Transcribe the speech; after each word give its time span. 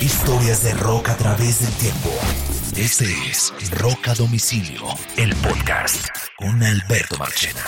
Historias 0.00 0.64
de 0.64 0.72
rock 0.72 1.10
a 1.10 1.16
través 1.18 1.60
del 1.60 1.72
tiempo. 1.74 2.08
Este 2.74 3.04
es 3.30 3.52
Rock 3.78 4.08
a 4.08 4.14
Domicilio, 4.14 4.82
el 5.18 5.34
podcast 5.36 6.08
con 6.38 6.62
Alberto 6.62 7.18
Marchena. 7.18 7.60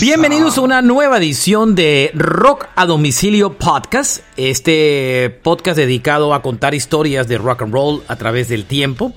Bienvenidos 0.00 0.56
a 0.56 0.62
una 0.62 0.80
nueva 0.80 1.18
edición 1.18 1.74
de 1.74 2.10
Rock 2.14 2.68
a 2.74 2.86
Domicilio 2.86 3.58
Podcast, 3.58 4.22
este 4.38 5.38
podcast 5.42 5.76
dedicado 5.76 6.32
a 6.32 6.40
contar 6.40 6.74
historias 6.74 7.28
de 7.28 7.36
rock 7.36 7.62
and 7.62 7.74
roll 7.74 8.02
a 8.08 8.16
través 8.16 8.48
del 8.48 8.64
tiempo. 8.64 9.12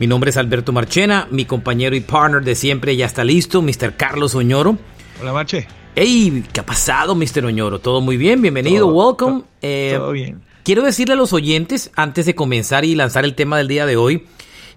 Mi 0.00 0.06
nombre 0.06 0.30
es 0.30 0.38
Alberto 0.38 0.72
Marchena, 0.72 1.28
mi 1.30 1.44
compañero 1.44 1.94
y 1.94 2.00
partner 2.00 2.42
de 2.42 2.54
siempre 2.54 2.96
ya 2.96 3.04
está 3.04 3.22
listo, 3.22 3.60
Mr. 3.60 3.96
Carlos 3.98 4.34
Oñoro. 4.34 4.78
Hola, 5.20 5.34
Marche. 5.34 5.68
Hey, 5.94 6.42
¿qué 6.54 6.60
ha 6.60 6.64
pasado, 6.64 7.14
Mr. 7.14 7.44
Oñoro? 7.44 7.80
¿Todo 7.80 8.00
muy 8.00 8.16
bien? 8.16 8.40
Bienvenido, 8.40 8.86
welcome. 8.86 9.42
Eh, 9.60 9.92
todo 9.98 10.12
bien. 10.12 10.40
Quiero 10.62 10.82
decirle 10.84 11.12
a 11.12 11.16
los 11.18 11.34
oyentes, 11.34 11.90
antes 11.96 12.24
de 12.24 12.34
comenzar 12.34 12.86
y 12.86 12.94
lanzar 12.94 13.26
el 13.26 13.34
tema 13.34 13.58
del 13.58 13.68
día 13.68 13.84
de 13.84 13.98
hoy, 13.98 14.26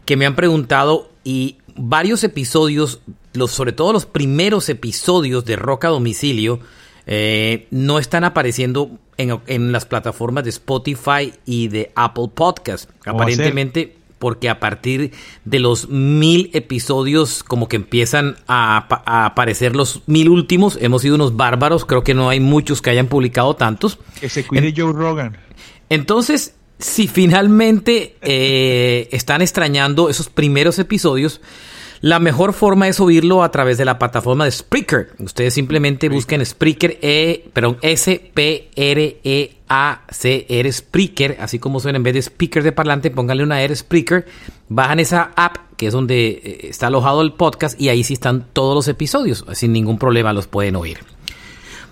que 0.03 0.17
me 0.17 0.25
han 0.25 0.35
preguntado 0.35 1.09
y 1.23 1.55
varios 1.77 2.25
episodios, 2.25 2.99
los, 3.31 3.51
sobre 3.51 3.71
todo 3.71 3.93
los 3.93 4.05
primeros 4.05 4.67
episodios 4.67 5.45
de 5.45 5.55
Rock 5.55 5.85
a 5.85 5.87
Domicilio, 5.87 6.59
eh, 7.07 7.67
no 7.71 7.97
están 7.97 8.25
apareciendo 8.25 8.91
en, 9.15 9.39
en, 9.47 9.71
las 9.71 9.85
plataformas 9.85 10.43
de 10.43 10.49
Spotify 10.49 11.33
y 11.45 11.69
de 11.69 11.93
Apple 11.95 12.27
Podcast. 12.35 12.89
Aparentemente 13.05 14.02
porque 14.23 14.47
a 14.47 14.61
partir 14.61 15.11
de 15.43 15.59
los 15.59 15.89
mil 15.89 16.49
episodios 16.53 17.43
como 17.43 17.67
que 17.67 17.75
empiezan 17.75 18.37
a, 18.47 18.87
aparecer 19.25 19.75
los 19.75 20.01
mil 20.05 20.29
últimos. 20.29 20.77
Hemos 20.79 21.01
sido 21.01 21.15
unos 21.15 21.35
bárbaros, 21.35 21.83
creo 21.83 22.05
que 22.05 22.13
no 22.13 22.29
hay 22.29 22.39
muchos 22.39 22.81
que 22.81 22.89
hayan 22.89 23.07
publicado 23.07 23.57
tantos. 23.57 23.99
Que 24.21 24.29
se 24.29 24.47
cuide 24.47 24.73
Joe 24.73 24.93
Rogan. 24.93 25.35
Entonces, 25.89 26.55
si 26.79 27.09
finalmente 27.09 28.15
eh, 28.21 29.09
están 29.11 29.41
extrañando 29.41 30.09
esos 30.09 30.29
primeros 30.29 30.79
episodios, 30.79 31.41
la 32.03 32.19
mejor 32.19 32.51
forma 32.51 32.89
es 32.89 32.99
oírlo 32.99 33.43
a 33.43 33.51
través 33.51 33.77
de 33.77 33.85
la 33.85 33.97
plataforma 33.97 34.43
de 34.43 34.51
Spreaker. 34.51 35.11
Ustedes 35.19 35.53
simplemente 35.53 36.09
busquen 36.09 36.45
Spreaker, 36.45 36.99
e, 37.01 37.45
perdón, 37.53 37.77
S-P-R-E-A-C-R, 37.81 38.73
Spreaker, 40.73 41.37
así 41.39 41.59
como 41.59 41.79
suena 41.79 41.95
en 41.95 42.03
vez 42.03 42.15
de 42.15 42.21
speaker 42.23 42.61
de 42.61 42.73
parlante, 42.73 43.09
pónganle 43.09 43.43
una 43.43 43.61
R, 43.61 43.73
Spreaker. 43.73 44.25
Bajan 44.67 44.99
esa 44.99 45.31
app, 45.37 45.55
que 45.77 45.87
es 45.87 45.93
donde 45.93 46.41
eh, 46.43 46.67
está 46.71 46.87
alojado 46.87 47.21
el 47.21 47.31
podcast, 47.31 47.79
y 47.79 47.87
ahí 47.87 48.03
sí 48.03 48.15
están 48.15 48.47
todos 48.51 48.75
los 48.75 48.89
episodios. 48.89 49.45
Sin 49.53 49.71
ningún 49.71 49.97
problema 49.97 50.33
los 50.33 50.47
pueden 50.47 50.75
oír. 50.75 50.97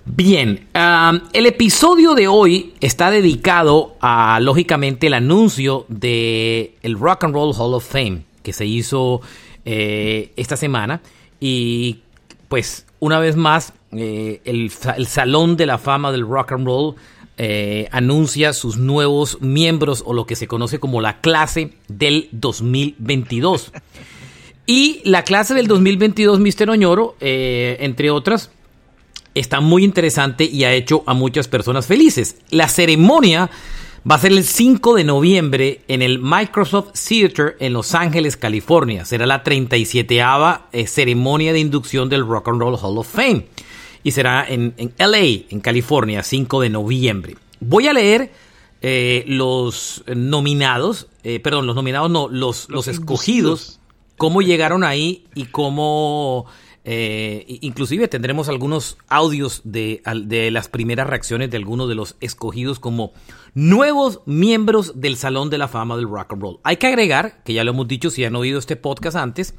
Bien, 0.03 0.67
el 1.31 1.45
episodio 1.45 2.15
de 2.15 2.27
hoy 2.27 2.73
está 2.81 3.11
dedicado 3.11 3.95
a, 4.01 4.41
lógicamente, 4.41 5.07
el 5.07 5.13
anuncio 5.13 5.85
de 5.87 6.75
el 6.81 6.99
Rock 6.99 7.23
and 7.23 7.33
Roll 7.33 7.53
Hall 7.57 7.75
of 7.75 7.89
Fame 7.89 8.23
que 8.41 8.53
se 8.53 8.65
hizo 8.65 9.21
eh, 9.65 10.31
esta 10.35 10.57
semana. 10.57 11.01
Y 11.39 11.99
pues 12.47 12.85
una 12.99 13.19
vez 13.19 13.35
más, 13.35 13.73
eh, 13.91 14.41
el, 14.45 14.71
Salón 14.71 15.57
de 15.57 15.65
la 15.65 15.77
Fama 15.77 16.11
del 16.11 16.27
Rock 16.27 16.53
and 16.53 16.65
Roll 16.65 16.95
eh, 17.37 17.87
anuncia 17.91 18.53
sus 18.53 18.77
nuevos 18.77 19.41
miembros 19.41 20.03
o 20.05 20.13
lo 20.13 20.25
que 20.25 20.35
se 20.35 20.47
conoce 20.47 20.79
como 20.79 21.01
la 21.01 21.21
clase 21.21 21.73
del 21.87 22.29
2022. 22.31 23.71
Y 24.67 25.01
la 25.03 25.23
clase 25.23 25.53
del 25.53 25.67
2022, 25.67 26.39
Mr. 26.39 26.69
Oñoro, 26.69 27.15
entre 27.19 28.11
otras, 28.11 28.51
está 29.33 29.59
muy 29.59 29.83
interesante 29.83 30.45
y 30.45 30.63
ha 30.63 30.73
hecho 30.73 31.03
a 31.07 31.13
muchas 31.13 31.47
personas 31.47 31.87
felices. 31.87 32.37
La 32.51 32.67
ceremonia 32.67 33.49
Va 34.09 34.15
a 34.15 34.19
ser 34.19 34.31
el 34.31 34.43
5 34.43 34.95
de 34.95 35.03
noviembre 35.03 35.81
en 35.87 36.01
el 36.01 36.17
Microsoft 36.17 36.93
Theater 36.93 37.55
en 37.59 37.73
Los 37.73 37.93
Ángeles, 37.93 38.35
California. 38.35 39.05
Será 39.05 39.27
la 39.27 39.43
37 39.43 40.19
eh, 40.71 40.87
ceremonia 40.87 41.53
de 41.53 41.59
inducción 41.59 42.09
del 42.09 42.25
Rock 42.25 42.47
and 42.47 42.59
Roll 42.59 42.79
Hall 42.81 42.97
of 42.97 43.07
Fame. 43.07 43.45
Y 44.01 44.11
será 44.11 44.43
en, 44.49 44.73
LA, 44.97 45.45
en 45.49 45.59
California, 45.59 46.23
5 46.23 46.61
de 46.61 46.69
noviembre. 46.71 47.35
Voy 47.59 47.85
a 47.85 47.93
leer 47.93 48.31
eh, 48.81 49.23
los 49.27 50.03
nominados, 50.07 51.05
eh, 51.23 51.39
perdón, 51.39 51.67
los 51.67 51.75
nominados 51.75 52.09
no, 52.09 52.27
los, 52.27 52.69
los, 52.69 52.87
escogidos, 52.87 53.79
cómo 54.17 54.41
llegaron 54.41 54.83
ahí 54.83 55.25
y 55.35 55.45
cómo... 55.45 56.47
inclusive 56.83 58.07
tendremos 58.07 58.49
algunos 58.49 58.97
audios 59.07 59.61
de, 59.63 60.01
de, 60.23 60.49
las 60.51 60.67
primeras 60.67 61.07
reacciones 61.07 61.51
de 61.51 61.57
algunos 61.57 61.87
de 61.87 61.95
los 61.95 62.15
escogidos 62.21 62.79
como 62.79 63.13
nuevos 63.53 64.21
miembros 64.25 64.99
del 64.99 65.17
Salón 65.17 65.49
de 65.49 65.57
la 65.57 65.67
Fama 65.67 65.95
del 65.95 66.09
Rock 66.09 66.33
and 66.33 66.41
Roll. 66.41 66.59
Hay 66.63 66.77
que 66.77 66.87
agregar, 66.87 67.43
que 67.43 67.53
ya 67.53 67.63
lo 67.63 67.71
hemos 67.71 67.87
dicho 67.87 68.09
si 68.09 68.23
han 68.23 68.35
oído 68.35 68.57
este 68.57 68.75
podcast 68.75 69.15
antes, 69.15 69.53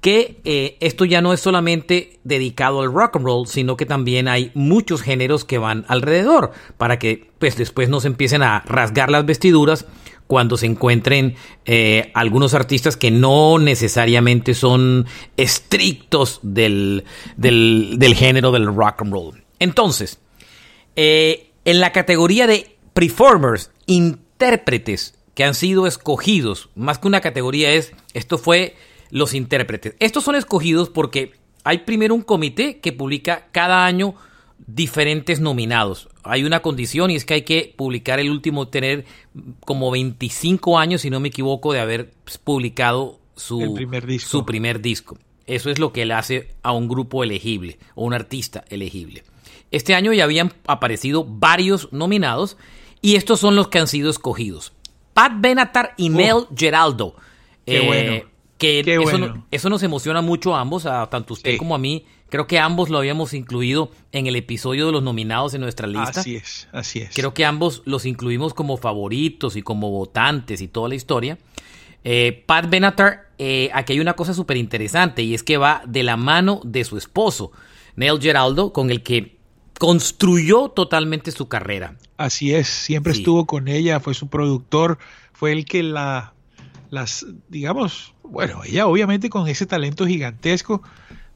que 0.00 0.40
eh, 0.44 0.76
esto 0.80 1.06
ya 1.06 1.22
no 1.22 1.32
es 1.32 1.40
solamente 1.40 2.20
dedicado 2.24 2.82
al 2.82 2.92
rock 2.92 3.16
and 3.16 3.24
roll, 3.24 3.46
sino 3.46 3.76
que 3.76 3.86
también 3.86 4.28
hay 4.28 4.50
muchos 4.54 5.00
géneros 5.00 5.46
que 5.46 5.56
van 5.56 5.86
alrededor, 5.88 6.52
para 6.76 6.98
que 6.98 7.30
pues 7.38 7.56
después 7.56 7.88
no 7.88 8.00
se 8.00 8.08
empiecen 8.08 8.42
a 8.42 8.60
rasgar 8.66 9.10
las 9.10 9.24
vestiduras 9.24 9.86
cuando 10.26 10.56
se 10.56 10.66
encuentren 10.66 11.36
eh, 11.64 12.10
algunos 12.14 12.54
artistas 12.54 12.96
que 12.96 13.10
no 13.10 13.58
necesariamente 13.58 14.54
son 14.54 15.06
estrictos 15.36 16.40
del, 16.42 17.04
del, 17.36 18.14
género 18.14 18.50
del 18.52 18.66
rock 18.66 19.02
and 19.02 19.12
roll. 19.12 19.44
Entonces, 19.58 20.18
eh, 20.96 21.50
en 21.64 21.80
la 21.80 21.92
categoría 21.92 22.46
de 22.46 22.76
performers, 22.92 23.70
intérpretes 23.86 25.14
que 25.34 25.44
han 25.44 25.54
sido 25.54 25.86
escogidos, 25.86 26.70
más 26.74 26.98
que 26.98 27.08
una 27.08 27.20
categoría 27.20 27.72
es, 27.72 27.92
esto 28.14 28.38
fue 28.38 28.76
los 29.10 29.34
intérpretes. 29.34 29.94
Estos 29.98 30.24
son 30.24 30.36
escogidos 30.36 30.90
porque 30.90 31.32
hay 31.64 31.78
primero 31.78 32.14
un 32.14 32.22
comité 32.22 32.78
que 32.78 32.92
publica 32.92 33.48
cada 33.52 33.84
año 33.84 34.14
diferentes 34.66 35.40
nominados. 35.40 36.08
Hay 36.22 36.44
una 36.44 36.60
condición 36.60 37.10
y 37.10 37.16
es 37.16 37.24
que 37.24 37.34
hay 37.34 37.42
que 37.42 37.74
publicar 37.76 38.20
el 38.20 38.30
último, 38.30 38.68
tener 38.68 39.04
como 39.64 39.90
25 39.90 40.78
años, 40.78 41.02
si 41.02 41.10
no 41.10 41.20
me 41.20 41.28
equivoco, 41.28 41.72
de 41.72 41.80
haber 41.80 42.12
publicado 42.44 43.18
su 43.36 43.74
primer 43.74 44.06
disco. 44.06 44.30
Su 44.30 44.44
primer 44.44 44.80
disco. 44.80 45.18
Eso 45.46 45.70
es 45.70 45.78
lo 45.78 45.92
que 45.92 46.06
le 46.06 46.14
hace 46.14 46.48
a 46.62 46.72
un 46.72 46.88
grupo 46.88 47.22
elegible 47.22 47.78
o 47.94 48.04
un 48.04 48.14
artista 48.14 48.64
elegible. 48.68 49.24
Este 49.70 49.94
año 49.94 50.12
ya 50.12 50.24
habían 50.24 50.52
aparecido 50.66 51.24
varios 51.24 51.92
nominados 51.92 52.56
y 53.02 53.16
estos 53.16 53.40
son 53.40 53.56
los 53.56 53.68
que 53.68 53.78
han 53.78 53.86
sido 53.86 54.08
escogidos. 54.08 54.72
Pat 55.12 55.32
Benatar 55.36 55.94
y 55.96 56.08
Nel 56.08 56.46
Geraldo. 56.56 57.14
Qué 57.66 57.78
eh, 57.78 57.86
bueno. 57.86 58.34
Que 58.56 58.80
eso, 59.50 59.68
nos 59.68 59.82
emociona 59.82 60.22
mucho 60.22 60.54
a 60.54 60.60
ambos, 60.60 60.86
a 60.86 61.10
tanto 61.10 61.34
usted 61.34 61.58
como 61.58 61.74
a 61.74 61.78
mí. 61.78 62.06
Creo 62.34 62.48
que 62.48 62.58
ambos 62.58 62.90
lo 62.90 62.98
habíamos 62.98 63.32
incluido 63.32 63.92
en 64.10 64.26
el 64.26 64.34
episodio 64.34 64.86
de 64.86 64.90
los 64.90 65.04
nominados 65.04 65.54
en 65.54 65.60
nuestra 65.60 65.86
lista. 65.86 66.18
Así 66.18 66.34
es, 66.34 66.66
así 66.72 66.98
es. 66.98 67.14
Creo 67.14 67.32
que 67.32 67.44
ambos 67.44 67.82
los 67.84 68.06
incluimos 68.06 68.54
como 68.54 68.76
favoritos 68.76 69.54
y 69.54 69.62
como 69.62 69.88
votantes 69.92 70.60
y 70.60 70.66
toda 70.66 70.88
la 70.88 70.96
historia. 70.96 71.38
Eh, 72.02 72.42
Pat 72.44 72.68
Benatar, 72.68 73.30
eh, 73.38 73.70
aquí 73.72 73.92
hay 73.92 74.00
una 74.00 74.14
cosa 74.14 74.34
súper 74.34 74.56
interesante 74.56 75.22
y 75.22 75.32
es 75.32 75.44
que 75.44 75.58
va 75.58 75.84
de 75.86 76.02
la 76.02 76.16
mano 76.16 76.60
de 76.64 76.82
su 76.82 76.98
esposo, 76.98 77.52
Neil 77.94 78.20
Geraldo, 78.20 78.72
con 78.72 78.90
el 78.90 79.04
que 79.04 79.38
construyó 79.78 80.70
totalmente 80.70 81.30
su 81.30 81.46
carrera. 81.46 81.96
Así 82.16 82.52
es, 82.52 82.66
siempre 82.66 83.12
estuvo 83.12 83.46
con 83.46 83.68
ella, 83.68 84.00
fue 84.00 84.12
su 84.12 84.26
productor, 84.26 84.98
fue 85.32 85.52
el 85.52 85.64
que 85.64 85.84
la, 85.84 86.34
las, 86.90 87.26
digamos, 87.48 88.12
bueno, 88.24 88.64
ella 88.64 88.88
obviamente 88.88 89.30
con 89.30 89.46
ese 89.46 89.66
talento 89.66 90.04
gigantesco, 90.04 90.82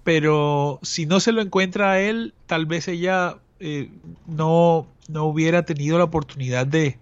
pero 0.04 0.78
si 0.82 1.06
no 1.06 1.20
se 1.20 1.32
lo 1.32 1.40
encuentra 1.40 1.92
a 1.92 2.00
él, 2.00 2.34
tal 2.46 2.66
vez 2.66 2.88
ella 2.88 3.36
eh, 3.60 3.90
no, 4.26 4.86
no 5.08 5.24
hubiera 5.24 5.64
tenido 5.64 5.98
la 5.98 6.04
oportunidad 6.04 6.66
de, 6.66 6.98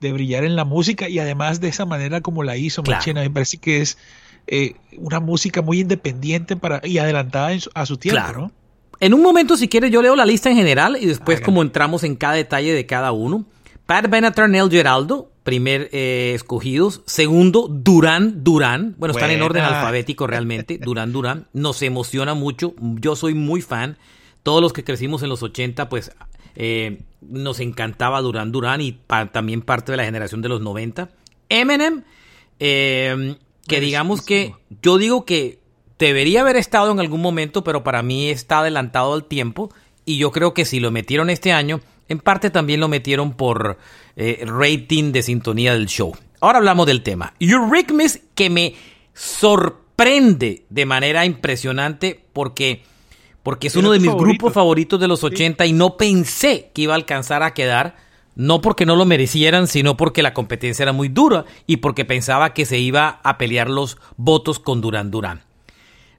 de, 0.00 0.12
brillar 0.12 0.44
en 0.44 0.56
la 0.56 0.64
música 0.64 1.08
y 1.08 1.18
además 1.18 1.60
de 1.60 1.68
esa 1.68 1.86
manera 1.86 2.20
como 2.20 2.42
la 2.42 2.56
hizo 2.56 2.82
Machena, 2.82 3.22
me 3.22 3.30
parece 3.30 3.58
que 3.58 3.80
es 3.80 3.98
eh, 4.46 4.74
una 4.98 5.20
música 5.20 5.62
muy 5.62 5.80
independiente 5.80 6.56
para, 6.56 6.80
y 6.86 6.98
adelantada 6.98 7.56
a 7.74 7.86
su 7.86 7.96
tiempo, 7.96 8.20
claro. 8.20 8.52
En 9.00 9.12
un 9.12 9.22
momento, 9.22 9.56
si 9.56 9.68
quieres, 9.68 9.90
yo 9.90 10.02
leo 10.02 10.16
la 10.16 10.24
lista 10.24 10.50
en 10.50 10.56
general 10.56 10.96
y 11.00 11.06
después 11.06 11.40
como 11.40 11.62
entramos 11.62 12.04
en 12.04 12.16
cada 12.16 12.34
detalle 12.34 12.72
de 12.72 12.86
cada 12.86 13.12
uno. 13.12 13.44
Pat 13.86 14.08
Benatar, 14.08 14.50
Geraldo, 14.70 15.30
primer 15.44 15.90
eh, 15.92 16.32
escogidos. 16.34 17.02
Segundo, 17.06 17.68
Durán 17.70 18.42
Durán. 18.42 18.96
Bueno, 18.98 19.14
están 19.14 19.30
en 19.30 19.42
orden 19.42 19.62
alfabético 19.62 20.26
realmente. 20.26 20.78
Durán 20.82 21.12
Durán. 21.12 21.46
Nos 21.52 21.80
emociona 21.82 22.34
mucho. 22.34 22.74
Yo 22.80 23.14
soy 23.14 23.34
muy 23.34 23.60
fan. 23.60 23.98
Todos 24.42 24.60
los 24.60 24.72
que 24.72 24.82
crecimos 24.82 25.22
en 25.22 25.28
los 25.28 25.42
80, 25.42 25.88
pues 25.88 26.10
eh, 26.56 27.02
nos 27.20 27.60
encantaba 27.60 28.20
Durán 28.20 28.52
Durán 28.52 28.80
y 28.80 28.98
también 29.32 29.62
parte 29.62 29.92
de 29.92 29.96
la 29.96 30.04
generación 30.04 30.42
de 30.42 30.48
los 30.48 30.60
90. 30.60 31.10
Eminem, 31.48 32.02
eh, 32.58 33.36
que 33.68 33.80
digamos 33.80 34.22
que 34.22 34.54
yo 34.82 34.98
digo 34.98 35.24
que 35.24 35.60
debería 35.98 36.40
haber 36.40 36.56
estado 36.56 36.90
en 36.90 37.00
algún 37.00 37.20
momento, 37.20 37.64
pero 37.64 37.84
para 37.84 38.02
mí 38.02 38.28
está 38.28 38.60
adelantado 38.60 39.14
el 39.14 39.24
tiempo. 39.24 39.70
Y 40.06 40.18
yo 40.18 40.30
creo 40.32 40.52
que 40.52 40.64
si 40.64 40.80
lo 40.80 40.90
metieron 40.90 41.30
este 41.30 41.52
año, 41.52 41.80
en 42.08 42.18
parte 42.18 42.50
también 42.50 42.80
lo 42.80 42.88
metieron 42.88 43.32
por 43.32 43.78
eh, 44.16 44.44
rating 44.46 45.12
de 45.12 45.22
sintonía 45.22 45.74
del 45.74 45.86
show. 45.86 46.14
Ahora 46.40 46.58
hablamos 46.58 46.86
del 46.86 47.02
tema. 47.02 47.34
Eurythmics 47.40 48.20
que 48.34 48.50
me 48.50 48.74
sorprende 49.14 50.66
de 50.68 50.86
manera 50.86 51.24
impresionante 51.24 52.20
porque, 52.32 52.82
porque 53.42 53.68
es 53.68 53.76
uno 53.76 53.92
de 53.92 54.00
mis 54.00 54.12
grupos 54.12 54.52
favoritos 54.52 55.00
de 55.00 55.08
los 55.08 55.24
80 55.24 55.64
y 55.66 55.72
no 55.72 55.96
pensé 55.96 56.70
que 56.74 56.82
iba 56.82 56.94
a 56.94 56.96
alcanzar 56.96 57.42
a 57.42 57.54
quedar. 57.54 57.96
No 58.36 58.60
porque 58.60 58.84
no 58.84 58.96
lo 58.96 59.04
merecieran, 59.04 59.68
sino 59.68 59.96
porque 59.96 60.20
la 60.20 60.34
competencia 60.34 60.82
era 60.82 60.92
muy 60.92 61.08
dura 61.08 61.44
y 61.68 61.76
porque 61.76 62.04
pensaba 62.04 62.52
que 62.52 62.66
se 62.66 62.78
iba 62.78 63.20
a 63.22 63.38
pelear 63.38 63.70
los 63.70 63.96
votos 64.16 64.58
con 64.58 64.80
Duran 64.80 65.12
Duran. 65.12 65.42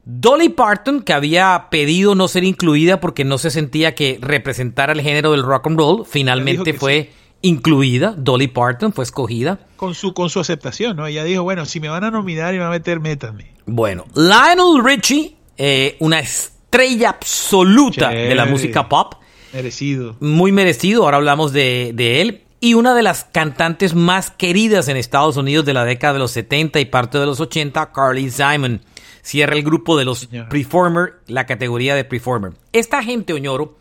Dolly 0.06 0.50
Parton, 0.50 1.02
que 1.02 1.14
había 1.14 1.68
pedido 1.72 2.14
no 2.14 2.28
ser 2.28 2.44
incluida 2.44 3.00
porque 3.00 3.26
no 3.26 3.40
se 3.40 3.50
sentía 3.50 3.96
que 3.96 4.20
representara 4.22 4.94
el 4.94 5.02
género 5.02 5.32
del 5.32 5.42
rock 5.42 5.66
and 5.66 5.80
roll, 5.80 6.06
finalmente 6.06 6.74
fue 6.74 7.12
incluida. 7.42 8.14
Dolly 8.16 8.48
Parton 8.48 8.94
fue 8.94 9.04
escogida. 9.04 9.60
Con 9.78 9.96
su, 9.96 10.14
con 10.14 10.30
su 10.30 10.40
aceptación, 10.40 10.96
¿no? 10.96 11.08
Ella 11.08 11.24
dijo, 11.24 11.42
bueno, 11.42 11.66
si 11.66 11.80
me 11.80 11.90
van 11.90 12.04
a 12.04 12.12
nominar 12.12 12.54
y 12.54 12.58
me 12.58 12.64
van 12.64 12.74
a 12.74 12.76
meter, 12.76 13.00
métanme. 13.00 13.52
Bueno, 13.66 14.06
Lionel 14.14 14.84
Richie, 14.84 15.36
eh, 15.58 15.98
una 16.00 16.20
estrella 16.20 17.10
absoluta 17.10 18.10
de 18.10 18.36
la 18.36 18.46
música 18.46 18.88
pop. 18.88 19.16
Merecido. 19.54 20.18
Muy 20.20 20.52
merecido, 20.52 21.04
ahora 21.04 21.18
hablamos 21.18 21.52
de, 21.52 21.94
de 21.96 22.22
él. 22.22 22.42
Y 22.60 22.76
una 22.76 22.94
de 22.94 23.02
las 23.02 23.24
cantantes 23.24 23.96
más 23.96 24.30
queridas 24.30 24.88
en 24.88 24.98
Estados 24.98 25.36
Unidos 25.38 25.66
de 25.66 25.74
la 25.74 25.84
década 25.84 26.14
de 26.14 26.20
los 26.20 26.32
70 26.32 26.80
y 26.80 26.86
parte 26.86 27.18
de 27.18 27.26
los 27.26 27.40
80, 27.40 27.92
Carly 27.92 28.30
Simon 28.30 28.82
cierra 29.26 29.56
el 29.56 29.64
grupo 29.64 29.98
de 29.98 30.06
los 30.06 30.30
Preformer, 30.50 31.16
la 31.26 31.48
categoría 31.48 31.96
de 31.96 32.06
Preformer. 32.06 32.54
Esta 32.72 33.02
gente, 33.02 33.34
Oñoro, 33.34 33.76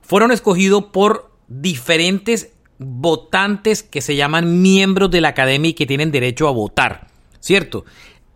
fueron 0.00 0.32
escogidos 0.32 0.84
por 0.86 1.30
diferentes 1.48 2.52
votantes 2.78 3.82
que 3.82 4.00
se 4.00 4.16
llaman 4.16 4.62
miembros 4.62 5.10
de 5.10 5.20
la 5.20 5.28
academia 5.28 5.70
y 5.70 5.74
que 5.74 5.86
tienen 5.86 6.10
derecho 6.10 6.48
a 6.48 6.52
votar, 6.52 7.08
¿cierto? 7.40 7.84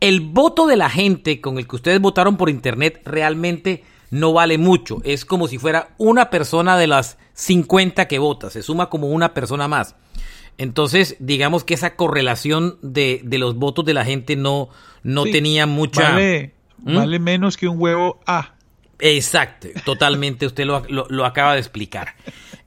El 0.00 0.20
voto 0.20 0.66
de 0.66 0.76
la 0.76 0.90
gente 0.90 1.40
con 1.40 1.58
el 1.58 1.66
que 1.66 1.76
ustedes 1.76 2.00
votaron 2.00 2.36
por 2.36 2.50
internet 2.50 3.00
realmente 3.06 3.82
no 4.10 4.34
vale 4.34 4.58
mucho. 4.58 5.00
Es 5.02 5.24
como 5.24 5.48
si 5.48 5.56
fuera 5.56 5.94
una 5.96 6.28
persona 6.28 6.76
de 6.76 6.86
las 6.86 7.16
50 7.34 8.06
que 8.06 8.18
vota, 8.18 8.50
se 8.50 8.62
suma 8.62 8.90
como 8.90 9.08
una 9.08 9.32
persona 9.32 9.66
más. 9.66 9.94
Entonces, 10.60 11.16
digamos 11.20 11.64
que 11.64 11.72
esa 11.72 11.96
correlación 11.96 12.78
de, 12.82 13.22
los 13.24 13.54
votos 13.54 13.82
de 13.86 13.94
la 13.94 14.04
gente 14.04 14.36
no, 14.36 14.68
no 15.02 15.24
tenía 15.24 15.64
mucha... 15.64 16.10
Vale, 16.10 16.52
¿Mm? 16.80 16.96
vale, 16.96 17.18
menos 17.18 17.56
que 17.56 17.66
un 17.66 17.80
huevo 17.80 18.20
A. 18.26 18.56
Exacto, 18.98 19.68
totalmente, 19.86 20.44
usted 20.44 20.66
lo, 20.66 21.24
acaba 21.24 21.54
de 21.54 21.60
explicar. 21.60 22.14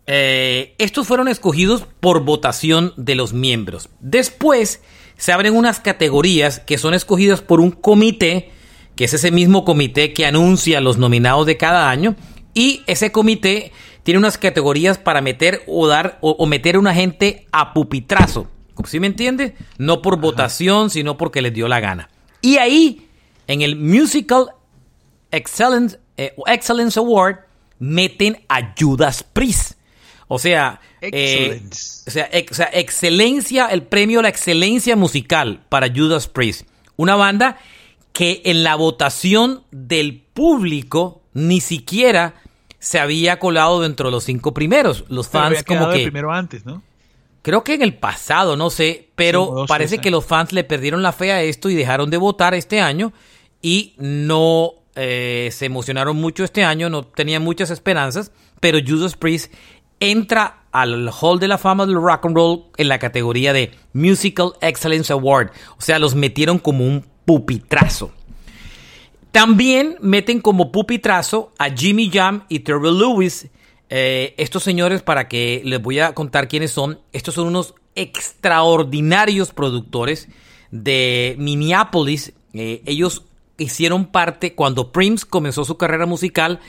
Eh, 0.07 0.74
estos 0.80 1.06
fueron 1.06 1.28
escogidos 1.28 1.86
por 2.00 2.24
votación 2.24 2.94
de 2.98 3.13
los 3.13 3.31
miembros. 3.34 3.90
Después 4.00 4.81
se 5.18 5.31
abren 5.31 5.56
unas 5.56 5.80
categorías 5.80 6.60
que 6.60 6.80
son 6.80 6.96
escogidas 6.96 7.42
por 7.42 7.60
un 7.60 7.69
comité, 7.69 8.50
que 8.96 9.04
es 9.04 9.13
ese 9.13 9.30
mismo 9.30 9.66
comité 9.66 10.13
que 10.13 10.25
anuncia 10.25 10.81
los 10.81 10.98
nominados 10.98 11.46
de 11.46 11.57
cada 11.57 11.92
año, 11.92 12.16
y 12.56 12.81
ese 12.88 13.12
comité 13.12 13.72
tiene 14.04 14.18
unas 14.18 14.38
categorías 14.38 14.98
para 14.98 15.22
meter 15.22 15.64
o 15.68 15.88
dar 15.88 16.18
o, 16.22 16.46
meter 16.46 16.76
a 16.76 16.80
una 16.80 16.94
gente 16.94 17.48
a 17.52 17.74
pupitrazo. 17.74 18.48
¿Sí 18.86 19.00
me 19.00 19.08
entiende? 19.08 19.56
No 19.78 20.02
por 20.02 20.20
votación, 20.20 20.90
sino 20.90 21.18
porque 21.18 21.42
les 21.42 21.54
dio 21.54 21.68
la 21.68 21.80
gana. 21.80 22.10
Y 22.42 22.58
ahí, 22.58 23.08
en 23.48 23.62
el 23.62 23.76
Musical 23.76 24.52
Excellence, 25.32 26.00
eh, 26.18 26.34
Excellence 26.48 27.00
Award, 27.00 27.38
meten 27.80 28.44
a 28.50 28.74
Judas 28.78 29.24
Priest. 29.24 29.74
O 30.28 30.40
sea, 30.40 30.82
eh, 31.02 31.62
o, 32.08 32.12
sea, 32.12 32.30
o 32.50 32.54
sea, 32.54 32.70
excelencia, 32.74 33.68
el 33.68 33.84
premio 33.84 34.20
a 34.20 34.24
la 34.24 34.30
excelencia 34.30 34.96
musical 34.96 35.62
para 35.70 35.94
Judas 35.94 36.28
Priest. 36.28 36.68
Una 36.98 37.16
banda 37.16 37.58
que 38.14 38.42
en 38.46 38.64
la 38.64 38.76
votación 38.76 39.64
del 39.72 40.22
público 40.22 41.22
ni 41.34 41.62
siquiera 41.62 42.36
se 42.84 43.00
había 43.00 43.40
colado 43.40 43.80
dentro 43.80 44.10
de 44.10 44.12
los 44.12 44.26
cinco 44.26 44.54
primeros. 44.54 45.06
Los 45.08 45.30
fans 45.30 45.64
como 45.64 45.90
que... 45.90 46.04
primero 46.04 46.34
antes, 46.34 46.66
¿no? 46.66 46.84
Creo 47.42 47.64
que 47.64 47.76
en 47.76 47.82
el 47.82 47.94
pasado, 47.94 48.58
no 48.58 48.70
sé, 48.70 49.08
pero 49.16 49.66
parece 49.68 50.00
que 50.00 50.12
los 50.12 50.26
fans 50.26 50.52
le 50.52 50.66
perdieron 50.66 51.02
la 51.02 51.14
fe 51.14 51.32
a 51.32 51.42
esto 51.42 51.70
y 51.70 51.76
dejaron 51.76 52.10
de 52.10 52.18
votar 52.18 52.54
este 52.54 52.82
año 52.82 53.14
y 53.62 53.94
no 53.98 54.74
eh, 54.96 55.50
se 55.54 55.66
emocionaron 55.66 56.18
mucho 56.18 56.44
este 56.44 56.66
año, 56.66 56.90
no 56.90 57.04
tenían 57.04 57.42
muchas 57.42 57.70
esperanzas, 57.70 58.32
pero 58.60 58.80
Judas 58.86 59.16
Priest 59.16 59.54
entra 60.02 60.64
al 60.74 61.10
Hall 61.22 61.40
de 61.40 61.48
la 61.48 61.58
Fama 61.58 61.86
del 61.86 61.96
Rock 61.96 62.26
and 62.26 62.36
Roll 62.36 62.66
en 62.76 62.90
la 62.90 63.00
categoría 63.00 63.54
de 63.54 63.72
Musical 63.94 64.54
Excellence 64.60 65.12
Award, 65.12 65.52
o 65.78 65.82
sea, 65.82 66.00
los 66.00 66.16
metieron 66.16 66.60
como 66.60 66.86
un 66.86 67.06
pupitrazo. 67.26 68.12
También 69.34 69.98
meten 70.00 70.42
como 70.42 70.72
pupitrazo 70.72 71.54
a 71.58 71.72
Jimmy 71.72 72.12
Jam 72.14 72.44
y 72.50 72.60
Terry 72.60 72.92
Lewis. 72.96 73.48
Eh, 73.90 74.36
estos 74.38 74.62
señores, 74.62 75.02
para 75.02 75.28
que 75.28 75.64
les 75.66 75.82
voy 75.82 75.98
a 75.98 76.14
contar 76.14 76.48
quiénes 76.48 76.70
son, 76.70 77.00
estos 77.14 77.34
son 77.34 77.48
unos 77.48 77.74
extraordinarios 77.96 79.52
productores 79.52 80.30
de 80.70 81.36
Minneapolis. 81.40 82.34
Eh, 82.54 82.84
ellos 82.86 83.24
hicieron 83.58 84.06
parte, 84.06 84.54
cuando 84.54 84.92
Prince 84.92 85.26
comenzó 85.28 85.66
su 85.66 85.78
carrera 85.78 86.06
musical, 86.06 86.60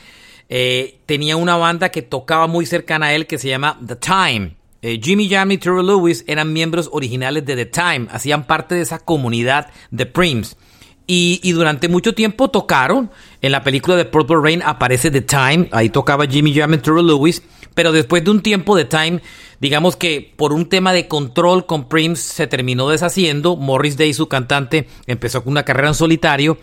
eh, 0.49 1.01
tenía 1.05 1.37
una 1.37 1.59
banda 1.59 1.91
que 1.91 2.01
tocaba 2.01 2.47
muy 2.47 2.65
cercana 2.65 3.09
a 3.09 3.15
él 3.15 3.27
que 3.27 3.37
se 3.37 3.49
llama 3.49 3.79
The 3.87 3.97
Time. 3.97 4.57
Jimmy 4.81 5.29
Jam 5.29 5.51
y 5.51 5.59
Terry 5.59 5.83
Lewis 5.83 6.25
eran 6.27 6.53
miembros 6.53 6.89
originales 6.93 7.45
de 7.45 7.57
The 7.57 7.67
Time, 7.67 8.07
hacían 8.11 8.47
parte 8.47 8.75
de 8.75 8.83
esa 8.83 8.99
comunidad 8.99 9.71
de 9.91 10.07
Prince. 10.07 10.57
Y, 11.07 11.53
durante 11.53 11.89
mucho 11.89 12.15
tiempo 12.15 12.49
tocaron. 12.49 13.11
En 13.43 13.53
la 13.53 13.63
película 13.63 13.97
de 13.97 14.07
Purple 14.07 14.39
Rain 14.43 14.63
aparece 14.63 15.11
The 15.11 15.21
Time. 15.21 15.69
Ahí 15.71 15.91
tocaba 15.91 16.27
Jimmy 16.27 16.55
Jam 16.55 16.75
y 16.75 16.79
Terry 16.79 17.03
Lewis. 17.03 17.43
Pero 17.75 17.93
después 17.93 18.25
de 18.25 18.31
un 18.31 18.41
tiempo 18.41 18.77
The 18.77 18.87
Time, 18.87 19.21
digamos 19.61 19.97
que 19.97 20.33
por 20.37 20.53
un 20.53 20.69
tema 20.69 20.93
de 20.93 21.07
control 21.07 21.67
con 21.67 21.89
Prince 21.89 22.23
se 22.23 22.47
terminó 22.47 22.89
deshaciendo. 22.89 23.57
Morris 23.57 23.99
Day, 23.99 24.15
su 24.15 24.29
cantante, 24.29 24.89
empezó 25.07 25.45
con 25.45 25.51
una 25.51 25.65
carrera 25.65 25.89
en 25.89 25.95
solitario. 25.95 26.57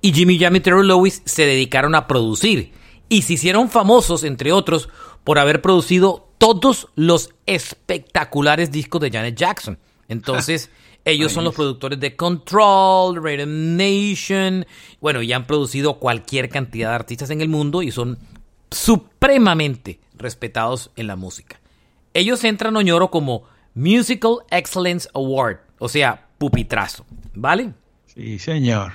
Y 0.00 0.12
Jimmy 0.12 0.38
Jam 0.38 0.54
y 0.54 0.60
Terry 0.60 0.86
Lewis 0.86 1.22
se 1.24 1.46
dedicaron 1.46 1.96
a 1.96 2.06
producir. 2.06 2.72
Y 3.08 3.22
se 3.22 3.32
hicieron 3.32 3.68
famosos, 3.68 4.22
entre 4.22 4.52
otros, 4.52 4.88
por 5.24 5.40
haber 5.40 5.60
producido 5.60 6.28
todos 6.38 6.86
los 6.94 7.30
espectaculares 7.46 8.70
discos 8.70 9.00
de 9.00 9.10
Janet 9.10 9.34
Jackson. 9.34 9.76
Entonces... 10.06 10.70
Ellos 11.08 11.32
son 11.32 11.44
los 11.44 11.54
productores 11.54 11.98
de 11.98 12.16
Control, 12.16 13.16
Rhythm 13.16 13.76
Nation. 13.76 14.66
Bueno, 15.00 15.22
y 15.22 15.32
han 15.32 15.46
producido 15.46 15.98
cualquier 15.98 16.50
cantidad 16.50 16.90
de 16.90 16.96
artistas 16.96 17.30
en 17.30 17.40
el 17.40 17.48
mundo 17.48 17.80
y 17.80 17.90
son 17.90 18.18
supremamente 18.70 20.00
respetados 20.18 20.90
en 20.96 21.06
la 21.06 21.16
música. 21.16 21.60
Ellos 22.12 22.44
entran 22.44 22.76
Oñoro 22.76 23.10
como 23.10 23.44
Musical 23.74 24.40
Excellence 24.50 25.08
Award, 25.14 25.60
o 25.78 25.88
sea, 25.88 26.28
pupitrazo, 26.36 27.06
¿vale? 27.34 27.72
Sí, 28.04 28.38
señor. 28.38 28.92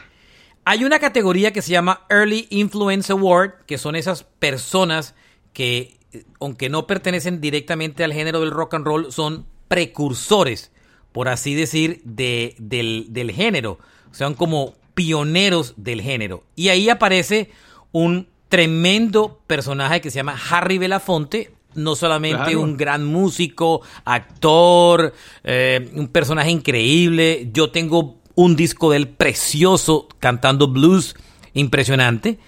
Hay 0.66 0.84
una 0.84 1.00
categoría 1.00 1.52
que 1.52 1.64
se 1.64 1.72
llama 1.72 2.06
Early 2.12 2.46
Influence 2.52 3.12
Award, 3.12 3.66
que 3.66 3.80
son 3.80 3.96
esas 3.96 4.24
personas 4.24 5.16
que, 5.52 5.98
aunque 6.40 6.70
no 6.70 6.86
pertenecen 6.86 7.42
directamente 7.42 8.04
al 8.04 8.14
género 8.14 8.40
del 8.40 8.52
rock 8.52 8.76
and 8.76 8.86
roll, 8.86 9.12
son 9.12 9.48
precursores 9.68 10.73
por 11.14 11.30
así 11.30 11.54
decir, 11.54 12.02
de, 12.04 12.56
del, 12.58 13.32
género. 13.32 13.80
Son 14.12 14.34
como 14.34 14.74
pioneros 14.96 15.76
del 15.78 16.02
género. 16.02 16.44
Y 16.56 16.70
ahí 16.70 16.90
aparece 16.90 17.52
un 17.92 18.28
tremendo 18.50 19.40
personaje 19.48 20.02
que 20.02 20.12
se 20.12 20.18
llama 20.18 20.38
Harry 20.50 20.78
Belafonte, 20.78 21.54
no 21.76 21.96
solamente 21.96 22.56
un 22.56 22.78
gran 22.78 23.06
músico, 23.06 23.82
actor, 24.06 25.14
eh, 25.44 25.90
un 25.96 26.08
personaje 26.08 26.52
increíble. 26.52 27.50
Yo 27.54 27.72
tengo 27.72 28.18
un 28.36 28.56
disco 28.56 28.92
de 28.92 28.98
él 28.98 29.08
precioso 29.08 30.08
cantando 30.20 30.68
blues 30.68 31.16
impresionante. 31.54 32.40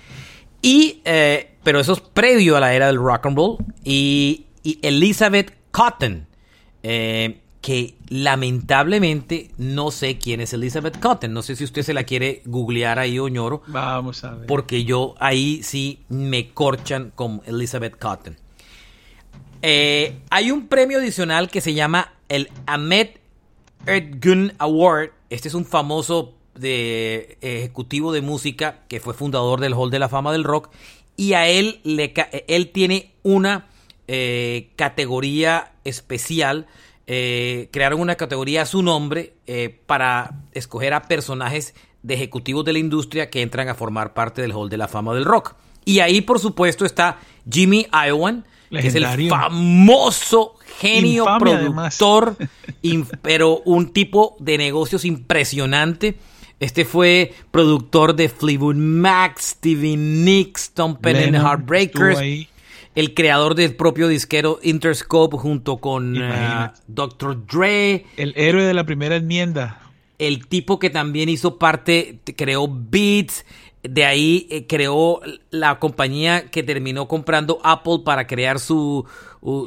Y, 0.61 1.01
eh, 1.05 1.55
pero 1.63 1.79
eso 1.79 1.93
es 1.93 2.01
previo 2.01 2.57
a 2.57 2.59
la 2.59 2.73
era 2.73 2.87
del 2.87 2.97
rock 2.97 3.27
and 3.27 3.37
roll. 3.37 3.57
Y, 3.83 4.45
y 4.63 4.79
Elizabeth 4.81 5.53
Cotton. 5.71 6.27
Eh, 6.81 7.41
que 7.65 7.95
lamentablemente 8.09 9.49
no 9.57 9.89
sé 9.89 10.19
quién 10.19 10.39
es 10.39 10.53
Elizabeth 10.53 10.99
Cotton. 10.99 11.33
No 11.33 11.41
sé 11.41 11.55
si 11.55 11.63
usted 11.63 11.81
se 11.81 11.95
la 11.95 12.03
quiere 12.03 12.43
googlear 12.45 12.99
ahí, 12.99 13.17
Oñoro. 13.17 13.63
Vamos 13.65 14.23
a 14.23 14.35
ver. 14.35 14.45
Porque 14.45 14.83
yo 14.83 15.15
ahí 15.17 15.63
sí 15.63 16.03
me 16.07 16.51
corchan 16.51 17.11
con 17.15 17.41
Elizabeth 17.47 17.97
Cotton. 17.97 18.37
Eh, 19.63 20.19
hay 20.29 20.51
un 20.51 20.67
premio 20.67 20.99
adicional 20.99 21.49
que 21.49 21.59
se 21.59 21.73
llama 21.73 22.13
el 22.29 22.51
Ahmed 22.67 23.07
Ergun 23.87 24.53
Award. 24.59 25.09
Este 25.31 25.47
es 25.47 25.55
un 25.55 25.65
famoso 25.65 26.35
de 26.53 27.39
ejecutivo 27.41 28.13
de 28.13 28.21
música 28.21 28.83
que 28.87 28.99
fue 28.99 29.15
fundador 29.15 29.59
del 29.59 29.73
Hall 29.73 29.89
de 29.89 29.97
la 29.97 30.07
Fama 30.07 30.31
del 30.33 30.43
Rock 30.43 30.69
y 31.17 31.33
a 31.33 31.47
él 31.47 31.79
le 31.83 32.13
él 32.47 32.69
tiene 32.69 33.11
una 33.23 33.65
eh, 34.07 34.69
categoría 34.75 35.71
especial. 35.83 36.67
Eh, 37.07 37.69
crearon 37.71 38.01
una 38.01 38.15
categoría 38.15 38.63
a 38.63 38.65
su 38.65 38.81
nombre 38.81 39.33
eh, 39.45 39.79
para 39.85 40.41
escoger 40.53 40.93
a 40.93 41.03
personajes 41.03 41.75
de 42.01 42.15
ejecutivos 42.15 42.65
de 42.65 42.73
la 42.73 42.79
industria 42.79 43.29
que 43.29 43.41
entran 43.41 43.69
a 43.69 43.75
formar 43.75 44.13
parte 44.13 44.41
del 44.41 44.53
Hall 44.53 44.69
de 44.69 44.77
la 44.77 44.87
Fama 44.87 45.13
del 45.13 45.25
Rock. 45.25 45.55
Y 45.85 45.99
ahí, 45.99 46.21
por 46.21 46.39
supuesto, 46.39 46.83
está 46.83 47.19
Jimmy 47.49 47.85
Iowine, 47.91 48.43
que 48.71 48.87
es 48.87 48.95
el 48.95 49.05
famoso 49.29 50.55
genio 50.79 51.25
productor, 51.39 52.35
pero 53.21 53.61
un 53.65 53.93
tipo 53.93 54.35
de 54.39 54.57
negocios 54.57 55.05
impresionante. 55.05 56.17
Este 56.59 56.85
fue 56.85 57.33
productor 57.51 58.15
de 58.15 58.29
Fleetwood 58.29 58.75
Mac, 58.75 59.39
Stevie 59.39 59.97
Nicks, 59.97 60.71
Tom 60.71 60.95
Penn 60.95 61.35
Heartbreakers. 61.35 62.47
El 62.95 63.13
creador 63.13 63.55
del 63.55 63.75
propio 63.75 64.07
disquero 64.07 64.59
Interscope 64.63 65.37
junto 65.37 65.77
con 65.77 66.15
eh, 66.17 66.71
Dr. 66.87 67.45
Dre. 67.45 68.05
El 68.15 68.33
héroe 68.37 68.63
de 68.63 68.73
la 68.73 68.85
primera 68.85 69.17
enmienda. 69.17 69.81
El 70.17 70.47
tipo 70.47 70.79
que 70.79 70.89
también 70.89 71.27
hizo 71.27 71.59
parte, 71.59 72.19
creó 72.37 72.69
Beats, 72.69 73.45
de 73.83 74.05
ahí 74.05 74.47
eh, 74.49 74.65
creó 74.65 75.19
la 75.51 75.77
compañía 75.79 76.49
que 76.49 76.63
terminó 76.63 77.07
comprando 77.07 77.59
Apple 77.63 77.99
para 78.05 78.27
crear 78.27 78.59
su, 78.59 79.05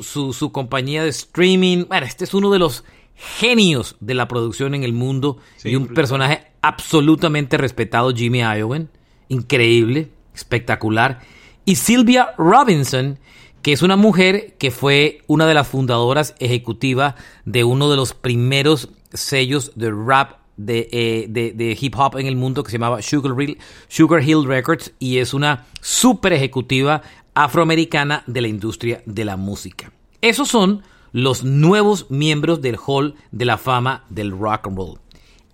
su, 0.00 0.50
compañía 0.52 1.02
de 1.02 1.10
streaming. 1.10 1.84
Bueno, 1.86 2.06
este 2.06 2.24
es 2.24 2.34
uno 2.34 2.50
de 2.50 2.58
los 2.58 2.84
genios 3.14 3.96
de 4.00 4.14
la 4.14 4.26
producción 4.26 4.74
en 4.74 4.84
el 4.84 4.92
mundo 4.92 5.38
y 5.64 5.76
un 5.76 5.88
personaje 5.88 6.46
absolutamente 6.62 7.58
respetado, 7.58 8.14
Jimmy 8.14 8.40
Iovine. 8.40 8.86
Increíble, 9.28 10.08
espectacular. 10.34 11.20
Y 11.68 11.76
Sylvia 11.76 12.30
Robinson, 12.38 13.18
que 13.60 13.74
es 13.74 13.82
una 13.82 13.96
mujer 13.96 14.54
que 14.56 14.70
fue 14.70 15.20
una 15.26 15.46
de 15.46 15.52
las 15.52 15.68
fundadoras 15.68 16.34
ejecutivas 16.38 17.14
de 17.44 17.62
uno 17.62 17.90
de 17.90 17.96
los 17.96 18.14
primeros 18.14 18.88
sellos 19.12 19.72
de 19.74 19.90
rap 19.90 20.38
eh, 20.66 21.26
de, 21.28 21.52
de, 21.52 21.76
hip 21.78 21.94
hop 21.98 22.16
en 22.16 22.26
el 22.26 22.36
mundo 22.36 22.64
que 22.64 22.70
se 22.70 22.78
llamaba 22.78 23.02
Sugar 23.02 23.38
Hill, 23.38 23.58
Sugar 23.86 24.26
Hill 24.26 24.46
Records 24.46 24.94
y 24.98 25.18
es 25.18 25.34
una 25.34 25.66
super 25.82 26.32
ejecutiva 26.32 27.02
afroamericana 27.34 28.24
de 28.26 28.40
la 28.40 28.48
industria 28.48 29.02
de 29.04 29.26
la 29.26 29.36
música. 29.36 29.92
Esos 30.22 30.48
son 30.48 30.82
los 31.12 31.44
nuevos 31.44 32.10
miembros 32.10 32.62
del 32.62 32.78
Hall 32.86 33.14
de 33.30 33.44
la 33.44 33.58
Fama 33.58 34.06
del 34.08 34.30
Rock 34.30 34.68
and 34.68 34.76
Roll. 34.78 35.00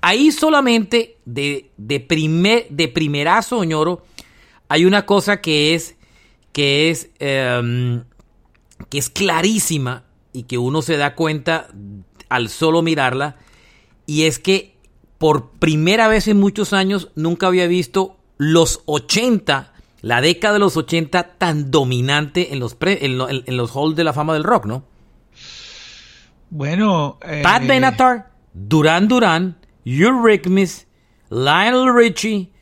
Ahí 0.01 0.31
solamente 0.31 1.17
de, 1.25 1.73
de, 1.77 1.99
primer, 1.99 2.69
de 2.71 2.87
primerazo, 2.87 3.65
ñoro, 3.65 4.05
hay 4.69 4.85
una 4.85 5.07
cosa 5.07 5.41
que 5.41 5.75
es, 5.75 5.97
que 6.55 6.89
es, 6.91 7.11
em, 7.19 8.05
que 8.89 8.99
es 8.99 9.11
clarísima 9.11 10.05
y 10.33 10.45
que 10.45 10.57
uno 10.57 10.81
se 10.83 10.97
da 10.97 11.15
cuenta 11.17 11.69
al 12.31 12.49
solo 12.49 12.81
mirarla, 12.81 13.37
y 14.07 14.23
es 14.23 14.39
que 14.39 14.77
por 15.19 15.51
primera 15.51 16.09
vez 16.09 16.29
en 16.29 16.39
muchos 16.39 16.73
años 16.73 17.11
nunca 17.17 17.49
había 17.49 17.67
visto 17.67 18.17
los 18.39 18.83
80, 18.87 19.73
la 20.01 20.21
década 20.21 20.55
de 20.55 20.61
los 20.61 20.77
80 20.77 21.39
tan 21.39 21.71
dominante 21.71 22.53
en 22.53 22.61
los, 22.61 22.77
en, 22.81 23.57
los 23.57 23.77
halls 23.77 23.97
de 23.97 24.05
la 24.05 24.13
fama 24.13 24.35
del 24.35 24.45
rock, 24.45 24.67
¿no? 24.67 24.85
Bueno. 26.51 27.19
Eh... 27.23 27.41
Pat 27.43 27.67
Benatar, 27.67 28.31
Duran 28.53 29.09
Duran, 29.09 29.57
Eurythmics, 29.85 30.87
Lionel 31.31 31.93
Richie, 31.93 32.53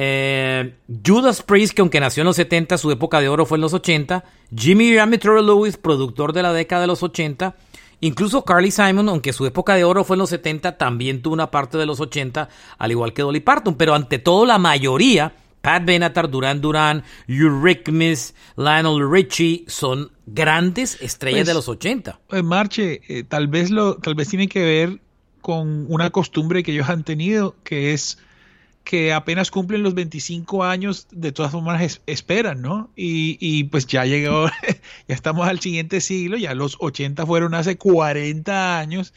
eh, 0.00 0.74
Judas 1.04 1.42
Priest, 1.42 1.74
que 1.74 1.80
aunque 1.80 1.98
nació 1.98 2.20
en 2.20 2.26
los 2.26 2.36
70, 2.36 2.78
su 2.78 2.92
época 2.92 3.20
de 3.20 3.28
oro 3.28 3.44
fue 3.46 3.58
en 3.58 3.62
los 3.62 3.74
80, 3.74 4.24
Jimmy 4.56 4.96
Amateur 4.96 5.42
Lewis, 5.42 5.76
productor 5.76 6.32
de 6.32 6.44
la 6.44 6.52
década 6.52 6.82
de 6.82 6.86
los 6.86 7.02
80, 7.02 7.56
Incluso 8.00 8.44
Carly 8.44 8.70
Simon, 8.70 9.08
aunque 9.08 9.32
su 9.32 9.44
época 9.44 9.74
de 9.74 9.82
oro 9.82 10.04
fue 10.04 10.14
en 10.14 10.20
los 10.20 10.30
70, 10.30 10.78
también 10.78 11.20
tuvo 11.20 11.34
una 11.34 11.50
parte 11.50 11.78
de 11.78 11.84
los 11.84 11.98
80, 11.98 12.48
al 12.78 12.90
igual 12.92 13.12
que 13.12 13.22
Dolly 13.22 13.40
Parton. 13.40 13.74
Pero 13.74 13.92
ante 13.92 14.20
todo, 14.20 14.46
la 14.46 14.56
mayoría, 14.56 15.34
Pat 15.60 15.84
Benatar, 15.84 16.30
Duran 16.30 16.60
Duran, 16.60 17.02
Eurythmics, 17.26 18.36
Lionel 18.56 19.10
Richie, 19.10 19.64
son 19.66 20.12
grandes 20.26 20.96
estrellas 21.02 21.46
de 21.46 21.54
pues, 21.54 21.56
los 21.56 21.68
80. 21.68 22.20
Pues 22.28 22.44
Marche, 22.44 23.00
eh, 23.08 23.24
tal, 23.24 23.48
vez 23.48 23.70
lo, 23.70 23.96
tal 23.96 24.14
vez 24.14 24.28
tiene 24.28 24.46
que 24.46 24.62
ver 24.62 25.00
con 25.40 25.86
una 25.88 26.10
costumbre 26.10 26.62
que 26.62 26.70
ellos 26.70 26.88
han 26.88 27.02
tenido, 27.02 27.56
que 27.64 27.94
es 27.94 28.18
que 28.88 29.12
apenas 29.12 29.50
cumplen 29.50 29.82
los 29.82 29.92
25 29.92 30.64
años, 30.64 31.08
de 31.10 31.30
todas 31.30 31.52
formas 31.52 32.00
esperan, 32.06 32.62
¿no? 32.62 32.88
Y, 32.96 33.64
pues 33.64 33.86
ya 33.86 34.06
llegó, 34.06 34.46
ya 35.08 35.14
estamos 35.14 35.46
al 35.46 35.60
siguiente 35.60 36.00
siglo, 36.00 36.38
ya 36.38 36.54
los 36.54 36.78
80 36.80 37.26
fueron 37.26 37.52
hace 37.52 37.76
40 37.76 38.78
años, 38.78 39.12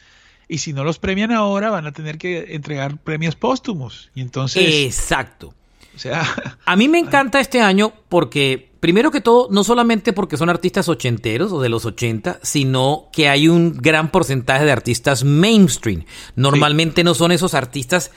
y 0.46 0.58
si 0.58 0.74
no 0.74 0.84
los 0.84 0.98
premian 0.98 1.32
ahora, 1.32 1.70
van 1.70 1.86
a 1.86 1.92
tener 1.92 2.18
que 2.18 2.54
entregar 2.54 2.98
premios 2.98 3.34
póstumos. 3.34 4.10
Y 4.14 4.20
entonces... 4.20 4.62
Exacto. 4.84 5.54
O 5.96 5.98
sea... 5.98 6.22
A 6.66 6.76
mí 6.76 6.86
me 6.88 6.98
encanta 6.98 7.40
este 7.40 7.62
año 7.62 7.94
porque, 8.10 8.72
primero 8.78 9.10
que 9.10 9.22
todo, 9.22 9.48
no 9.50 9.64
solamente 9.64 10.12
porque 10.12 10.36
son 10.36 10.50
artistas 10.50 10.90
ochenteros 10.90 11.50
o 11.50 11.62
de 11.62 11.70
los 11.70 11.86
80, 11.86 12.40
sino 12.42 13.08
que 13.10 13.30
hay 13.30 13.48
un 13.48 13.72
gran 13.72 14.10
porcentaje 14.10 14.66
de 14.66 14.72
artistas 14.72 15.24
mainstream. 15.24 16.04
Normalmente 16.36 17.04
no 17.04 17.14
son 17.14 17.32
esos 17.32 17.54
artistas 17.54 18.10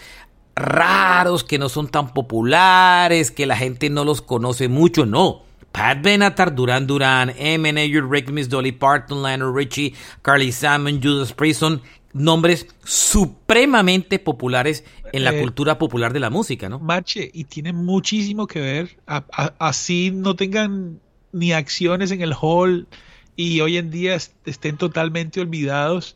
raros, 0.55 1.43
que 1.43 1.59
no 1.59 1.69
son 1.69 1.87
tan 1.87 2.13
populares, 2.13 3.31
que 3.31 3.45
la 3.45 3.57
gente 3.57 3.89
no 3.89 4.03
los 4.03 4.21
conoce 4.21 4.67
mucho, 4.67 5.05
no. 5.05 5.43
Pat 5.71 6.01
Benatar, 6.01 6.55
Duran 6.55 6.87
Duran, 6.87 7.33
Eminem, 7.37 8.09
Rick 8.09 8.29
Miss 8.29 8.47
Dolly 8.47 8.71
Parton, 8.71 9.21
Lionel 9.21 9.53
Richie, 9.53 9.93
Carly 10.21 10.53
Salmon, 10.53 11.01
Judas 11.03 11.33
Priest 11.33 11.59
son 11.59 11.81
nombres 12.13 12.65
supremamente 12.85 14.19
populares 14.19 14.85
en 15.11 15.25
la 15.25 15.35
eh, 15.35 15.41
cultura 15.41 15.77
popular 15.77 16.13
de 16.13 16.21
la 16.21 16.29
música, 16.29 16.69
¿no? 16.69 16.79
Marche, 16.79 17.29
y 17.33 17.43
tiene 17.43 17.73
muchísimo 17.73 18.47
que 18.47 18.61
ver, 18.61 18.97
así 19.05 20.11
no 20.13 20.37
tengan 20.37 21.01
ni 21.33 21.51
acciones 21.51 22.11
en 22.11 22.21
el 22.21 22.33
hall 22.39 22.87
y 23.35 23.59
hoy 23.59 23.75
en 23.75 23.91
día 23.91 24.15
estén 24.15 24.77
totalmente 24.77 25.41
olvidados 25.41 26.15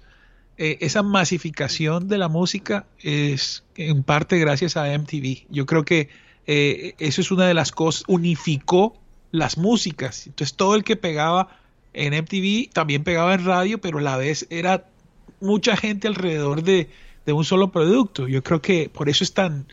eh, 0.61 0.77
esa 0.81 1.03
masificación 1.03 2.09
de 2.09 2.17
la 2.17 2.27
música 2.27 2.85
es 2.99 3.63
en 3.77 4.03
parte 4.03 4.37
gracias 4.39 4.75
a 4.75 4.87
MTV. 4.87 5.45
Yo 5.49 5.65
creo 5.65 5.85
que 5.85 6.09
eh, 6.47 6.95
eso 6.99 7.21
es 7.21 7.31
una 7.31 7.47
de 7.47 7.53
las 7.53 7.71
cosas, 7.71 8.03
unificó 8.09 8.97
las 9.31 9.57
músicas. 9.57 10.27
Entonces 10.27 10.57
todo 10.57 10.75
el 10.75 10.83
que 10.83 10.97
pegaba 10.97 11.47
en 11.93 12.13
MTV 12.13 12.73
también 12.73 13.05
pegaba 13.05 13.33
en 13.35 13.45
radio, 13.45 13.79
pero 13.79 13.99
a 13.99 14.01
la 14.01 14.17
vez 14.17 14.47
era 14.49 14.85
mucha 15.39 15.77
gente 15.77 16.09
alrededor 16.09 16.61
de, 16.61 16.89
de 17.25 17.31
un 17.31 17.45
solo 17.45 17.71
producto. 17.71 18.27
Yo 18.27 18.43
creo 18.43 18.61
que 18.61 18.89
por 18.89 19.07
eso 19.07 19.23
están 19.23 19.65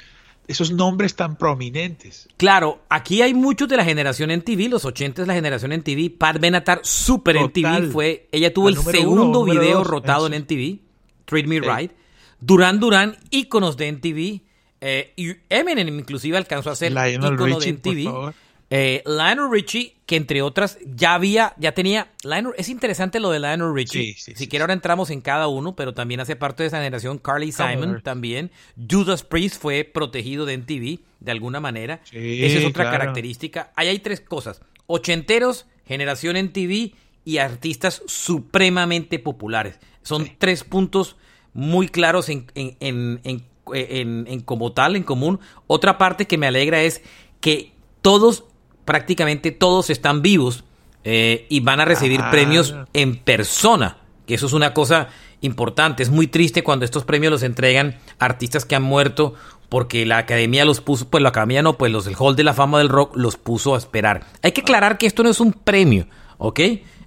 esos 0.46 0.70
nombres 0.70 1.16
tan 1.16 1.36
prominentes. 1.36 2.28
Claro, 2.36 2.80
aquí 2.88 3.22
hay 3.22 3.34
muchos 3.34 3.68
de 3.68 3.76
la 3.76 3.84
generación 3.84 4.30
en 4.30 4.42
TV, 4.42 4.68
los 4.68 4.84
80 4.84 5.22
es 5.22 5.28
la 5.28 5.34
generación 5.34 5.72
en 5.72 5.82
TV. 5.82 6.10
Pat 6.10 6.38
Benatar, 6.38 6.80
super 6.82 7.36
en 7.36 7.50
TV, 7.50 7.88
fue, 7.90 8.28
ella 8.32 8.52
tuvo 8.52 8.68
el 8.68 8.76
segundo 8.76 9.44
video 9.44 9.84
rotado 9.84 10.26
en 10.26 10.34
NTV, 10.34 10.78
Treat 11.24 11.46
Me 11.46 11.60
Right. 11.60 11.92
Duran 12.40 12.80
Duran, 12.80 13.16
íconos 13.30 13.76
de 13.76 13.88
NTV. 13.88 14.46
Eh, 14.82 15.14
y 15.16 15.32
Eminem 15.48 15.88
inclusive 15.98 16.36
alcanzó 16.36 16.70
a 16.70 16.76
ser 16.76 16.92
ícono 16.92 17.58
de 17.58 17.68
NTV. 17.70 18.34
Eh, 18.68 19.04
Lionel 19.06 19.48
Richie, 19.48 19.94
que 20.06 20.16
entre 20.16 20.42
otras 20.42 20.78
ya 20.84 21.14
había, 21.14 21.54
ya 21.56 21.72
tenía, 21.72 22.10
es 22.56 22.68
interesante 22.68 23.20
lo 23.20 23.30
de 23.30 23.38
Lionel 23.38 23.72
Richie, 23.72 24.14
si 24.14 24.48
quiere 24.48 24.64
ahora 24.64 24.72
entramos 24.72 25.10
en 25.10 25.20
cada 25.20 25.46
uno, 25.46 25.76
pero 25.76 25.94
también 25.94 26.18
hace 26.18 26.34
parte 26.34 26.64
de 26.64 26.68
esa 26.68 26.78
generación, 26.78 27.18
Carly 27.18 27.52
Simon 27.52 28.00
también, 28.02 28.50
Judas 28.90 29.22
Priest 29.22 29.62
fue 29.62 29.84
protegido 29.84 30.46
de 30.46 30.58
MTV 30.58 30.98
de 31.20 31.30
alguna 31.30 31.60
manera, 31.60 32.00
esa 32.10 32.58
es 32.58 32.64
otra 32.64 32.90
característica, 32.90 33.70
ahí 33.76 33.86
hay 33.86 34.00
tres 34.00 34.20
cosas, 34.20 34.60
ochenteros, 34.86 35.66
generación 35.86 36.36
MTV 36.36 36.92
y 37.24 37.38
artistas 37.38 38.02
supremamente 38.06 39.20
populares, 39.20 39.78
son 40.02 40.28
tres 40.38 40.64
puntos 40.64 41.14
muy 41.52 41.88
claros 41.88 42.28
en, 42.28 42.46
en, 42.56 43.20
en, 43.22 43.44
en, 43.72 44.40
como 44.40 44.72
tal, 44.72 44.96
en 44.96 45.04
común, 45.04 45.38
otra 45.68 45.98
parte 45.98 46.26
que 46.26 46.36
me 46.36 46.48
alegra 46.48 46.82
es 46.82 47.02
que 47.40 47.72
todos 48.02 48.44
prácticamente 48.86 49.50
todos 49.50 49.90
están 49.90 50.22
vivos 50.22 50.64
eh, 51.04 51.46
y 51.50 51.60
van 51.60 51.80
a 51.80 51.84
recibir 51.84 52.20
ah. 52.22 52.30
premios 52.30 52.74
en 52.94 53.16
persona, 53.16 53.98
que 54.26 54.34
eso 54.34 54.46
es 54.46 54.54
una 54.54 54.72
cosa 54.72 55.08
importante. 55.42 56.02
Es 56.02 56.08
muy 56.08 56.26
triste 56.26 56.64
cuando 56.64 56.86
estos 56.86 57.04
premios 57.04 57.30
los 57.30 57.42
entregan 57.42 57.98
artistas 58.18 58.64
que 58.64 58.74
han 58.74 58.82
muerto 58.82 59.34
porque 59.68 60.06
la 60.06 60.18
academia 60.18 60.64
los 60.64 60.80
puso, 60.80 61.08
pues 61.08 61.22
la 61.22 61.28
academia 61.30 61.62
no, 61.62 61.76
pues 61.76 61.92
los 61.92 62.04
del 62.04 62.16
Hall 62.18 62.36
de 62.36 62.44
la 62.44 62.54
Fama 62.54 62.78
del 62.78 62.88
Rock 62.88 63.16
los 63.16 63.36
puso 63.36 63.74
a 63.74 63.78
esperar. 63.78 64.24
Hay 64.42 64.52
que 64.52 64.62
aclarar 64.62 64.96
que 64.96 65.06
esto 65.06 65.22
no 65.22 65.28
es 65.28 65.40
un 65.40 65.52
premio, 65.52 66.06
¿ok? 66.38 66.60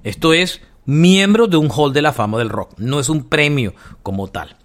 Esto 0.03 0.33
es 0.33 0.62
miembro 0.86 1.48
de 1.48 1.57
un 1.57 1.69
Hall 1.69 1.93
de 1.93 2.01
la 2.01 2.13
Fama 2.13 2.38
del 2.38 2.50
Rock, 2.50 2.74
no 2.77 3.00
es 3.00 3.09
un 3.09 3.24
premio 3.24 3.74
como 4.03 4.27
tal. 4.27 4.55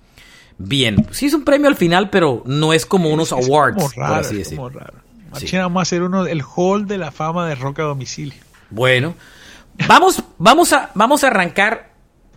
bien. 0.59 1.07
Sí 1.11 1.27
es 1.27 1.35
un 1.35 1.45
premio 1.45 1.69
al 1.69 1.77
final, 1.77 2.11
pero 2.11 2.43
no 2.47 2.73
es 2.73 2.87
como 2.87 3.11
unos 3.11 3.33
awards, 3.33 3.95
por 3.95 4.05
así 4.05 4.37
decirlo. 4.37 4.71
Vamos 5.53 5.81
a 5.81 5.83
hacer 5.83 6.03
uno 6.03 6.27
el 6.27 6.43
hall 6.43 6.87
de 6.87 6.99
la 6.99 7.11
fama 7.11 7.49
de 7.49 7.55
rock 7.55 7.81
a 7.81 7.83
domicilio. 7.85 8.41
Bueno, 8.71 9.15
vamos, 9.87 10.23
vamos 10.39 10.73
a, 10.73 10.91
vamos 10.95 11.25
a 11.25 11.29
arrancar 11.29 11.91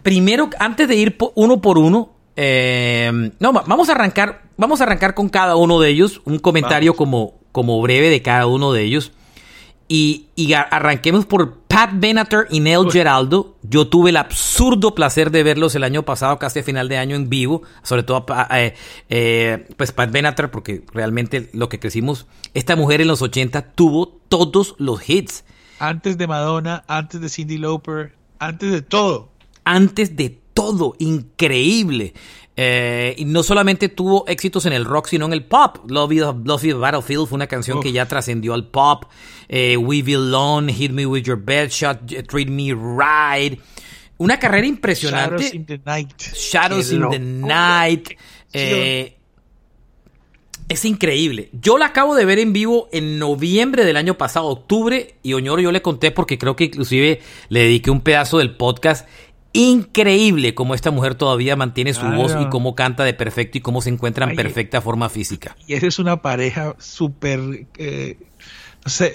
primero, 0.04 0.50
antes 0.60 0.88
de 0.88 0.96
ir 0.96 1.18
uno 1.36 1.62
por 1.62 1.78
uno. 1.78 2.12
Eh, 2.36 3.32
no, 3.40 3.52
vamos 3.52 3.90
a 3.90 3.94
arrancar, 3.94 4.44
vamos 4.56 4.80
a 4.80 4.84
arrancar 4.86 5.16
con 5.16 5.28
cada 5.28 5.56
uno 5.56 5.80
de 5.80 5.90
ellos, 5.90 6.22
un 6.24 6.40
comentario 6.40 6.96
como, 6.96 7.34
como 7.52 7.82
breve 7.82 8.10
de 8.10 8.22
cada 8.22 8.46
uno 8.46 8.72
de 8.72 8.84
ellos. 8.84 9.12
Y, 9.90 10.28
arranquemos 10.70 11.26
por 11.26 11.60
Pat 11.78 11.92
Benatar 11.94 12.48
y 12.50 12.60
Neil 12.60 12.90
Geraldo. 12.92 13.56
Yo 13.62 13.88
tuve 13.88 14.10
el 14.10 14.18
absurdo 14.18 14.96
placer 14.96 15.30
de 15.30 15.44
verlos 15.44 15.76
el 15.76 15.84
año 15.84 16.02
pasado, 16.02 16.40
casi 16.40 16.58
a 16.58 16.64
final 16.64 16.90
de 16.90 16.98
año 16.98 17.16
en 17.16 17.30
vivo. 17.30 17.62
Sobre 17.84 18.02
todo, 18.02 18.26
eh, 18.52 18.74
eh, 19.10 19.68
pues 19.78 19.92
Pat 19.92 20.12
Benatar, 20.12 20.50
porque 20.50 20.84
realmente 20.92 21.52
lo 21.54 21.70
que 21.70 21.80
crecimos, 21.80 22.26
esta 22.56 22.76
mujer 22.76 23.02
en 23.02 23.08
los 23.08 23.22
80 23.22 23.74
tuvo 23.74 24.08
todos 24.08 24.74
los 24.80 25.08
hits. 25.08 25.46
Antes 25.78 26.18
de 26.18 26.26
Madonna, 26.26 26.84
antes 26.88 27.22
de 27.22 27.30
Cindy 27.30 27.60
Lauper, 27.60 28.16
antes 28.40 28.72
de 28.72 28.82
todo. 28.82 29.30
Antes 29.64 30.16
de 30.16 30.36
todo, 30.56 30.96
increíble. 30.98 32.16
Eh, 32.60 33.14
y 33.20 33.26
no 33.26 33.44
solamente 33.44 33.88
tuvo 33.88 34.28
éxitos 34.28 34.66
en 34.66 34.74
el 34.74 34.84
rock, 34.84 35.08
sino 35.10 35.28
en 35.28 35.34
el 35.34 35.46
pop. 35.46 35.78
Love 35.88 36.12
You, 36.12 36.80
Battlefield 36.80 37.28
fue 37.28 37.36
una 37.36 37.46
canción 37.46 37.82
que 37.82 37.92
ya 37.92 38.08
trascendió 38.08 38.56
al 38.56 38.66
pop. 38.66 39.06
Eh, 39.48 39.78
We 39.78 40.02
Belong, 40.02 40.70
Hit 40.70 40.92
Me 40.92 41.06
With 41.06 41.24
Your 41.24 41.40
Bed 41.40 41.70
Shot, 41.70 42.00
Treat 42.28 42.50
Me 42.50 42.74
Right. 42.74 43.60
Una 44.18 44.40
carrera 44.40 44.66
impresionante. 44.66 45.44
Shadows 45.44 45.54
in 45.54 45.66
the 45.68 45.80
Night. 45.86 46.22
Shadows 46.34 46.92
in 46.92 47.10
the 47.12 47.20
Night. 47.20 48.10
Eh, 48.52 49.18
es 50.70 50.84
increíble. 50.84 51.50
Yo 51.54 51.78
la 51.78 51.86
acabo 51.86 52.16
de 52.16 52.26
ver 52.26 52.40
en 52.40 52.52
vivo 52.52 52.90
en 52.92 53.20
noviembre 53.20 53.86
del 53.86 53.96
año 53.96 54.18
pasado, 54.18 54.48
octubre, 54.48 55.16
y 55.24 55.34
Oñoro 55.34 55.62
yo 55.62 55.72
le 55.72 55.82
conté 55.82 56.12
porque 56.12 56.38
creo 56.38 56.56
que 56.58 56.66
inclusive 56.66 57.22
le 57.48 57.60
dediqué 57.62 57.90
un 57.90 58.02
pedazo 58.02 58.40
del 58.40 58.56
podcast 58.56 59.08
increíble 59.58 60.54
cómo 60.54 60.76
esta 60.76 60.92
mujer 60.92 61.16
todavía 61.16 61.56
mantiene 61.56 61.94
su 61.94 62.06
voz 62.06 62.36
y 62.40 62.46
cómo 62.50 62.76
canta 62.76 63.04
de 63.04 63.14
perfecto 63.14 63.58
y 63.58 63.62
cómo 63.62 63.82
se 63.82 63.90
encuentra 63.90 64.30
en 64.30 64.36
perfecta 64.36 64.82
forma 64.82 65.10
física. 65.10 65.56
Y 65.68 65.74
esa 65.74 65.88
es 65.88 66.00
una 66.00 66.22
pareja 66.22 66.76
súper... 66.80 67.68
Eh, 67.78 68.18
no 68.86 68.92
sé, 68.92 69.14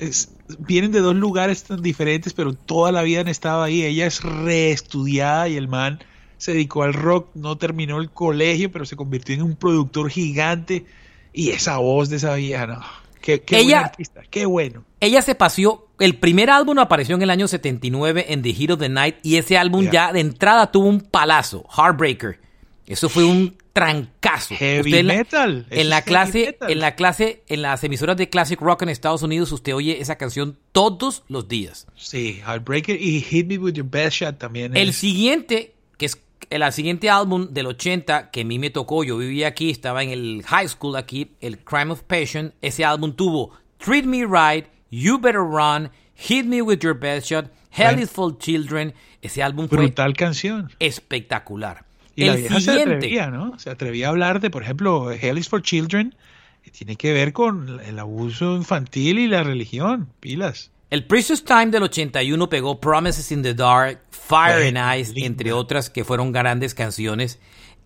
vienen 0.59 0.93
de 0.93 1.01
dos 1.01 1.15
lugares 1.15 1.65
tan 1.65 1.81
diferentes, 1.81 2.35
pero 2.35 2.53
toda 2.53 2.93
la 2.93 3.03
vida 3.03 3.21
han 3.21 3.29
estado 3.29 3.63
ahí. 3.63 3.85
Ella 3.85 4.07
es 4.07 4.23
reestudiada 4.23 5.49
y 5.49 5.57
el 5.57 5.69
man 5.69 6.01
se 6.37 6.53
dedicó 6.53 6.83
al 6.83 6.93
rock, 6.93 7.31
no 7.35 7.57
terminó 7.57 8.01
el 8.01 8.11
colegio, 8.11 8.71
pero 8.71 8.85
se 8.85 8.97
convirtió 8.97 9.35
en 9.35 9.43
un 9.43 9.57
productor 9.57 10.11
gigante. 10.11 10.85
Y 11.33 11.51
esa 11.51 11.79
voz 11.79 12.11
de 12.11 12.17
esa 12.17 12.35
vieja, 12.35 12.67
no. 12.67 12.83
Qué, 13.23 13.41
qué 13.41 13.75
artista, 13.75 14.23
qué 14.29 14.45
bueno. 14.45 14.85
Ella 15.01 15.23
se 15.23 15.37
paseó, 15.37 15.87
el 16.03 16.17
primer 16.17 16.51
álbum 16.51 16.81
apareció 16.81 17.15
en 17.15 17.23
el 17.23 17.31
año 17.31 17.47
79 17.47 18.27
en 18.29 18.43
The 18.43 18.53
Heat 18.53 18.71
of 18.71 18.81
the 18.81 18.89
Night 18.89 19.17
y 19.23 19.37
ese 19.37 19.57
álbum 19.57 19.89
ya 19.89 20.13
de 20.13 20.19
entrada 20.19 20.73
tuvo 20.73 20.89
un 20.89 21.01
palazo, 21.01 21.65
Heartbreaker. 21.77 22.41
Eso 22.87 23.09
fue 23.09 23.23
un 23.23 23.57
trancazo. 23.73 24.57
Heavy 24.57 25.05
metal. 25.05 25.65
En 25.71 25.89
la 25.89 26.03
clase, 26.03 26.59
en 26.61 26.81
la 26.81 26.97
clase, 26.97 27.45
en 27.47 27.63
las 27.63 27.85
emisoras 27.85 28.17
de 28.17 28.29
classic 28.29 28.61
rock 28.61 28.83
en 28.83 28.89
Estados 28.89 29.23
Unidos, 29.23 29.53
usted 29.53 29.77
oye 29.77 30.01
esa 30.01 30.17
canción 30.17 30.59
todos 30.73 31.23
los 31.29 31.47
días. 31.47 31.87
Sí, 31.95 32.41
Heartbreaker 32.45 33.01
y 33.01 33.21
Hit 33.21 33.47
Me 33.47 33.59
With 33.59 33.75
Your 33.75 33.89
Best 33.89 34.17
Shot 34.17 34.39
también. 34.39 34.77
El 34.77 34.95
siguiente, 34.95 35.77
que 35.99 36.07
es 36.07 36.21
el 36.51 36.73
siguiente 36.73 37.11
álbum 37.11 37.47
del 37.53 37.67
80 37.67 38.33
que 38.33 38.41
a 38.41 38.45
mí 38.45 38.59
me 38.59 38.71
tocó, 38.71 39.05
yo 39.05 39.19
vivía 39.19 39.47
aquí, 39.47 39.71
estaba 39.71 40.03
en 40.03 40.11
el 40.11 40.43
high 40.47 40.69
school 40.69 40.97
aquí, 40.97 41.31
el 41.41 41.61
Crime 41.61 41.93
of 41.93 42.03
Passion, 42.03 42.55
ese 42.61 42.85
álbum 42.85 43.15
tuvo 43.15 43.53
Treat 43.79 44.05
Me 44.05 44.25
Right, 44.27 44.67
You 44.93 45.19
Better 45.19 45.43
Run, 45.43 45.91
Hit 46.15 46.45
Me 46.45 46.61
With 46.61 46.81
Your 46.81 46.93
Best 46.95 47.29
Shot, 47.29 47.47
Hell 47.71 47.99
is 47.99 48.11
for 48.11 48.37
Children, 48.37 48.93
ese 49.23 49.43
álbum 49.43 49.67
fue 49.67 49.79
brutal 49.79 50.13
canción. 50.13 50.71
Espectacular. 50.79 51.87
Y 52.15 52.25
el 52.25 52.45
la 52.45 52.61
se 52.61 52.71
atrevía, 52.73 53.31
¿no? 53.31 53.59
Se 53.59 53.71
atrevía 53.71 54.09
a 54.09 54.11
hablar 54.11 54.41
de, 54.41 54.51
por 54.51 54.63
ejemplo, 54.63 55.11
Hell 55.11 55.39
is 55.39 55.49
for 55.49 55.63
Children, 55.63 56.15
que 56.63 56.71
tiene 56.71 56.97
que 56.97 57.15
ver 57.15 57.33
con 57.33 57.81
el 57.81 57.99
abuso 57.99 58.55
infantil 58.55 59.19
y 59.19 59.29
la 59.29 59.43
religión, 59.43 60.11
pilas. 60.21 60.71
El 60.91 61.07
Precious 61.07 61.43
Time 61.43 61.69
del 61.69 61.85
81 61.85 62.51
pegó 62.51 62.79
Promises 62.79 63.33
in 63.33 63.43
the 63.43 63.55
Dark, 63.55 64.03
Fire 64.11 64.69
and 64.69 65.01
Ice, 65.01 65.15
entre 65.17 65.55
otras 65.55 65.89
que 65.89 66.05
fueron 66.05 66.33
grandes 66.33 66.75
canciones. 66.75 67.41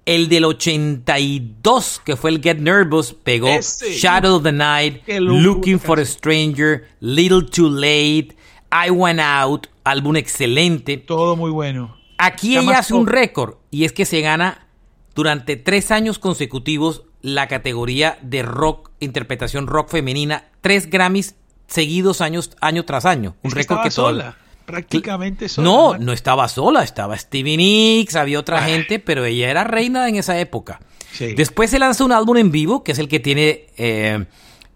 El 0.07 0.29
del 0.29 0.45
82, 0.45 2.01
que 2.05 2.17
fue 2.17 2.31
el 2.31 2.41
Get 2.41 2.59
Nervous, 2.59 3.13
pegó 3.13 3.49
Shadow 3.61 4.37
of 4.37 4.45
the 4.45 4.53
Night, 4.53 5.03
Looking 5.09 5.81
for 5.81 5.99
a 5.99 6.05
Stranger, 6.05 6.89
Little 7.01 7.43
Too 7.43 7.69
Late, 7.69 8.37
I 8.71 8.91
Went 8.91 9.21
Out, 9.21 9.67
álbum 9.85 10.17
excelente. 10.17 10.97
Todo 10.97 11.37
muy 11.37 11.51
bueno. 11.51 11.97
Aquí 12.19 12.57
ella 12.57 12.79
hace 12.79 12.95
un 12.95 13.07
récord 13.07 13.57
y 13.71 13.85
es 13.85 13.93
que 13.93 14.05
se 14.05 14.21
gana 14.21 14.69
durante 15.15 15.57
tres 15.57 15.91
años 15.91 16.19
consecutivos 16.19 17.03
la 17.21 17.49
categoría 17.49 18.19
de 18.23 18.43
rock, 18.43 18.91
interpretación 19.01 19.67
rock 19.67 19.91
femenina, 19.91 20.45
tres 20.61 20.89
Grammys 20.89 21.35
seguidos 21.67 22.21
años, 22.21 22.53
año 22.61 22.85
tras 22.85 23.05
año. 23.05 23.35
Un 23.43 23.51
récord 23.51 23.83
que 23.83 23.91
sola. 23.91 24.37
Prácticamente 24.67 25.49
sola. 25.49 25.65
No, 25.65 25.99
no 25.99 26.13
estaba 26.13 26.49
sola, 26.49 26.83
estaba 26.83 27.17
Stevie 27.17 27.57
Nicks, 27.57 28.17
había 28.17 28.39
otra 28.39 28.59
ah. 28.59 28.63
gente, 28.63 28.99
pero 28.99 29.25
ella 29.25 29.51
era 29.51 29.65
reina 29.65 30.09
en 30.09 30.17
esa 30.17 30.39
época. 30.39 30.81
Después 31.19 31.71
se 31.71 31.79
lanza 31.79 32.05
un 32.05 32.13
álbum 32.13 32.37
en 32.37 32.51
vivo, 32.51 32.85
que 32.85 32.93
es 32.93 32.99
el 32.99 33.09
que 33.09 33.21
tiene, 33.21 33.69
eh, 33.79 34.27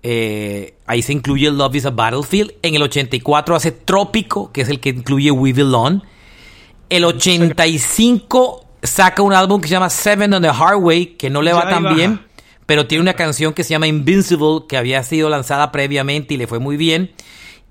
eh, 0.02 0.74
ahí 0.86 1.02
se 1.02 1.12
incluye 1.12 1.50
Love 1.50 1.74
is 1.74 1.84
a 1.84 1.90
Battlefield. 1.90 2.54
En 2.62 2.74
el 2.74 2.82
84 2.82 3.54
hace 3.54 3.72
Trópico, 3.72 4.50
que 4.50 4.62
es 4.62 4.70
el 4.70 4.80
que 4.80 4.88
incluye 4.88 5.30
We 5.30 5.52
Belong. 5.52 6.00
El 6.88 7.04
85 7.04 8.64
saca 8.82 9.22
un 9.22 9.34
álbum 9.34 9.60
que 9.60 9.68
se 9.68 9.72
llama 9.72 9.90
Seven 9.90 10.32
on 10.32 10.40
the 10.40 10.48
Hard 10.48 10.78
Way, 10.80 11.06
que 11.18 11.28
no 11.28 11.42
le 11.42 11.52
va 11.52 11.68
tan 11.68 11.94
bien 11.94 12.20
pero 12.70 12.86
tiene 12.86 13.02
una 13.02 13.14
canción 13.14 13.52
que 13.52 13.64
se 13.64 13.70
llama 13.70 13.88
Invincible, 13.88 14.60
que 14.68 14.76
había 14.76 15.02
sido 15.02 15.28
lanzada 15.28 15.72
previamente 15.72 16.34
y 16.34 16.36
le 16.36 16.46
fue 16.46 16.60
muy 16.60 16.76
bien. 16.76 17.10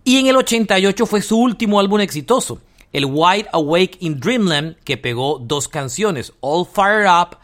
Y 0.03 0.17
en 0.17 0.27
el 0.27 0.35
88 0.37 1.05
fue 1.05 1.21
su 1.21 1.37
último 1.37 1.79
álbum 1.79 1.99
exitoso, 1.99 2.61
el 2.91 3.05
Wide 3.05 3.47
Awake 3.51 3.97
in 3.99 4.19
Dreamland, 4.19 4.77
que 4.83 4.97
pegó 4.97 5.39
dos 5.39 5.67
canciones, 5.67 6.33
All 6.39 6.65
Fired 6.65 7.07
Up 7.09 7.37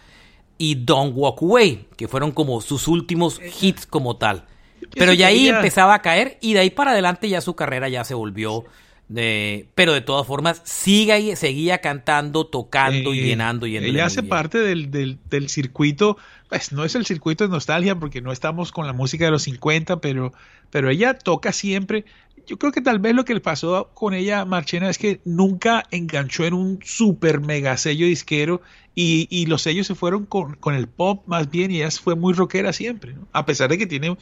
y 0.57 0.75
Don't 0.75 1.13
Walk 1.15 1.41
Away, 1.41 1.87
que 1.97 2.07
fueron 2.07 2.31
como 2.31 2.61
sus 2.61 2.87
últimos 2.87 3.39
hits 3.61 3.85
como 3.85 4.17
tal. 4.17 4.45
Pero 4.93 5.13
ya 5.13 5.27
ahí 5.27 5.47
empezaba 5.47 5.93
a 5.95 6.01
caer 6.01 6.37
y 6.41 6.53
de 6.53 6.59
ahí 6.59 6.69
para 6.69 6.91
adelante 6.91 7.27
ya 7.27 7.41
su 7.41 7.55
carrera 7.55 7.89
ya 7.89 8.03
se 8.03 8.13
volvió 8.13 8.65
pero 9.07 9.93
de 9.93 10.01
todas 10.01 10.25
formas, 10.25 10.61
sigue, 10.63 11.35
seguía 11.35 11.79
cantando, 11.79 12.47
tocando 12.47 13.13
y 13.13 13.21
llenando. 13.21 13.67
y 13.67 13.77
ella 13.77 14.05
hace 14.05 14.23
parte 14.23 14.57
del, 14.57 14.89
del, 14.91 15.49
circuito, 15.49 16.17
pues 16.49 16.71
no 16.71 16.83
es 16.83 16.95
el 16.95 17.05
circuito 17.05 17.43
de 17.43 17.51
nostalgia 17.51 17.95
porque 17.95 18.21
no 18.21 18.31
estamos 18.31 18.71
con 18.71 18.87
la 18.87 18.93
música 18.93 19.25
de 19.25 19.31
los 19.31 19.43
50, 19.43 20.01
pero, 20.01 20.33
pero 20.71 20.89
ella 20.89 21.13
toca 21.13 21.51
siempre. 21.51 22.05
Yo 22.47 22.57
creo 22.57 22.71
que 22.71 22.81
tal 22.81 22.99
vez 22.99 23.15
lo 23.15 23.25
que 23.25 23.33
le 23.33 23.41
pasó 23.41 23.89
con 23.93 24.13
ella, 24.13 24.45
Marchena, 24.45 24.89
es 24.89 24.97
que 24.97 25.21
nunca 25.25 25.85
enganchó 25.91 26.45
en 26.45 26.53
un 26.53 26.79
super 26.83 27.39
mega 27.39 27.77
sello 27.77 28.05
disquero 28.05 28.61
y, 28.93 29.27
y 29.29 29.45
los 29.47 29.61
sellos 29.63 29.87
se 29.87 29.95
fueron 29.95 30.25
con, 30.25 30.55
con, 30.55 30.75
el 30.75 30.87
pop 30.87 31.23
más 31.27 31.49
bien 31.49 31.71
y 31.71 31.77
ella 31.77 31.91
fue 31.91 32.15
muy 32.15 32.33
rockera 32.33 32.73
siempre, 32.73 33.15
a 33.31 33.45
pesar 33.45 33.69
de 33.69 33.77
que 33.77 33.87
tiene 33.87 34.17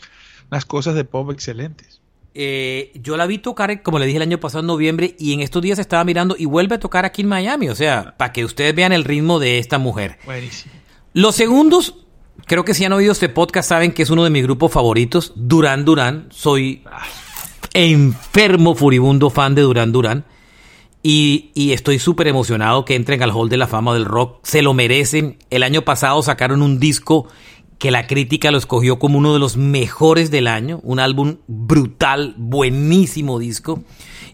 unas 0.49 0.65
cosas 0.65 0.95
de 0.95 1.05
pop 1.05 1.31
excelentes. 1.31 2.01
Eh, 2.35 2.91
yo 2.95 3.15
la 3.15 3.27
vi 3.27 3.37
tocar, 3.37 3.83
como 3.83 3.99
le 3.99 4.05
dije 4.05 4.17
el 4.17 4.23
año 4.23 4.39
pasado 4.39 4.61
en 4.61 4.67
noviembre, 4.67 5.15
y 5.19 5.33
en 5.33 5.41
estos 5.41 5.61
días 5.61 5.79
estaba 5.79 6.03
mirando 6.03 6.35
y 6.37 6.45
vuelve 6.45 6.75
a 6.75 6.79
tocar 6.79 7.05
aquí 7.05 7.21
en 7.21 7.27
Miami. 7.27 7.69
O 7.69 7.75
sea, 7.75 8.15
para 8.17 8.33
que 8.33 8.43
ustedes 8.43 8.73
vean 8.73 8.91
el 8.91 9.03
ritmo 9.03 9.39
de 9.39 9.59
esta 9.59 9.77
mujer. 9.77 10.17
Buenísimo. 10.25 10.73
Los 11.13 11.35
segundos, 11.35 11.95
creo 12.47 12.65
que 12.65 12.73
si 12.73 12.85
han 12.85 12.93
oído 12.93 13.11
este 13.11 13.29
podcast 13.29 13.69
saben 13.69 13.91
que 13.91 14.01
es 14.01 14.09
uno 14.09 14.23
de 14.23 14.31
mis 14.31 14.43
grupos 14.43 14.71
favoritos, 14.71 15.33
Durán 15.35 15.85
Durán. 15.85 16.27
Soy 16.31 16.83
enfermo, 17.73 18.75
furibundo 18.75 19.29
fan 19.29 19.55
de 19.55 19.61
Durán 19.61 19.91
Durán. 19.91 20.25
Y, 21.05 21.51
y 21.53 21.73
estoy 21.73 21.99
súper 21.99 22.27
emocionado 22.27 22.85
que 22.85 22.95
entren 22.95 23.21
al 23.21 23.31
Hall 23.31 23.49
de 23.49 23.57
la 23.57 23.67
Fama 23.67 23.93
del 23.93 24.05
Rock. 24.05 24.39
Se 24.43 24.61
lo 24.61 24.73
merecen. 24.73 25.37
El 25.49 25.63
año 25.63 25.81
pasado 25.83 26.21
sacaron 26.23 26.61
un 26.61 26.79
disco 26.79 27.27
que 27.83 27.91
la 27.91 28.07
crítica 28.07 28.49
lo 28.49 28.57
escogió 28.57 28.97
como 28.97 29.17
uno 29.17 29.33
de 29.33 29.39
los 29.39 29.57
mejores 29.57 30.31
del 30.31 30.47
año, 30.47 30.79
un 30.83 30.99
álbum 30.99 31.39
brutal, 31.47 32.33
buenísimo 32.37 33.39
disco, 33.39 33.83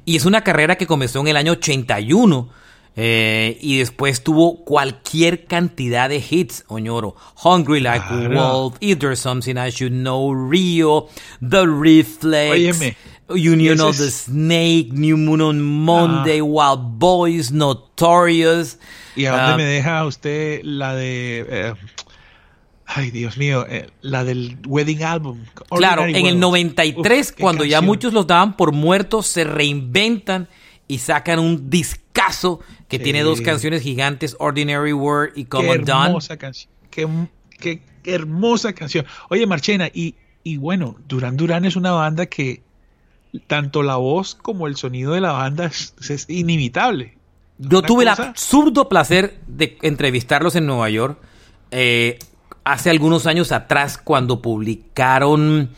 y 0.06 0.18
es 0.18 0.26
una 0.26 0.44
carrera 0.44 0.76
que 0.76 0.86
comenzó 0.86 1.20
en 1.22 1.30
el 1.30 1.36
año 1.38 1.54
81 1.54 2.50
eh, 2.96 3.58
y 3.62 3.78
después 3.78 4.24
tuvo 4.24 4.64
cualquier 4.66 5.46
cantidad 5.46 6.10
de 6.10 6.24
hits, 6.30 6.64
Oñoro, 6.68 7.16
Hungry 7.44 7.80
Like 7.80 8.06
a 8.08 8.30
Wolf, 8.30 8.76
Is 8.82 9.00
There 9.00 9.16
Something 9.16 9.56
I 9.56 9.70
Should 9.72 9.94
Know, 9.94 10.50
Rio, 10.50 11.08
The 11.40 11.66
Reflex, 11.66 12.80
Union 13.30 13.80
of 13.82 13.98
the 13.98 14.10
Snake, 14.10 14.92
New 14.92 15.18
Moon 15.18 15.42
on 15.42 15.62
Monday, 15.62 16.40
ah. 16.40 16.44
Wild 16.44 17.00
Boys, 17.00 17.52
Notorious. 17.52 18.80
¿Y 19.16 19.26
a 19.26 19.32
dónde 19.32 19.54
ah, 19.54 19.58
me 19.58 19.66
deja 19.66 20.06
usted 20.06 20.62
la 20.64 20.96
de... 20.96 21.46
Eh, 21.50 21.74
Ay, 22.92 23.12
Dios 23.12 23.38
mío, 23.38 23.68
eh, 23.70 23.88
la 24.02 24.24
del 24.24 24.58
Wedding 24.66 25.04
Album. 25.04 25.46
claro, 25.70 26.06
en 26.06 26.26
el 26.26 26.40
93, 26.40 27.36
cuando 27.40 27.64
ya 27.64 27.82
muchos 27.82 28.14
los 28.14 28.26
daban 28.26 28.58
por 28.58 28.72
muertos, 28.72 29.28
se 29.28 29.44
reinventan 29.44 30.48
y 30.88 30.98
sacan 30.98 31.38
un 31.38 31.70
discazo 31.70 32.62
que 32.88 32.98
tiene 32.98 33.22
dos 33.22 33.42
canciones 33.42 33.84
gigantes, 33.84 34.36
Ordinary 34.40 34.94
World 34.94 35.38
y 35.38 35.46
Come 35.46 35.68
qué 35.68 35.92
hermosa 35.92 36.38
Canción. 36.38 37.30
Qué, 37.60 37.82
hermosa 38.06 38.74
canción. 38.74 39.06
Oye, 39.30 39.46
Marchena, 39.46 39.88
y, 39.94 40.16
y 40.44 40.58
bueno, 40.58 40.96
Duran 41.08 41.38
Duran 41.38 41.66
es 41.66 41.76
una 41.76 41.92
banda 41.92 42.26
que 42.26 42.64
tanto 43.48 43.84
la 43.84 43.98
voz 43.98 44.36
como 44.36 44.68
el 44.68 44.76
sonido 44.76 45.14
de 45.14 45.22
la 45.22 45.34
banda 45.34 45.66
es, 45.66 46.26
inimitable. 46.28 47.18
Yo 47.58 47.82
tuve 47.82 48.04
el 48.04 48.10
absurdo 48.10 48.88
placer 48.88 49.40
de 49.48 49.78
entrevistarlos 49.82 50.56
en 50.56 50.66
Nueva 50.66 50.90
York 50.90 51.20
eh, 51.72 52.18
hace 52.64 52.90
algunos 52.90 53.26
años 53.28 53.52
atrás 53.52 53.98
cuando 53.98 54.42
publicaron 54.42 55.70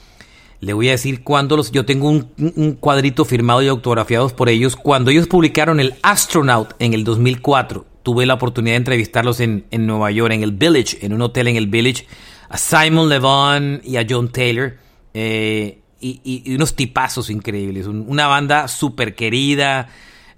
le 0.61 0.73
voy 0.73 0.89
a 0.89 0.91
decir 0.91 1.23
cuándo 1.23 1.57
los. 1.57 1.71
Yo 1.71 1.85
tengo 1.85 2.07
un, 2.07 2.77
cuadrito 2.79 3.25
firmado 3.25 3.63
y 3.63 3.67
autografiados 3.67 4.31
por 4.31 4.47
ellos. 4.47 4.75
Cuando 4.75 5.09
ellos 5.09 5.27
publicaron 5.27 5.79
el 5.79 5.95
Astronaut 6.03 6.75
en 6.77 6.93
el 6.93 7.03
2004, 7.03 7.85
tuve 8.03 8.27
la 8.27 8.35
oportunidad 8.35 8.73
de 8.73 8.77
entrevistarlos 8.77 9.39
en, 9.39 9.65
Nueva 9.71 10.11
York, 10.11 10.33
en 10.33 10.43
el 10.43 10.51
Village, 10.51 11.03
en 11.03 11.13
un 11.13 11.23
hotel 11.23 11.47
en 11.47 11.55
el 11.55 11.65
Village, 11.65 12.05
a 12.47 12.59
Simon 12.59 13.09
Levon 13.09 13.81
y 13.83 13.97
a 13.97 14.05
John 14.07 14.31
Taylor. 14.31 14.77
Eh, 15.15 15.80
y, 16.01 16.55
unos 16.55 16.75
tipazos 16.75 17.29
increíbles. 17.29 17.87
una 17.87 18.27
banda 18.27 18.67
súper 18.67 19.15
querida. 19.15 19.89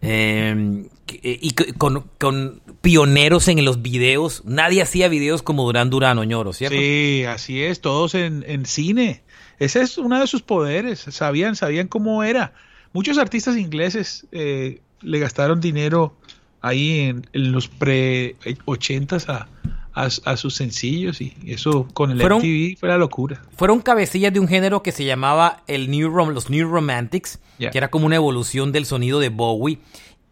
Eh, 0.01 0.89
y 1.21 1.51
con, 1.77 2.61
pioneros 2.81 3.47
en 3.47 3.63
los 3.63 3.81
videos. 3.81 4.43
Nadie 4.45 4.81
hacía 4.81 5.07
videos 5.07 5.41
como 5.41 5.63
Durán 5.63 5.89
Durán 5.89 6.17
Oñoro, 6.17 6.53
¿cierto? 6.53 6.77
Sí, 6.77 7.23
así 7.27 7.63
es, 7.63 7.81
todos 7.81 8.15
en, 8.15 8.43
en 8.47 8.65
cine. 8.65 9.21
Ese 9.59 9.81
es 9.81 9.97
uno 9.97 10.19
de 10.19 10.27
sus 10.27 10.41
poderes, 10.41 10.99
sabían, 10.99 11.55
sabían 11.55 11.87
cómo 11.87 12.23
era. 12.23 12.53
Muchos 12.91 13.17
artistas 13.17 13.57
ingleses 13.57 14.27
eh, 14.31 14.81
le 15.01 15.19
gastaron 15.19 15.61
dinero 15.61 16.15
ahí 16.61 16.99
en, 16.99 17.27
los 17.33 17.67
pre-80s 17.67 19.29
a, 19.29 19.47
a, 19.93 20.37
sus 20.37 20.55
sencillos 20.55 21.21
y 21.21 21.35
eso 21.45 21.87
con 21.93 22.11
el 22.11 22.19
fueron, 22.19 22.39
MTV 22.39 22.77
fue 22.79 22.89
la 22.89 22.97
locura. 22.97 23.41
Fueron 23.55 23.79
cabecillas 23.79 24.33
de 24.33 24.39
un 24.39 24.47
género 24.47 24.81
que 24.81 24.91
se 24.91 25.05
llamaba 25.05 25.63
el 25.67 25.91
New 25.91 26.09
los 26.31 26.49
New 26.49 26.67
Romantics, 26.67 27.39
que 27.59 27.77
era 27.77 27.91
como 27.91 28.05
una 28.05 28.15
evolución 28.15 28.71
del 28.71 28.85
sonido 28.85 29.19
de 29.19 29.29
Bowie. 29.29 29.79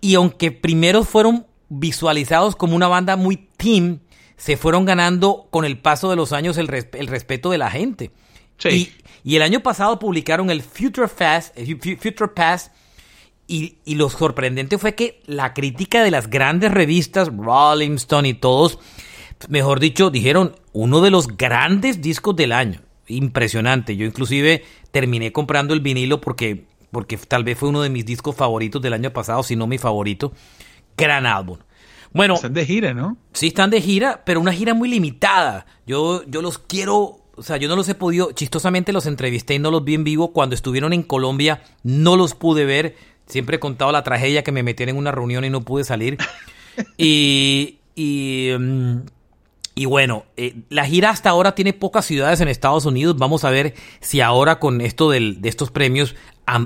Y 0.02 0.15
aunque 0.15 0.52
primero 0.52 1.04
fueron 1.04 1.45
visualizados 1.69 2.56
como 2.56 2.76
una 2.76 2.88
banda 2.88 3.15
muy 3.15 3.47
team, 3.58 4.00
se 4.36 4.58
fueron 4.58 4.86
ganando 4.86 5.47
con 5.52 5.63
el 5.63 5.78
paso 5.78 6.10
de 6.10 6.15
los 6.15 6.34
años 6.34 6.58
el, 6.58 6.67
el 6.93 7.08
respeto 7.08 7.52
de 7.52 7.58
la 7.60 7.69
gente. 7.69 8.12
Y, 8.69 8.91
el 9.36 9.43
año 9.43 9.62
pasado 9.62 10.00
publicaron 10.00 10.50
el 10.50 10.63
Future 10.63 11.08
Fast, 11.08 11.56
Future 12.00 12.32
Past, 12.36 12.74
y, 13.47 13.78
y, 13.86 13.95
lo 13.95 14.10
sorprendente 14.10 14.78
fue 14.78 14.95
que 14.95 15.21
la 15.26 15.54
crítica 15.54 16.04
de 16.04 16.12
las 16.12 16.30
grandes 16.30 16.71
revistas, 16.71 17.30
Rolling 17.36 17.95
Stone 17.95 18.30
y 18.30 18.34
todos, 18.34 18.80
mejor 19.50 19.80
dicho, 19.80 20.10
dijeron 20.10 20.56
uno 20.74 21.02
de 21.02 21.12
los 21.12 21.28
grandes 21.38 22.02
discos 22.02 22.36
del 22.36 22.52
año. 22.52 22.82
Impresionante. 23.08 23.96
Yo 23.96 24.06
inclusive 24.06 24.64
terminé 24.92 25.32
comprando 25.32 25.74
el 25.74 25.82
vinilo 25.82 26.22
porque, 26.22 26.66
porque 26.92 27.18
tal 27.18 27.44
vez 27.44 27.58
fue 27.58 27.70
uno 27.70 27.82
de 27.82 27.90
mis 27.90 28.06
discos 28.06 28.36
favoritos 28.36 28.82
del 28.82 28.94
año 28.94 29.12
pasado, 29.12 29.44
si 29.44 29.56
no 29.56 29.68
mi 29.68 29.78
favorito. 29.78 30.32
Gran 30.98 31.26
álbum. 31.26 31.58
Bueno, 32.14 32.36
están 32.36 32.54
de 32.54 32.66
gira, 32.66 32.94
¿no? 32.94 33.18
Sí, 33.34 33.48
están 33.48 33.70
de 33.70 33.82
gira, 33.82 34.24
pero 34.26 34.42
una 34.42 34.54
gira 34.54 34.74
muy 34.74 34.90
limitada. 34.90 35.66
Yo, 35.88 36.24
yo 36.28 36.42
los 36.42 36.58
quiero 36.58 37.22
o 37.36 37.44
sea, 37.44 37.58
yo 37.58 37.68
no 37.68 37.76
los 37.76 37.90
he 37.90 37.96
podido, 37.96 38.34
chistosamente 38.34 38.94
los 38.94 39.06
entrevisté 39.06 39.56
y 39.56 39.60
no 39.60 39.72
los 39.72 39.84
vi 39.84 39.96
en 39.96 40.04
vivo. 40.04 40.32
Cuando 40.34 40.54
estuvieron 40.54 40.94
en 40.94 41.02
Colombia 41.02 41.64
no 41.84 42.16
los 42.16 42.36
pude 42.36 42.66
ver. 42.66 42.96
Siempre 43.26 43.56
he 43.56 43.60
contado 43.60 43.92
la 43.92 44.04
tragedia 44.04 44.44
que 44.44 44.52
me 44.52 44.62
metieron 44.62 44.96
en 44.96 45.00
una 45.00 45.12
reunión 45.12 45.46
y 45.46 45.50
no 45.50 45.62
pude 45.62 45.84
salir. 45.84 46.18
y, 46.98 47.80
y, 47.96 48.50
mm, 48.60 48.98
y 49.74 49.86
bueno, 49.86 50.26
eh, 50.36 50.56
la 50.70 50.86
gira 50.86 51.10
hasta 51.10 51.30
ahora 51.30 51.56
tiene 51.56 51.74
pocas 51.74 52.06
ciudades 52.06 52.42
en 52.42 52.48
Estados 52.48 52.86
Unidos. 52.86 53.18
Vamos 53.18 53.46
a 53.46 53.50
ver 53.50 53.74
si 54.02 54.20
ahora 54.20 54.60
con 54.60 54.82
esto 54.82 55.10
del, 55.10 55.42
de 55.42 55.50
estos 55.50 55.72
premios 55.72 56.16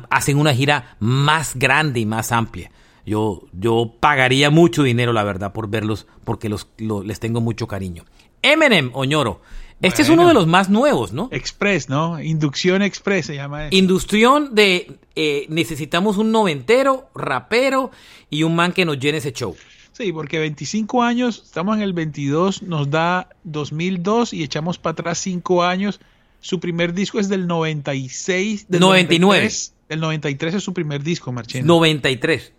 hacen 0.09 0.37
una 0.37 0.53
gira 0.53 0.97
más 0.99 1.55
grande 1.55 1.99
y 1.99 2.05
más 2.05 2.31
amplia. 2.31 2.71
Yo, 3.05 3.43
yo 3.53 3.93
pagaría 3.99 4.49
mucho 4.49 4.81
dinero, 4.81 5.13
la 5.13 5.23
verdad, 5.23 5.53
por 5.53 5.69
verlos 5.69 6.07
porque 6.23 6.49
los, 6.49 6.67
les 6.79 7.19
tengo 7.19 7.41
mucho 7.41 7.67
cariño. 7.67 8.05
Eminem, 8.41 8.89
Oñoro. 8.93 9.41
Este 9.81 10.01
es 10.01 10.09
uno 10.09 10.27
de 10.27 10.33
los 10.33 10.47
más 10.47 10.69
nuevos, 10.69 11.11
¿no? 11.11 11.27
Express, 11.31 11.89
¿no? 11.89 12.19
Inducción 12.19 12.81
Express 12.81 13.27
se 13.27 13.35
llama 13.35 13.67
eso. 13.67 13.75
Inducción 13.75 14.55
de 14.55 14.97
eh, 15.15 15.45
necesitamos 15.49 16.17
un 16.17 16.31
noventero, 16.31 17.09
rapero 17.13 17.91
y 18.29 18.43
un 18.43 18.55
man 18.55 18.71
que 18.71 18.85
nos 18.85 18.97
llene 18.97 19.19
ese 19.19 19.33
show. 19.33 19.55
Sí, 19.95 20.11
porque 20.11 20.39
25 20.39 21.03
años, 21.03 21.41
estamos 21.45 21.77
en 21.77 21.83
el 21.83 21.93
22, 21.93 22.63
nos 22.63 22.89
da 22.89 23.29
2002 23.45 24.33
y 24.33 24.43
echamos 24.43 24.77
para 24.77 24.91
atrás 24.91 25.19
5 25.19 25.63
años. 25.63 26.01
Su 26.41 26.59
primer 26.59 26.93
disco 26.93 27.17
es 27.17 27.29
del 27.29 27.47
96. 27.47 28.67
Del 28.67 28.81
99. 28.81 29.43
93, 29.43 29.73
el 29.87 29.99
93 30.01 30.55
es 30.55 30.63
su 30.63 30.73
primer 30.73 31.01
disco, 31.01 31.31
Marchena. 31.31 31.65
93. 31.65 32.51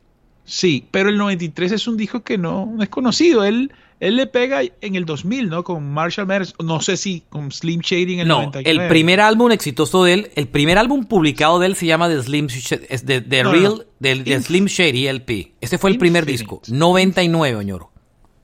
Sí, 0.47 0.87
pero 0.91 1.11
el 1.11 1.19
93 1.19 1.73
es 1.73 1.87
un 1.87 1.97
disco 1.97 2.23
que 2.23 2.39
no, 2.39 2.67
no 2.67 2.83
es 2.83 2.89
conocido. 2.89 3.45
Él 3.45 3.71
él 3.99 4.17
le 4.17 4.27
pega 4.27 4.61
en 4.63 4.95
el 4.95 5.07
2000, 5.07 5.49
¿no? 5.49 5.65
Con 5.65 5.91
Marshall 5.91 6.27
Mathers, 6.27 6.55
no 6.63 6.81
sé 6.81 6.97
si 6.97 7.23
con 7.31 7.51
Slim 7.51 7.81
Shady 7.81 8.15
en 8.15 8.21
el 8.21 8.29
no, 8.29 8.53
el 8.55 8.89
primer 8.89 9.21
álbum 9.21 9.51
exitoso 9.53 10.05
de 10.05 10.13
él, 10.13 10.31
el 10.35 10.49
primer 10.49 10.77
álbum 10.77 11.07
publicado 11.07 11.59
de 11.59 11.67
él 11.67 11.77
se 11.77 11.87
llama 11.87 12.09
The 12.09 12.23
Slim, 12.23 12.49
de, 12.49 13.21
de 13.23 13.45
Real, 13.45 13.87
del 13.99 14.43
Slim 14.43 14.67
Shady 14.67 15.07
LP. 15.07 15.53
Ese 15.61 15.79
fue 15.79 15.91
el 15.91 15.99
primer 15.99 16.27
disco, 16.27 16.61
99, 16.69 17.57
Oñoro. 17.57 17.91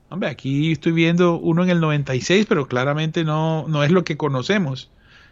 Hombre, 0.09 0.29
aquí 0.29 0.71
estoy 0.71 0.91
viendo 0.91 1.37
uno 1.39 1.63
en 1.63 1.69
el 1.69 1.79
96, 1.79 2.45
pero 2.47 2.67
claramente 2.67 3.23
no, 3.23 3.65
no 3.67 3.83
es 3.83 3.91
lo 3.91 4.03
que 4.03 4.17
conocemos. 4.17 4.89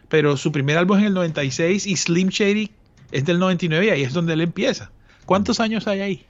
Pero 0.08 0.36
su 0.36 0.52
primer 0.52 0.76
álbum 0.76 0.98
es 0.98 1.02
en 1.02 1.08
el 1.08 1.14
96 1.14 1.86
y 1.86 1.96
Slim 1.96 2.28
Shady 2.28 2.70
es 3.12 3.24
del 3.24 3.38
99 3.38 3.86
y 3.86 3.90
ahí 3.90 4.02
es 4.02 4.12
donde 4.12 4.34
él 4.34 4.40
empieza. 4.40 4.90
¿Cuántos 5.24 5.60
años 5.60 5.86
hay 5.86 6.00
ahí? 6.00 6.26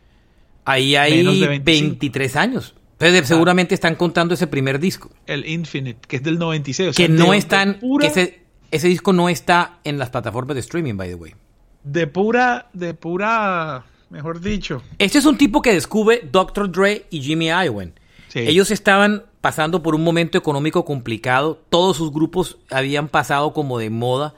Ahí 0.64 0.96
hay 0.96 1.24
23 1.58 2.36
años. 2.36 2.74
Entonces, 2.98 3.26
seguramente 3.26 3.74
están 3.74 3.96
contando 3.96 4.34
ese 4.34 4.46
primer 4.46 4.78
disco. 4.78 5.10
El 5.26 5.48
Infinite, 5.48 5.98
que 6.06 6.16
es 6.16 6.22
del 6.22 6.38
96. 6.38 6.96
que 6.96 7.08
no 7.08 7.34
están. 7.34 7.80
ese, 8.00 8.42
ese 8.70 8.88
disco 8.88 9.12
no 9.12 9.28
está 9.28 9.80
en 9.82 9.98
las 9.98 10.10
plataformas 10.10 10.54
de 10.54 10.60
streaming, 10.60 10.96
by 10.96 11.08
the 11.08 11.14
way. 11.16 11.34
De 11.82 12.06
pura. 12.06 12.68
De 12.72 12.94
pura. 12.94 13.84
Mejor 14.10 14.40
dicho. 14.40 14.82
Este 14.98 15.18
es 15.18 15.26
un 15.26 15.36
tipo 15.36 15.62
que 15.62 15.72
descubre 15.72 16.28
Dr. 16.30 16.70
Dre 16.70 17.06
y 17.10 17.22
Jimmy 17.22 17.46
Iovine. 17.46 17.92
Ellos 18.34 18.70
estaban 18.70 19.24
pasando 19.40 19.82
por 19.82 19.94
un 19.94 20.04
momento 20.04 20.38
económico 20.38 20.84
complicado. 20.84 21.60
Todos 21.70 21.96
sus 21.96 22.12
grupos 22.12 22.58
habían 22.70 23.08
pasado 23.08 23.52
como 23.52 23.78
de 23.78 23.90
moda. 23.90 24.34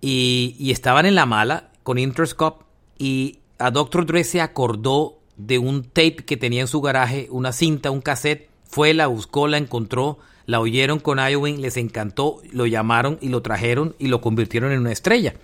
Y, 0.00 0.56
y 0.58 0.70
estaban 0.70 1.04
en 1.04 1.14
la 1.14 1.26
mala 1.26 1.70
con 1.82 1.98
Interscope. 1.98 2.64
Y 2.98 3.40
a 3.58 3.70
Dr. 3.70 4.06
Dre 4.06 4.24
se 4.24 4.40
acordó 4.40 5.19
de 5.46 5.58
un 5.58 5.84
tape 5.84 6.16
que 6.16 6.36
tenía 6.36 6.60
en 6.60 6.66
su 6.66 6.80
garaje, 6.80 7.28
una 7.30 7.52
cinta, 7.52 7.90
un 7.90 8.00
cassette, 8.00 8.48
fue, 8.64 8.94
la 8.94 9.06
buscó, 9.06 9.48
la 9.48 9.58
encontró, 9.58 10.18
la 10.46 10.60
oyeron 10.60 10.98
con 11.00 11.18
Iowin, 11.18 11.60
les 11.60 11.76
encantó, 11.76 12.40
lo 12.52 12.66
llamaron 12.66 13.18
y 13.20 13.28
lo 13.28 13.42
trajeron 13.42 13.94
y 13.98 14.08
lo 14.08 14.20
convirtieron 14.20 14.72
en 14.72 14.80
una 14.80 14.92
estrella. 14.92 15.34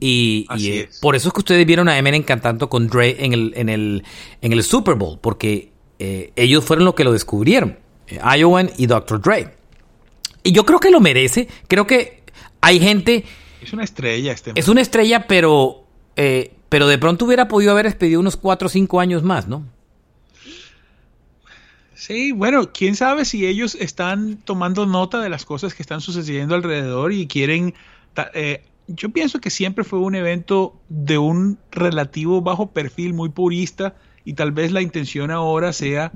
Y, 0.00 0.46
eh, 0.58 0.88
por 1.00 1.14
eso 1.14 1.28
es 1.28 1.34
que 1.34 1.40
ustedes 1.40 1.64
vieron 1.64 1.88
a 1.88 1.96
Eminem 1.96 2.24
cantando 2.24 2.68
con 2.68 2.88
Dre 2.88 3.24
en 3.24 3.32
el, 3.32 3.52
en 3.56 3.68
el, 3.68 4.04
en 4.40 4.52
el 4.52 4.62
Super 4.64 4.96
Bowl, 4.96 5.18
porque 5.20 5.70
eh, 5.98 6.32
ellos 6.34 6.64
fueron 6.64 6.84
los 6.84 6.94
que 6.94 7.04
lo 7.04 7.12
descubrieron, 7.12 7.78
eh, 8.08 8.18
y 8.76 8.86
Dr. 8.86 9.20
Dre. 9.20 9.54
Y 10.42 10.52
yo 10.52 10.66
creo 10.66 10.80
que 10.80 10.90
lo 10.90 11.00
merece, 11.00 11.46
creo 11.68 11.86
que 11.86 12.24
hay 12.60 12.80
gente... 12.80 13.24
Es 13.62 13.72
una 13.72 13.84
estrella 13.84 14.32
este. 14.32 14.52
Es 14.56 14.66
una 14.66 14.80
estrella, 14.80 15.26
pero 15.28 15.84
eh, 16.16 16.52
pero 16.72 16.88
de 16.88 16.96
pronto 16.96 17.26
hubiera 17.26 17.48
podido 17.48 17.72
haber 17.72 17.84
expedido 17.84 18.18
unos 18.18 18.38
4 18.38 18.64
o 18.64 18.68
5 18.70 18.98
años 18.98 19.22
más, 19.22 19.46
¿no? 19.46 19.62
Sí, 21.92 22.32
bueno, 22.32 22.72
quién 22.72 22.96
sabe 22.96 23.26
si 23.26 23.46
ellos 23.46 23.74
están 23.74 24.38
tomando 24.38 24.86
nota 24.86 25.20
de 25.20 25.28
las 25.28 25.44
cosas 25.44 25.74
que 25.74 25.82
están 25.82 26.00
sucediendo 26.00 26.54
alrededor 26.54 27.12
y 27.12 27.26
quieren... 27.26 27.74
Eh, 28.32 28.64
yo 28.86 29.10
pienso 29.10 29.38
que 29.38 29.50
siempre 29.50 29.84
fue 29.84 29.98
un 29.98 30.14
evento 30.14 30.74
de 30.88 31.18
un 31.18 31.58
relativo 31.72 32.40
bajo 32.40 32.70
perfil, 32.70 33.12
muy 33.12 33.28
purista, 33.28 33.94
y 34.24 34.32
tal 34.32 34.52
vez 34.52 34.72
la 34.72 34.80
intención 34.80 35.30
ahora 35.30 35.74
sea 35.74 36.10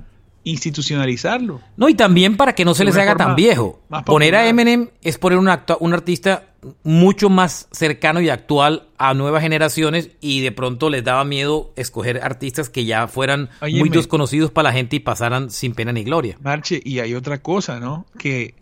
institucionalizarlo. 0.47 1.61
No, 1.77 1.89
y 1.89 1.95
también 1.95 2.37
para 2.37 2.55
que 2.55 2.65
no 2.65 2.73
se 2.73 2.85
les 2.85 2.97
haga 2.97 3.17
tan 3.17 3.35
viejo. 3.35 3.81
Poner 4.07 4.37
a 4.37 4.47
Eminem 4.47 4.91
es 5.03 5.19
poner 5.19 5.39
un, 5.39 5.51
un 5.81 5.93
artista 5.93 6.45
mucho 6.85 7.29
más 7.29 7.69
cercano 7.73 8.21
y 8.21 8.29
actual 8.29 8.89
a 8.97 9.13
nuevas 9.15 9.43
generaciones 9.43 10.11
y 10.21 10.43
de 10.43 10.53
pronto 10.53 10.89
les 10.89 11.03
daba 11.03 11.25
miedo 11.25 11.73
escoger 11.75 12.21
artistas 12.23 12.71
que 12.71 12.85
ya 12.85 13.09
fueran 13.09 13.51
muy 13.61 13.89
desconocidos 13.89 14.53
para 14.53 14.71
la 14.71 14.73
gente 14.73 14.97
y 14.97 15.01
pasaran 15.01 15.51
sin 15.51 15.75
pena 15.75 15.93
ni 15.93 16.05
gloria. 16.05 16.39
Marche, 16.41 16.81
y 16.83 17.01
hay 17.01 17.15
otra 17.15 17.43
cosa, 17.43 17.81
¿no? 17.81 18.07
Que 18.17 18.55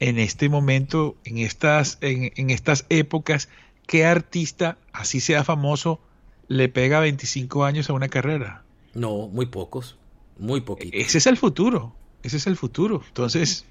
en 0.00 0.18
este 0.18 0.48
momento, 0.48 1.14
en 1.24 1.38
estas, 1.38 1.98
en, 2.00 2.50
estas 2.50 2.84
épocas, 2.88 3.48
¿qué 3.86 4.06
artista, 4.06 4.76
así 4.92 5.20
sea 5.20 5.44
famoso, 5.44 6.00
le 6.48 6.68
pega 6.68 6.98
25 6.98 7.64
años 7.64 7.90
a 7.90 7.92
una 7.92 8.08
carrera? 8.08 8.64
No, 8.94 9.28
muy 9.28 9.46
pocos, 9.46 9.96
muy 10.38 10.60
poquitos. 10.60 11.00
Ese 11.00 11.18
es 11.18 11.26
el 11.26 11.36
futuro, 11.36 11.94
ese 12.22 12.36
es 12.36 12.46
el 12.46 12.56
futuro. 12.56 13.02
Entonces, 13.06 13.64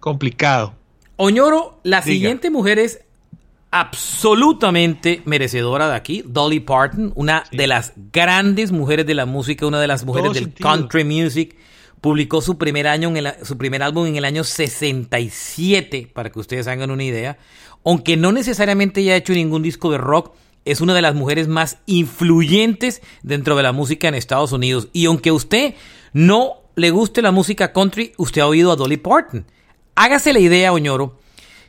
complicado. 0.00 0.74
Oñoro, 1.16 1.80
la 1.82 2.02
siguiente 2.02 2.50
mujer 2.50 2.78
es 2.78 3.00
absolutamente 3.70 5.22
merecedora 5.24 5.88
de 5.88 5.96
aquí, 5.96 6.22
Dolly 6.26 6.60
Parton, 6.60 7.12
una 7.16 7.44
de 7.52 7.66
las 7.66 7.92
grandes 8.12 8.70
mujeres 8.70 9.06
de 9.06 9.14
la 9.14 9.26
música, 9.26 9.66
una 9.66 9.80
de 9.80 9.86
las 9.86 10.04
mujeres 10.04 10.34
del 10.34 10.52
country 10.52 11.04
music. 11.04 11.56
Publicó 12.00 12.40
su 12.42 12.58
primer, 12.58 12.88
año 12.88 13.16
en 13.16 13.32
su 13.44 13.56
primer 13.56 13.82
álbum 13.82 14.06
en 14.06 14.16
el 14.16 14.24
año 14.24 14.42
67, 14.42 16.10
para 16.12 16.30
que 16.30 16.40
ustedes 16.40 16.66
hagan 16.66 16.90
una 16.90 17.04
idea. 17.04 17.38
Aunque 17.84 18.16
no 18.16 18.32
necesariamente 18.32 19.00
haya 19.00 19.16
hecho 19.16 19.32
ningún 19.32 19.62
disco 19.62 19.90
de 19.92 19.98
rock, 19.98 20.34
es 20.64 20.80
una 20.80 20.94
de 20.94 21.02
las 21.02 21.14
mujeres 21.14 21.48
más 21.48 21.78
influyentes 21.86 23.02
dentro 23.22 23.56
de 23.56 23.62
la 23.62 23.72
música 23.72 24.08
en 24.08 24.14
Estados 24.14 24.52
Unidos. 24.52 24.88
Y 24.92 25.06
aunque 25.06 25.30
a 25.30 25.34
usted 25.34 25.74
no 26.12 26.62
le 26.76 26.90
guste 26.90 27.22
la 27.22 27.32
música 27.32 27.72
country, 27.72 28.12
usted 28.16 28.40
ha 28.40 28.46
oído 28.46 28.72
a 28.72 28.76
Dolly 28.76 28.96
Parton. 28.96 29.44
Hágase 29.94 30.32
la 30.32 30.38
idea, 30.38 30.72
Oñoro, 30.72 31.18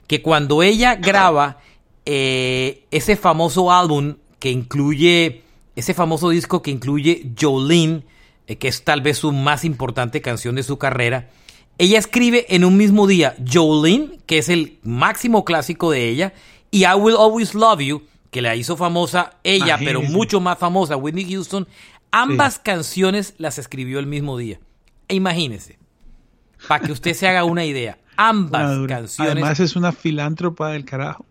que 0.08 0.22
cuando 0.22 0.64
ella 0.64 0.96
graba 0.96 1.60
eh, 2.06 2.86
ese 2.92 3.16
famoso 3.16 3.72
álbum 3.72 4.16
que 4.40 4.52
incluye, 4.52 5.44
ese 5.76 5.94
famoso 5.94 6.30
disco 6.30 6.62
que 6.62 6.72
incluye 6.72 7.32
Jolene, 7.40 8.04
eh, 8.48 8.58
que 8.58 8.68
es 8.68 8.84
tal 8.84 9.02
vez 9.02 9.18
su 9.18 9.32
más 9.32 9.66
importante 9.66 10.22
canción 10.22 10.56
de 10.56 10.64
su 10.64 10.78
carrera, 10.78 11.30
ella 11.78 11.98
escribe 11.98 12.46
en 12.50 12.64
un 12.64 12.78
mismo 12.78 13.08
día 13.08 13.36
Jolene, 13.52 14.20
que 14.26 14.38
es 14.38 14.50
el 14.50 14.80
máximo 14.84 15.44
clásico 15.44 15.92
de 15.92 16.08
ella, 16.08 16.34
y 16.72 16.86
I 16.86 16.94
Will 16.96 17.16
Always 17.18 17.56
Love 17.56 17.82
You, 17.82 18.04
que 18.34 18.42
la 18.42 18.56
hizo 18.56 18.76
famosa 18.76 19.38
ella, 19.44 19.78
pero 19.78 20.02
mucho 20.02 20.42
más 20.42 20.58
famosa, 20.58 20.98
Whitney 20.98 21.32
Houston. 21.32 21.68
Ambas 22.12 22.60
canciones 22.60 23.36
las 23.38 23.58
escribió 23.60 24.00
el 24.00 24.08
mismo 24.08 24.38
día. 24.38 24.60
E 25.08 25.16
imagínese, 25.16 25.78
para 26.68 26.84
que 26.84 26.92
usted 26.92 27.14
se 27.14 27.28
haga 27.28 27.44
una 27.44 27.64
idea, 27.64 28.00
ambas 28.18 28.88
canciones. 28.88 29.32
Además 29.32 29.60
es 29.60 29.76
una 29.76 29.92
filántropa 29.92 30.72
del 30.72 30.84
carajo. 30.84 31.26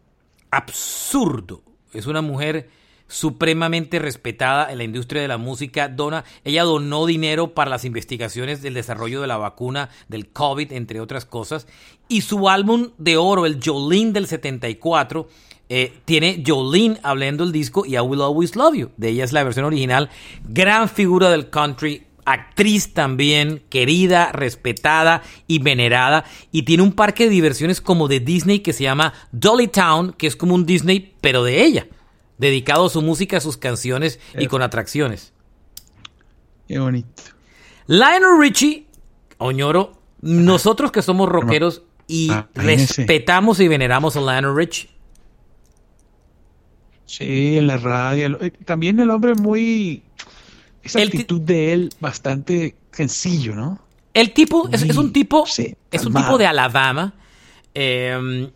Absurdo. 0.50 1.62
Es 1.92 2.06
una 2.06 2.22
mujer 2.22 2.70
supremamente 3.08 3.98
respetada 3.98 4.70
en 4.70 4.78
la 4.78 4.84
industria 4.84 5.22
de 5.22 5.28
la 5.28 5.38
música. 5.38 5.88
Dona, 5.88 6.24
ella 6.44 6.62
donó 6.62 7.04
dinero 7.04 7.52
para 7.52 7.70
las 7.70 7.84
investigaciones 7.84 8.62
del 8.62 8.74
desarrollo 8.74 9.20
de 9.20 9.26
la 9.26 9.36
vacuna 9.36 9.90
del 10.08 10.28
COVID, 10.28 10.72
entre 10.72 11.00
otras 11.00 11.24
cosas. 11.24 11.66
Y 12.08 12.22
su 12.22 12.48
álbum 12.48 12.90
de 12.96 13.16
oro, 13.16 13.44
el 13.44 13.60
Jolene 13.62 14.12
del 14.12 14.28
74, 14.28 15.28
eh, 15.74 15.90
tiene 16.04 16.44
Jolene 16.46 17.00
hablando 17.02 17.44
el 17.44 17.50
disco 17.50 17.86
y 17.86 17.94
I 17.94 18.00
Will 18.00 18.20
Always 18.20 18.56
Love 18.56 18.74
You. 18.74 18.90
De 18.98 19.08
ella 19.08 19.24
es 19.24 19.32
la 19.32 19.42
versión 19.42 19.64
original. 19.64 20.10
Gran 20.46 20.86
figura 20.86 21.30
del 21.30 21.48
country, 21.48 22.06
actriz 22.26 22.92
también, 22.92 23.62
querida, 23.70 24.32
respetada 24.32 25.22
y 25.46 25.60
venerada. 25.60 26.26
Y 26.50 26.64
tiene 26.64 26.82
un 26.82 26.92
parque 26.92 27.24
de 27.24 27.30
diversiones 27.30 27.80
como 27.80 28.06
de 28.06 28.20
Disney 28.20 28.58
que 28.58 28.74
se 28.74 28.82
llama 28.82 29.14
Dolly 29.32 29.68
Town, 29.68 30.12
que 30.12 30.26
es 30.26 30.36
como 30.36 30.54
un 30.54 30.66
Disney, 30.66 31.14
pero 31.22 31.42
de 31.42 31.64
ella 31.64 31.86
dedicado 32.36 32.84
a 32.84 32.90
su 32.90 33.00
música, 33.00 33.38
a 33.38 33.40
sus 33.40 33.56
canciones 33.56 34.20
y 34.38 34.48
con 34.48 34.60
atracciones. 34.60 35.32
Qué 36.68 36.78
bonito. 36.78 37.22
Lionel 37.86 38.38
Richie, 38.38 38.88
Oñoro, 39.38 40.02
nosotros 40.20 40.92
que 40.92 41.00
somos 41.00 41.30
rockeros 41.30 41.80
y 42.08 42.30
ah, 42.30 42.50
respetamos 42.52 43.58
y 43.58 43.68
veneramos 43.68 44.16
a 44.16 44.20
Lionel 44.20 44.54
Richie. 44.54 44.90
Sí, 47.06 47.58
en 47.58 47.66
la 47.66 47.76
radio. 47.76 48.38
Eh, 48.40 48.52
también 48.64 49.00
el 49.00 49.10
hombre 49.10 49.34
muy... 49.34 50.02
Esa 50.82 51.00
actitud 51.00 51.40
de 51.40 51.72
él 51.72 51.90
bastante 52.00 52.74
sencillo, 52.90 53.54
¿no? 53.54 53.78
El 54.14 54.32
tipo 54.32 54.68
es, 54.72 54.82
un 54.96 55.12
tipo 55.12 55.44
es 55.46 56.04
un 56.04 56.12
tipo 56.12 56.36
de 56.38 56.46
Alabama 56.46 57.14
em, 57.72 58.50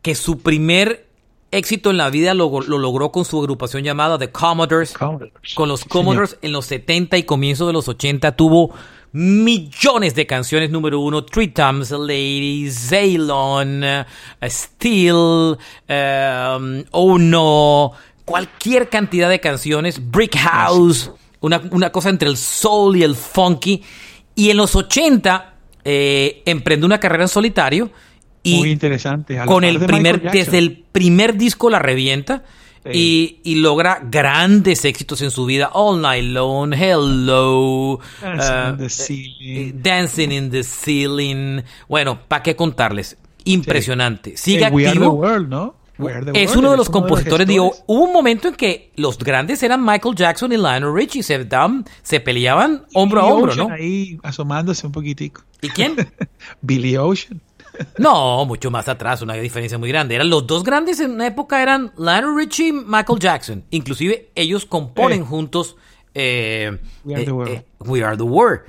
que 0.00 0.14
su 0.14 0.38
primer 0.38 1.06
éxito 1.50 1.90
en 1.90 1.96
la 1.96 2.10
vida 2.10 2.34
lo, 2.34 2.60
logró 2.60 3.10
con 3.10 3.24
su 3.24 3.38
agrupación 3.38 3.82
llamada 3.82 4.18
The 4.18 4.30
Commodores. 4.30 4.94
Con 4.94 5.68
los 5.68 5.84
Commodores 5.84 6.38
en 6.42 6.52
los 6.52 6.66
70 6.66 7.18
y 7.18 7.22
comienzos 7.24 7.66
de 7.66 7.72
los 7.72 7.88
80 7.88 8.36
tuvo 8.36 8.74
millones 9.12 10.14
de 10.14 10.26
canciones 10.26 10.70
número 10.70 11.00
uno. 11.00 11.24
Three 11.24 11.48
Times 11.48 11.90
Lady, 11.90 12.70
Ceylon, 12.70 13.82
uh, 13.84 14.04
Steel, 14.48 15.58
um, 15.88 16.84
Oh 16.90 17.18
No, 17.18 17.92
cualquier 18.24 18.88
cantidad 18.88 19.28
de 19.28 19.40
canciones. 19.40 20.00
Brick 20.10 20.36
House, 20.36 21.10
una, 21.40 21.60
una 21.70 21.90
cosa 21.90 22.08
entre 22.10 22.28
el 22.28 22.36
soul 22.36 22.96
y 22.96 23.02
el 23.02 23.14
funky. 23.14 23.82
Y 24.34 24.50
en 24.50 24.56
los 24.56 24.74
80 24.74 25.54
eh, 25.84 26.42
emprendió 26.46 26.86
una 26.86 26.98
carrera 26.98 27.24
en 27.24 27.28
solitario 27.28 27.90
y 28.42 28.58
Muy 28.58 28.70
interesante. 28.70 29.38
con 29.46 29.64
el 29.64 29.78
primer, 29.78 30.30
desde 30.30 30.58
el 30.58 30.84
primer 30.90 31.36
disco 31.36 31.70
la 31.70 31.78
revienta. 31.78 32.42
Y, 32.90 33.54
logra 33.56 34.00
grandes 34.02 34.84
éxitos 34.84 35.22
en 35.22 35.30
su 35.30 35.46
vida. 35.46 35.70
All 35.72 36.00
Night 36.00 36.24
Long, 36.24 36.74
Hello, 36.74 38.00
Dancing, 39.74 40.32
in, 40.32 40.50
the 40.50 40.64
ceiling. 40.64 41.62
Bueno, 41.88 42.18
¿para 42.26 42.42
qué 42.42 42.56
contarles? 42.56 43.16
Impresionante. 43.44 44.36
Sigue 44.36 44.64
activo. 44.64 45.24
es 46.34 46.56
uno 46.56 46.72
de 46.72 46.76
los 46.76 46.90
compositores. 46.90 47.46
Digo, 47.46 47.72
hubo 47.86 48.04
un 48.04 48.12
momento 48.12 48.48
en 48.48 48.54
que 48.54 48.90
los 48.96 49.16
grandes 49.18 49.62
eran 49.62 49.84
Michael 49.84 50.16
Jackson 50.16 50.52
y 50.52 50.56
Lionel 50.56 50.92
Richie. 50.92 51.22
Se, 51.22 51.48
se 52.02 52.20
peleaban 52.20 52.84
hombro 52.94 53.20
a 53.20 53.26
hombro, 53.26 53.54
¿no? 53.54 53.70
Ahí 53.70 54.18
asomándose 54.24 54.86
un 54.86 54.92
poquitico. 54.92 55.42
¿Y 55.60 55.68
quién? 55.68 55.94
Billy 56.62 56.96
Ocean. 56.96 57.40
No, 57.98 58.44
mucho 58.44 58.70
más 58.70 58.88
atrás, 58.88 59.22
una 59.22 59.34
diferencia 59.34 59.78
muy 59.78 59.88
grande. 59.88 60.14
Eran 60.14 60.30
los 60.30 60.46
dos 60.46 60.62
grandes 60.62 61.00
en 61.00 61.12
una 61.12 61.26
época 61.26 61.62
eran 61.62 61.92
Lionel 61.96 62.36
Richie 62.36 62.68
y 62.68 62.72
Michael 62.72 63.18
Jackson. 63.18 63.64
Inclusive 63.70 64.30
ellos 64.34 64.66
componen 64.66 65.24
juntos 65.24 65.76
eh, 66.14 66.78
We, 67.04 67.14
Are 67.14 67.24
the 67.24 67.32
World. 67.32 67.52
Eh, 67.52 67.64
We 67.80 68.04
Are 68.04 68.16
the 68.16 68.22
World. 68.22 68.62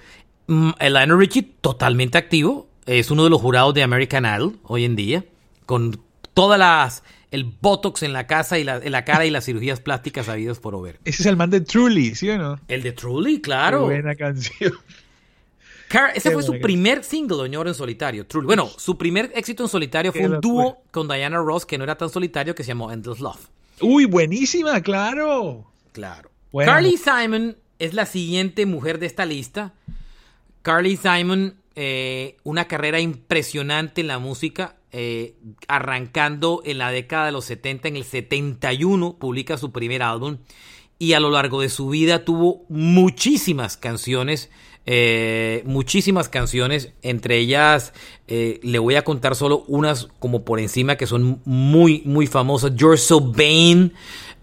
Lionel 0.47 1.17
Richie 1.17 1.43
totalmente 1.61 2.17
activo, 2.17 2.67
es 2.85 3.11
uno 3.11 3.23
de 3.23 3.29
los 3.29 3.41
jurados 3.41 3.73
de 3.73 3.83
American 3.83 4.25
Idol 4.25 4.59
hoy 4.63 4.85
en 4.85 4.95
día, 4.95 5.25
con 5.65 5.99
todas 6.33 6.59
las 6.59 7.03
el 7.31 7.45
botox 7.45 8.03
en 8.03 8.13
la 8.13 8.27
casa 8.27 8.59
y 8.59 8.63
la, 8.63 8.77
en 8.77 8.91
la 8.91 9.05
cara 9.05 9.25
y 9.25 9.31
las 9.31 9.45
cirugías 9.45 9.79
plásticas 9.79 10.29
habidas 10.29 10.59
por 10.59 10.75
over. 10.75 10.99
Ese 11.03 11.23
es 11.23 11.25
el 11.25 11.35
man 11.35 11.49
de 11.49 11.61
Truly, 11.61 12.13
¿sí 12.13 12.29
o 12.29 12.37
no? 12.37 12.59
El 12.67 12.83
de 12.83 12.91
Truly, 12.91 13.41
claro. 13.41 13.85
buena 13.85 14.13
canción 14.13 14.73
ese 16.13 16.31
fue 16.31 16.43
su 16.43 16.59
primer 16.59 17.03
single, 17.03 17.37
Oñoro, 17.37 17.69
en 17.69 17.75
solitario. 17.75 18.25
Bueno, 18.43 18.69
su 18.77 18.97
primer 18.97 19.31
éxito 19.35 19.63
en 19.63 19.69
solitario 19.69 20.11
fue 20.11 20.27
un 20.27 20.41
dúo 20.41 20.83
con 20.91 21.07
Diana 21.07 21.37
Ross 21.37 21.65
que 21.65 21.77
no 21.77 21.83
era 21.83 21.97
tan 21.97 22.09
solitario 22.09 22.55
que 22.55 22.63
se 22.63 22.69
llamó 22.69 22.91
Endless 22.91 23.19
Love. 23.19 23.49
Uy, 23.81 24.05
buenísima, 24.05 24.81
claro. 24.81 25.71
Claro. 25.91 26.31
Carly 26.53 26.97
Simon 26.97 27.57
es 27.79 27.93
la 27.93 28.05
siguiente 28.05 28.65
mujer 28.65 28.99
de 28.99 29.07
esta 29.07 29.25
lista. 29.25 29.73
Carly 30.61 30.97
Simon, 30.97 31.55
eh, 31.75 32.37
una 32.43 32.65
carrera 32.67 32.99
impresionante 32.99 34.01
en 34.01 34.07
la 34.07 34.19
música, 34.19 34.77
eh, 34.91 35.35
arrancando 35.67 36.61
en 36.65 36.77
la 36.77 36.91
década 36.91 37.25
de 37.25 37.31
los 37.31 37.45
70, 37.45 37.87
en 37.87 37.95
el 37.97 38.03
71 38.03 39.17
publica 39.17 39.57
su 39.57 39.71
primer 39.71 40.03
álbum 40.03 40.37
y 40.99 41.13
a 41.13 41.19
lo 41.19 41.31
largo 41.31 41.61
de 41.61 41.69
su 41.69 41.89
vida 41.89 42.23
tuvo 42.23 42.63
muchísimas 42.69 43.75
canciones 43.75 44.49
eh, 44.85 45.63
muchísimas 45.65 46.27
canciones, 46.27 46.91
entre 47.01 47.37
ellas 47.37 47.93
eh, 48.27 48.59
le 48.63 48.79
voy 48.79 48.95
a 48.95 49.03
contar 49.03 49.35
solo 49.35 49.63
unas 49.67 50.09
como 50.19 50.43
por 50.43 50.59
encima 50.59 50.97
que 50.97 51.07
son 51.07 51.39
muy, 51.45 52.01
muy 52.05 52.27
famosas. 52.27 52.75
You're 52.75 52.97
So 52.97 53.33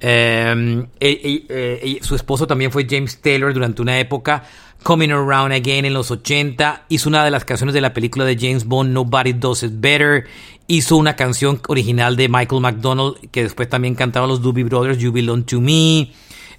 eh, 0.01 1.99
su 2.01 2.15
esposo 2.15 2.47
también 2.47 2.73
fue 2.73 2.87
James 2.89 3.21
Taylor 3.21 3.53
durante 3.53 3.83
una 3.83 4.01
época. 4.01 4.45
Coming 4.83 5.11
Around 5.11 5.53
Again 5.53 5.85
en 5.85 5.93
los 5.93 6.11
80. 6.11 6.87
Hizo 6.89 7.09
una 7.11 7.25
de 7.25 7.31
las 7.31 7.45
canciones 7.45 7.75
de 7.75 7.83
la 7.83 7.93
película 7.93 8.25
de 8.25 8.37
James 8.39 8.65
Bond, 8.65 8.93
Nobody 8.93 9.35
Does 9.35 9.63
It 9.63 9.73
Better. 9.75 10.25
Hizo 10.67 10.97
una 10.97 11.17
canción 11.17 11.61
original 11.69 12.17
de 12.17 12.29
Michael 12.29 12.63
McDonald 12.63 13.17
que 13.31 13.43
después 13.43 13.69
también 13.69 13.95
cantaban 13.95 14.31
los 14.31 14.41
Doobie 14.41 14.65
Brothers, 14.65 14.99
You 14.99 15.13
Belong 15.13 15.45
to 15.45 15.61
Me. 15.61 16.13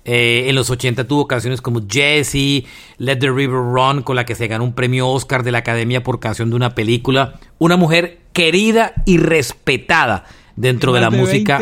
Eh, 0.04 0.46
en 0.48 0.56
los 0.56 0.70
80 0.70 1.08
tuvo 1.08 1.28
canciones 1.28 1.62
como 1.62 1.82
Jesse, 1.88 2.66
Let 2.98 3.18
the 3.18 3.30
River 3.30 3.58
Run, 3.58 4.02
con 4.02 4.16
la 4.16 4.26
que 4.26 4.36
se 4.36 4.48
ganó 4.48 4.64
un 4.64 4.74
premio 4.74 5.08
Oscar 5.08 5.44
de 5.44 5.52
la 5.52 5.60
Academia 5.60 6.04
por 6.04 6.20
canción 6.20 6.50
de 6.50 6.56
una 6.56 6.74
película. 6.76 7.40
Una 7.60 7.78
mujer 7.78 8.20
querida 8.34 8.94
y 9.06 9.18
respetada 9.18 10.26
dentro 10.56 10.94
de 10.94 11.02
la 11.02 11.10
música. 11.10 11.60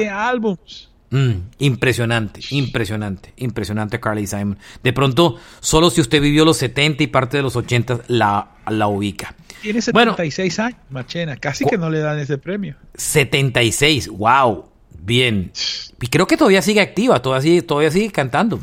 Mm, 1.11 1.49
impresionante, 1.57 2.39
impresionante, 2.51 3.33
impresionante 3.37 3.99
Carly 3.99 4.27
Simon. 4.27 4.59
De 4.83 4.93
pronto, 4.93 5.37
solo 5.59 5.89
si 5.89 6.01
usted 6.01 6.21
vivió 6.21 6.45
los 6.45 6.57
70 6.57 7.01
y 7.01 7.07
parte 7.07 7.37
de 7.37 7.43
los 7.43 7.55
80 7.55 8.01
la, 8.07 8.51
la 8.67 8.87
ubica. 8.87 9.35
Tiene 9.61 9.81
76 9.81 10.59
años, 10.59 10.79
Machena, 10.89 11.35
casi 11.37 11.65
que 11.65 11.77
no 11.77 11.89
le 11.89 11.99
dan 11.99 12.19
ese 12.19 12.37
premio. 12.37 12.75
76, 12.93 14.09
wow, 14.09 14.65
bien. 14.99 15.51
Y 16.01 16.07
creo 16.07 16.27
que 16.27 16.37
todavía 16.37 16.61
sigue 16.61 16.81
activa, 16.81 17.21
todavía 17.21 17.41
sigue, 17.41 17.61
todavía 17.61 17.91
sigue 17.91 18.11
cantando. 18.11 18.59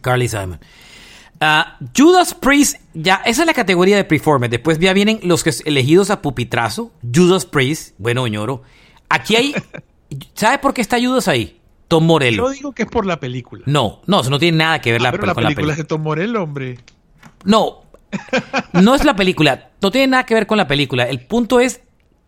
Carly 0.00 0.28
Simon. 0.28 0.60
Ah, 1.40 1.78
Judas 1.96 2.34
Priest, 2.34 2.80
ya, 2.94 3.22
esa 3.24 3.42
es 3.42 3.46
la 3.46 3.54
categoría 3.54 3.96
de 3.96 4.04
Preformed. 4.04 4.50
Después 4.50 4.78
ya 4.78 4.92
vienen 4.92 5.20
los 5.22 5.44
que 5.44 5.52
elegidos 5.64 6.10
a 6.10 6.20
pupitrazo. 6.20 6.92
Judas 7.14 7.46
Priest, 7.46 7.94
bueno, 7.98 8.26
ñoro. 8.26 8.62
Aquí 9.08 9.36
hay. 9.36 9.54
¿Sabe 10.34 10.58
por 10.58 10.74
qué 10.74 10.80
está 10.80 10.98
Judas 11.00 11.28
ahí? 11.28 11.60
Tom 11.86 12.04
Morello. 12.06 12.44
Yo 12.44 12.50
digo 12.50 12.72
que 12.72 12.82
es 12.82 12.88
por 12.88 13.06
la 13.06 13.18
película. 13.20 13.62
No, 13.66 14.02
no, 14.06 14.20
eso 14.20 14.30
no 14.30 14.38
tiene 14.38 14.58
nada 14.58 14.80
que 14.80 14.92
ver 14.92 15.00
ah, 15.00 15.04
la, 15.04 15.10
pero 15.12 15.26
la 15.26 15.34
película. 15.34 15.72
es 15.72 15.78
de 15.78 15.84
Tom 15.84 16.02
Morello, 16.02 16.42
hombre. 16.42 16.78
No, 17.44 17.82
no 18.72 18.94
es 18.94 19.04
la 19.04 19.16
película. 19.16 19.70
No 19.80 19.90
tiene 19.90 20.08
nada 20.08 20.26
que 20.26 20.34
ver 20.34 20.46
con 20.46 20.58
la 20.58 20.66
película. 20.66 21.04
El 21.04 21.20
punto 21.20 21.60
es 21.60 21.80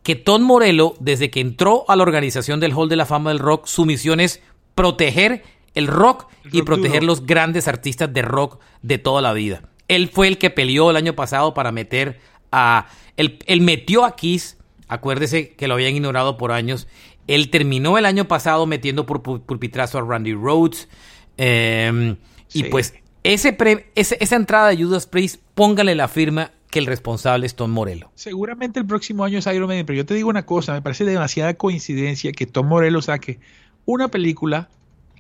que 0.03 0.17
Tom 0.17 0.43
Morello, 0.43 0.95
desde 1.01 1.31
que 1.31 1.41
entró 1.41 1.85
a 1.89 1.97
la 1.97 2.03
organización 2.03 2.61
del 2.61 2.73
Hall 2.73 2.89
de 2.89 2.97
la 2.97 3.07
Fama 3.07 3.31
del 3.31 3.39
Rock, 3.39 3.67
su 3.67 3.85
misión 3.85 4.21
es 4.21 4.43
proteger 4.75 5.43
el 5.75 5.87
rock, 5.87 6.27
y 6.51 6.63
proteger 6.63 7.05
los 7.05 7.27
grandes 7.27 7.69
artistas 7.69 8.13
de 8.13 8.23
rock 8.23 8.61
de 8.83 8.99
toda 8.99 9.23
la 9.23 9.33
vida. 9.33 9.63
Él 9.89 10.09
fue 10.09 10.27
el 10.27 10.39
que 10.39 10.51
peleó 10.51 10.91
el 10.91 10.97
año 10.97 11.15
pasado 11.15 11.55
para 11.55 11.73
meter 11.73 12.19
a... 12.51 12.89
Él, 13.17 13.61
metió 13.61 14.05
a 14.05 14.17
Kiss, 14.17 14.57
acuérdese 14.89 15.51
que 15.51 15.69
lo 15.69 15.75
habían 15.75 15.95
ignorado 15.95 16.39
por 16.39 16.53
años. 16.53 16.89
Él 17.27 17.51
terminó 17.51 17.99
el 17.99 18.07
año 18.07 18.27
pasado 18.27 18.67
metiendo 18.67 19.05
por 19.05 19.23
pulpitrazo 19.23 19.99
a 19.99 20.03
Randy 20.03 20.33
Rhodes. 20.33 20.89
Em, 21.37 22.17
y 22.55 22.65
pues 22.65 22.95
ese, 23.23 23.57
esa 23.95 24.37
entrada 24.37 24.71
de 24.71 24.83
Judas 24.83 25.07
Priest, 25.07 25.43
póngale 25.55 25.95
la 25.95 26.09
firma 26.09 26.53
que 26.71 26.79
el 26.79 26.87
responsable 26.87 27.47
es 27.47 27.55
Tom 27.57 27.71
Morello. 27.73 28.11
Seguramente 28.15 28.79
el 28.79 28.87
próximo 28.87 29.25
año 29.25 29.39
es 29.39 29.47
Iron 29.47 29.67
Maiden, 29.67 29.87
pero 29.87 29.97
yo 29.97 30.07
te 30.07 30.15
digo 30.15 30.29
una 30.29 30.47
cosa, 30.47 30.73
me 30.73 30.83
parece 30.83 31.05
demasiada 31.05 31.55
coincidencia 31.55 32.33
que 32.33 32.47
Tom 32.47 32.69
Morello 32.69 33.03
saque 33.03 33.41
una 33.85 34.09
película 34.09 34.69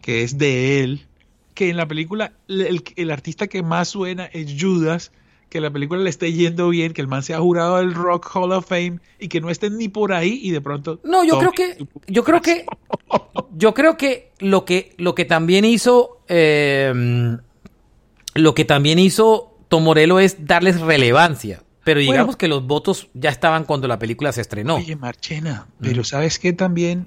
que 0.00 0.22
es 0.22 0.38
de 0.38 0.82
él, 0.82 1.06
que 1.54 1.68
en 1.68 1.76
la 1.76 1.86
película 1.86 2.32
el, 2.48 3.10
artista 3.10 3.48
que 3.48 3.62
más 3.62 3.88
suena 3.88 4.26
es 4.26 4.54
Judas, 4.58 5.12
que 5.48 5.60
la 5.60 5.70
película 5.70 6.00
le 6.00 6.08
esté 6.08 6.32
yendo 6.32 6.68
bien, 6.68 6.92
que 6.92 7.00
el 7.00 7.08
man 7.08 7.24
se 7.24 7.34
ha 7.34 7.40
jurado 7.40 7.74
al 7.76 7.92
Rock 7.92 8.30
Hall 8.34 8.52
of 8.52 8.68
Fame 8.68 9.00
y 9.18 9.28
que 9.28 9.40
no 9.40 9.50
estén 9.50 9.76
ni 9.76 9.88
por 9.88 10.12
ahí 10.12 10.38
y 10.42 10.52
de 10.52 10.60
pronto 10.60 11.00
No, 11.02 11.24
yo 11.24 11.38
creo 11.38 11.50
que 11.50 11.84
yo 12.06 12.22
creo 12.22 12.40
que 12.40 12.64
yo 13.56 13.74
creo 13.74 13.96
que 13.96 14.30
lo 14.38 14.64
que 14.64 14.94
lo 14.96 15.16
que 15.16 15.24
también 15.24 15.64
hizo 15.64 16.20
eh, 16.28 17.36
lo 18.34 18.54
que 18.54 18.64
también 18.64 19.00
hizo 19.00 19.49
Tom 19.70 19.84
Morello 19.84 20.18
es 20.18 20.46
darles 20.46 20.80
relevancia. 20.80 21.62
Pero 21.84 22.00
digamos 22.00 22.36
que 22.36 22.48
los 22.48 22.66
votos 22.66 23.08
ya 23.14 23.30
estaban 23.30 23.64
cuando 23.64 23.88
la 23.88 23.98
película 23.98 24.32
se 24.32 24.42
estrenó. 24.42 24.74
Oye, 24.74 24.96
Marchena, 24.96 25.68
pero 25.80 26.04
¿sabes 26.04 26.38
qué 26.38 26.52
también? 26.52 27.06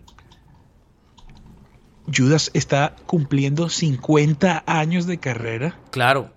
Judas 2.12 2.50
está 2.54 2.96
cumpliendo 3.06 3.70
50 3.70 4.64
años 4.66 5.06
de 5.06 5.20
carrera. 5.20 5.78
Claro. 5.92 6.32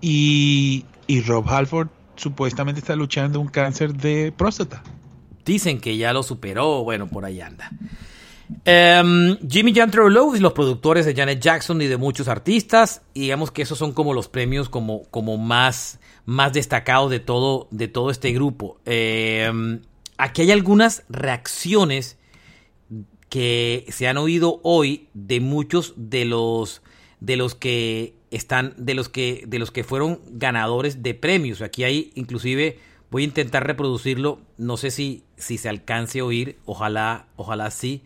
Y, 0.00 0.84
Rob 1.26 1.48
Halford 1.48 1.88
supuestamente 2.16 2.80
está 2.80 2.96
luchando 2.96 3.38
un 3.38 3.48
cáncer 3.48 3.94
de 3.94 4.32
próstata. 4.34 4.82
Dicen 5.44 5.78
que 5.78 5.98
ya 5.98 6.14
lo 6.14 6.22
superó, 6.22 6.82
bueno, 6.84 7.06
por 7.06 7.26
ahí 7.26 7.42
anda. 7.42 7.70
Um, 8.48 9.38
Jimmy 9.48 9.74
Janter 9.74 10.10
Lowe 10.10 10.36
y 10.36 10.40
los 10.40 10.52
productores 10.52 11.06
de 11.06 11.14
Janet 11.14 11.40
Jackson 11.40 11.80
y 11.80 11.86
de 11.86 11.96
muchos 11.96 12.28
artistas. 12.28 13.02
Y 13.14 13.22
digamos 13.22 13.50
que 13.50 13.62
esos 13.62 13.78
son 13.78 13.92
como 13.92 14.12
los 14.12 14.28
premios 14.28 14.68
como, 14.68 15.04
como 15.10 15.38
más, 15.38 15.98
más 16.26 16.52
destacados 16.52 17.10
de 17.10 17.20
todo, 17.20 17.68
de 17.70 17.88
todo 17.88 18.10
este 18.10 18.32
grupo. 18.32 18.78
Em, 18.84 19.80
aquí 20.18 20.42
hay 20.42 20.50
algunas 20.50 21.04
reacciones 21.08 22.18
que 23.28 23.86
se 23.88 24.06
han 24.06 24.16
oído 24.16 24.60
hoy 24.62 25.08
de 25.14 25.40
muchos 25.40 25.94
de 25.96 26.24
los 26.24 26.82
de 27.20 27.36
los 27.36 27.54
que 27.54 28.14
están 28.30 28.74
de 28.76 28.94
los 28.94 29.08
que 29.08 29.44
de 29.46 29.58
los 29.58 29.70
que 29.70 29.82
fueron 29.82 30.20
ganadores 30.30 31.02
de 31.02 31.14
premios. 31.14 31.62
Aquí 31.62 31.82
hay 31.82 32.12
inclusive 32.14 32.78
voy 33.10 33.22
a 33.22 33.26
intentar 33.26 33.66
reproducirlo, 33.66 34.40
no 34.58 34.76
sé 34.76 34.90
si 34.90 35.24
si 35.36 35.58
se 35.58 35.68
alcance 35.68 36.20
a 36.20 36.24
oír, 36.24 36.58
ojalá 36.64 37.26
ojalá 37.36 37.70
sí. 37.70 38.02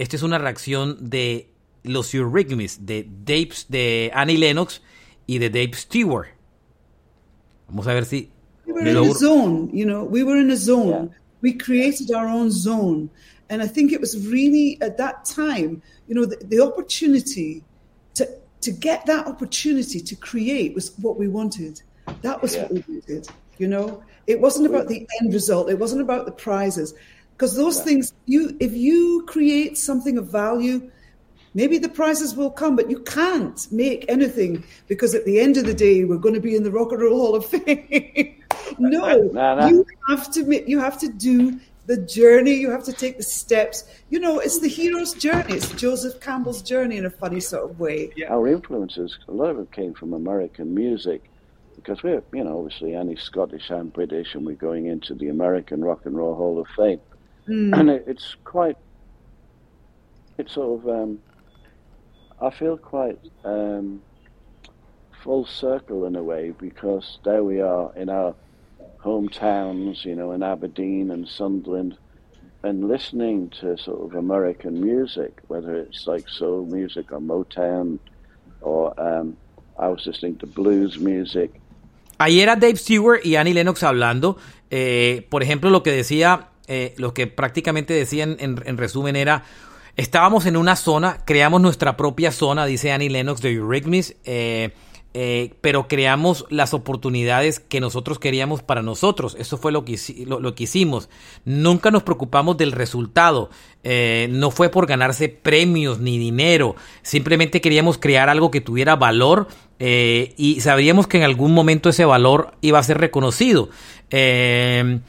Esta 0.00 0.16
es 0.16 0.22
una 0.22 0.38
reacción 0.38 1.10
de 1.10 1.50
los 1.82 2.14
Eurythmics 2.14 2.86
de 2.86 3.06
Dave 3.22 3.50
de 3.68 4.10
Annie 4.14 4.38
Lennox 4.38 4.80
y 5.26 5.36
de 5.36 5.50
Dave 5.50 5.72
Stewart. 5.74 6.28
Vamos 7.68 7.86
a 7.86 7.92
ver 7.92 8.06
si 8.06 8.30
We 8.64 8.72
were 8.72 8.90
in 8.90 8.96
a 8.96 9.12
zone, 9.12 9.68
you 9.74 9.84
know, 9.84 10.04
we 10.04 10.22
were 10.22 10.40
in 10.40 10.50
a 10.50 10.56
zone. 10.56 11.10
We 11.42 11.52
created 11.52 12.14
our 12.14 12.26
own 12.26 12.50
zone. 12.50 13.10
And 13.50 13.60
I 13.60 13.66
think 13.66 13.92
it 13.92 14.00
was 14.00 14.16
really 14.26 14.78
at 14.80 14.96
that 14.96 15.26
time, 15.26 15.82
you 16.08 16.14
know, 16.14 16.24
the, 16.24 16.38
the 16.46 16.60
opportunity 16.60 17.62
to 18.14 18.26
to 18.62 18.70
get 18.70 19.04
that 19.04 19.26
opportunity 19.26 20.00
to 20.00 20.16
create 20.16 20.74
was 20.74 20.94
what 21.02 21.18
we 21.18 21.28
wanted. 21.28 21.82
That 22.22 22.40
was 22.40 22.54
yeah. 22.54 22.62
what 22.62 22.72
we 22.72 22.84
wanted. 22.88 23.28
You 23.58 23.68
know, 23.68 24.02
it 24.26 24.40
wasn't 24.40 24.66
about 24.66 24.88
the 24.88 25.06
end 25.20 25.34
result. 25.34 25.68
It 25.68 25.78
wasn't 25.78 26.00
about 26.00 26.24
the 26.24 26.32
prizes, 26.32 26.94
because 27.40 27.56
those 27.56 27.78
yeah. 27.78 27.84
things 27.84 28.12
you 28.26 28.54
if 28.60 28.74
you 28.74 29.24
create 29.26 29.78
something 29.78 30.18
of 30.18 30.30
value, 30.30 30.90
maybe 31.54 31.78
the 31.78 31.88
prizes 31.88 32.36
will 32.36 32.50
come, 32.50 32.76
but 32.76 32.90
you 32.90 32.98
can't 32.98 33.66
make 33.72 34.04
anything 34.10 34.62
because 34.88 35.14
at 35.14 35.24
the 35.24 35.40
end 35.40 35.56
of 35.56 35.64
the 35.64 35.72
day, 35.72 36.04
we're 36.04 36.18
going 36.18 36.34
to 36.34 36.40
be 36.40 36.54
in 36.54 36.62
the 36.64 36.70
Rock 36.70 36.92
and 36.92 37.00
Roll 37.00 37.18
Hall 37.18 37.34
of 37.34 37.46
Fame. 37.46 38.36
no, 38.78 39.22
nah, 39.32 39.54
nah. 39.54 39.68
you 39.68 39.86
have 40.10 40.30
to 40.32 40.44
make, 40.44 40.68
you 40.68 40.78
have 40.80 40.98
to 40.98 41.08
do 41.08 41.58
the 41.86 41.96
journey. 41.96 42.52
You 42.52 42.70
have 42.70 42.84
to 42.84 42.92
take 42.92 43.16
the 43.16 43.22
steps. 43.22 43.84
You 44.10 44.20
know, 44.20 44.38
it's 44.38 44.60
the 44.60 44.68
hero's 44.68 45.14
journey. 45.14 45.54
It's 45.54 45.70
Joseph 45.72 46.20
Campbell's 46.20 46.60
journey 46.60 46.98
in 46.98 47.06
a 47.06 47.10
funny 47.10 47.40
sort 47.40 47.70
of 47.70 47.80
way. 47.80 48.12
Yeah. 48.16 48.34
Our 48.34 48.48
influences, 48.48 49.16
a 49.28 49.32
lot 49.32 49.48
of 49.48 49.60
it 49.60 49.72
came 49.72 49.94
from 49.94 50.12
American 50.12 50.74
music 50.74 51.22
because 51.74 52.02
we're, 52.02 52.22
you 52.34 52.44
know, 52.44 52.58
obviously 52.58 52.94
any 52.94 53.16
Scottish 53.16 53.70
and 53.70 53.90
British, 53.90 54.34
and 54.34 54.44
we're 54.44 54.56
going 54.56 54.88
into 54.88 55.14
the 55.14 55.30
American 55.30 55.82
Rock 55.82 56.04
and 56.04 56.14
Roll 56.14 56.34
Hall 56.34 56.60
of 56.60 56.66
Fame. 56.76 57.00
Mm. 57.50 57.76
And 57.76 57.90
it, 57.90 58.04
it's 58.06 58.36
quite, 58.44 58.76
it's 60.38 60.52
sort 60.52 60.80
of, 60.80 60.88
um, 60.88 61.18
I 62.40 62.50
feel 62.50 62.76
quite 62.78 63.18
um, 63.44 64.02
full 65.24 65.44
circle 65.44 66.06
in 66.06 66.14
a 66.14 66.22
way 66.22 66.52
because 66.52 67.18
there 67.24 67.42
we 67.42 67.60
are 67.60 67.92
in 67.96 68.08
our 68.08 68.36
hometowns, 69.02 70.04
you 70.04 70.14
know, 70.14 70.30
in 70.30 70.44
Aberdeen 70.44 71.10
and 71.10 71.26
Sunderland, 71.26 71.98
and 72.62 72.86
listening 72.86 73.50
to 73.60 73.76
sort 73.76 74.00
of 74.02 74.14
American 74.14 74.80
music, 74.80 75.40
whether 75.48 75.74
it's 75.74 76.06
like 76.06 76.28
soul 76.28 76.66
music 76.66 77.10
or 77.10 77.18
Motown, 77.18 77.98
or 78.60 78.98
um, 79.00 79.36
I 79.76 79.88
was 79.88 80.06
listening 80.06 80.36
to 80.38 80.46
blues 80.46 81.00
music. 81.00 81.60
Ayer 82.18 82.42
era 82.42 82.56
Dave 82.56 82.76
Stewart 82.76 83.22
y 83.24 83.36
Annie 83.36 83.54
Lennox 83.54 83.82
hablando. 83.82 84.36
Eh, 84.70 85.26
por 85.30 85.42
ejemplo, 85.42 85.70
lo 85.70 85.82
que 85.82 85.90
decía, 85.90 86.49
eh, 86.72 86.94
lo 86.98 87.12
que 87.12 87.26
prácticamente 87.26 87.92
decían 87.94 88.36
en, 88.38 88.62
en, 88.64 88.78
resumen 88.78 89.16
era. 89.16 89.42
Estábamos 89.96 90.46
en 90.46 90.56
una 90.56 90.76
zona, 90.76 91.18
creamos 91.24 91.60
nuestra 91.60 91.96
propia 91.96 92.30
zona, 92.30 92.64
dice 92.64 92.92
Annie 92.92 93.10
Lennox 93.10 93.42
de 93.42 93.50
Eurythmics. 93.50 94.14
Eh, 94.24 94.70
eh, 95.12 95.54
pero 95.60 95.88
creamos 95.88 96.46
las 96.48 96.72
oportunidades 96.72 97.58
que 97.58 97.80
nosotros 97.80 98.20
queríamos 98.20 98.62
para 98.62 98.82
nosotros. 98.82 99.34
Eso 99.36 99.58
fue 99.58 99.72
lo 99.72 99.84
que, 99.84 99.98
lo, 100.26 100.54
que 100.54 100.62
hicimos. 100.62 101.10
Nunca 101.44 101.90
nos 101.90 102.04
preocupamos 102.04 102.56
del 102.56 102.70
resultado. 102.70 103.50
No 103.82 104.52
fue 104.52 104.68
por 104.68 104.86
ganarse 104.86 105.28
premios 105.28 105.98
ni 105.98 106.18
dinero. 106.18 106.76
Simplemente 107.02 107.60
queríamos 107.60 107.98
crear 107.98 108.28
algo 108.28 108.52
que 108.52 108.60
tuviera 108.60 108.94
valor 108.94 109.48
eh, 109.80 110.34
y 110.36 110.60
sabíamos 110.60 111.06
que 111.06 111.16
en 111.16 111.24
algún 111.24 111.52
momento 111.52 111.88
ese 111.88 112.04
valor 112.04 112.52
iba 112.60 112.78
a 112.78 112.82
ser 112.82 112.98
reconocido. 112.98 113.70
Eh, 114.10 115.00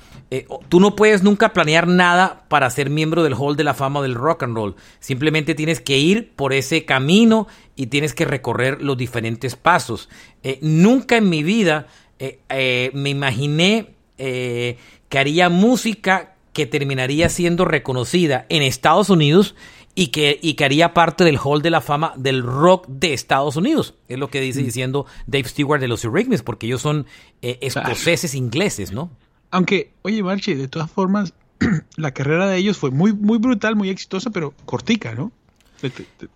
tú 0.70 0.80
no 0.80 0.96
puedes 0.96 1.24
nunca 1.24 1.52
planear 1.52 1.88
nada 1.88 2.46
para 2.48 2.70
ser 2.70 2.90
miembro 2.90 3.22
del 3.22 3.34
Hall 3.34 3.58
de 3.58 3.66
la 3.66 3.74
Fama 3.74 4.02
del 4.02 4.16
Rock 4.16 4.44
and 4.44 4.56
Roll. 4.56 4.78
Simplemente 5.02 5.56
tienes 5.56 5.82
que 5.82 5.98
ir 5.98 6.32
por 6.38 6.54
ese 6.54 6.86
camino 6.86 7.48
y 7.76 7.88
tienes 7.88 8.14
que 8.14 8.24
recorrer 8.24 8.82
los 8.82 8.98
diferentes 8.98 9.58
pasos. 9.58 10.08
Eh, 10.42 10.58
nunca 10.62 11.18
en 11.18 11.30
mi 11.30 11.44
vida 11.44 11.88
eh, 12.18 12.92
me 12.94 13.10
imaginé 13.10 13.90
que 14.18 15.18
haría 15.18 15.50
música 15.50 16.36
que 16.54 16.68
terminaría 16.68 17.28
siendo 17.28 17.66
reconocida 17.66 18.46
en 18.50 18.62
Estados 18.62 19.10
Unidos 19.10 19.56
y 19.96 20.08
que, 20.08 20.40
y 20.42 20.54
que 20.54 20.66
haría 20.66 20.94
parte 20.94 21.24
del 21.24 21.38
Hall 21.44 21.62
de 21.62 21.70
la 21.70 21.82
Fama 21.82 22.14
del 22.16 22.44
rock 22.44 22.88
de 22.88 23.14
Estados 23.14 23.56
Unidos. 23.56 23.96
Es 24.08 24.18
lo 24.18 24.30
que 24.30 24.42
dice 24.42 24.62
mm. 24.62 24.66
diciendo 24.66 25.06
Dave 25.28 25.48
Stewart 25.48 25.82
de 25.82 25.88
los 25.88 26.04
Eurythmics, 26.04 26.44
porque 26.44 26.68
ellos 26.68 26.82
son 26.82 27.06
escoceses 27.42 28.36
ingleses, 28.36 28.92
¿no? 28.92 29.10
Aunque, 29.52 29.92
oye, 30.04 30.24
Marche, 30.24 30.56
de 30.56 30.68
todas 30.68 30.90
formas, 30.90 31.34
la 31.98 32.12
carrera 32.12 32.48
de 32.48 32.58
ellos 32.58 32.78
fue 32.78 32.92
muy, 32.92 33.14
muy 33.14 33.38
brutal, 33.38 33.76
muy 33.76 33.90
exitosa, 33.90 34.30
pero 34.30 34.54
cortica, 34.66 35.14
¿no? 35.14 35.32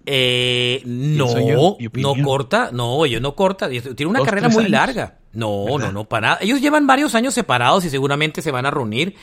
Eh, 0.06 0.82
no, 0.86 1.28
no 1.94 2.16
corta, 2.24 2.70
no, 2.72 3.06
ellos 3.06 3.22
no 3.22 3.36
corta, 3.36 3.70
tiene 3.70 4.08
una 4.08 4.24
carrera 4.24 4.50
muy 4.50 4.68
larga. 4.68 5.20
No, 5.34 5.78
no, 5.78 5.92
no, 5.92 6.06
para 6.06 6.28
nada. 6.28 6.40
Ellos 6.42 6.62
llevan 6.62 6.88
varios 6.88 7.14
años 7.14 7.34
separados 7.34 7.84
y 7.86 7.90
seguramente 7.90 8.42
se 8.42 8.52
van 8.52 8.66
a 8.66 8.72
reunir. 8.72 9.16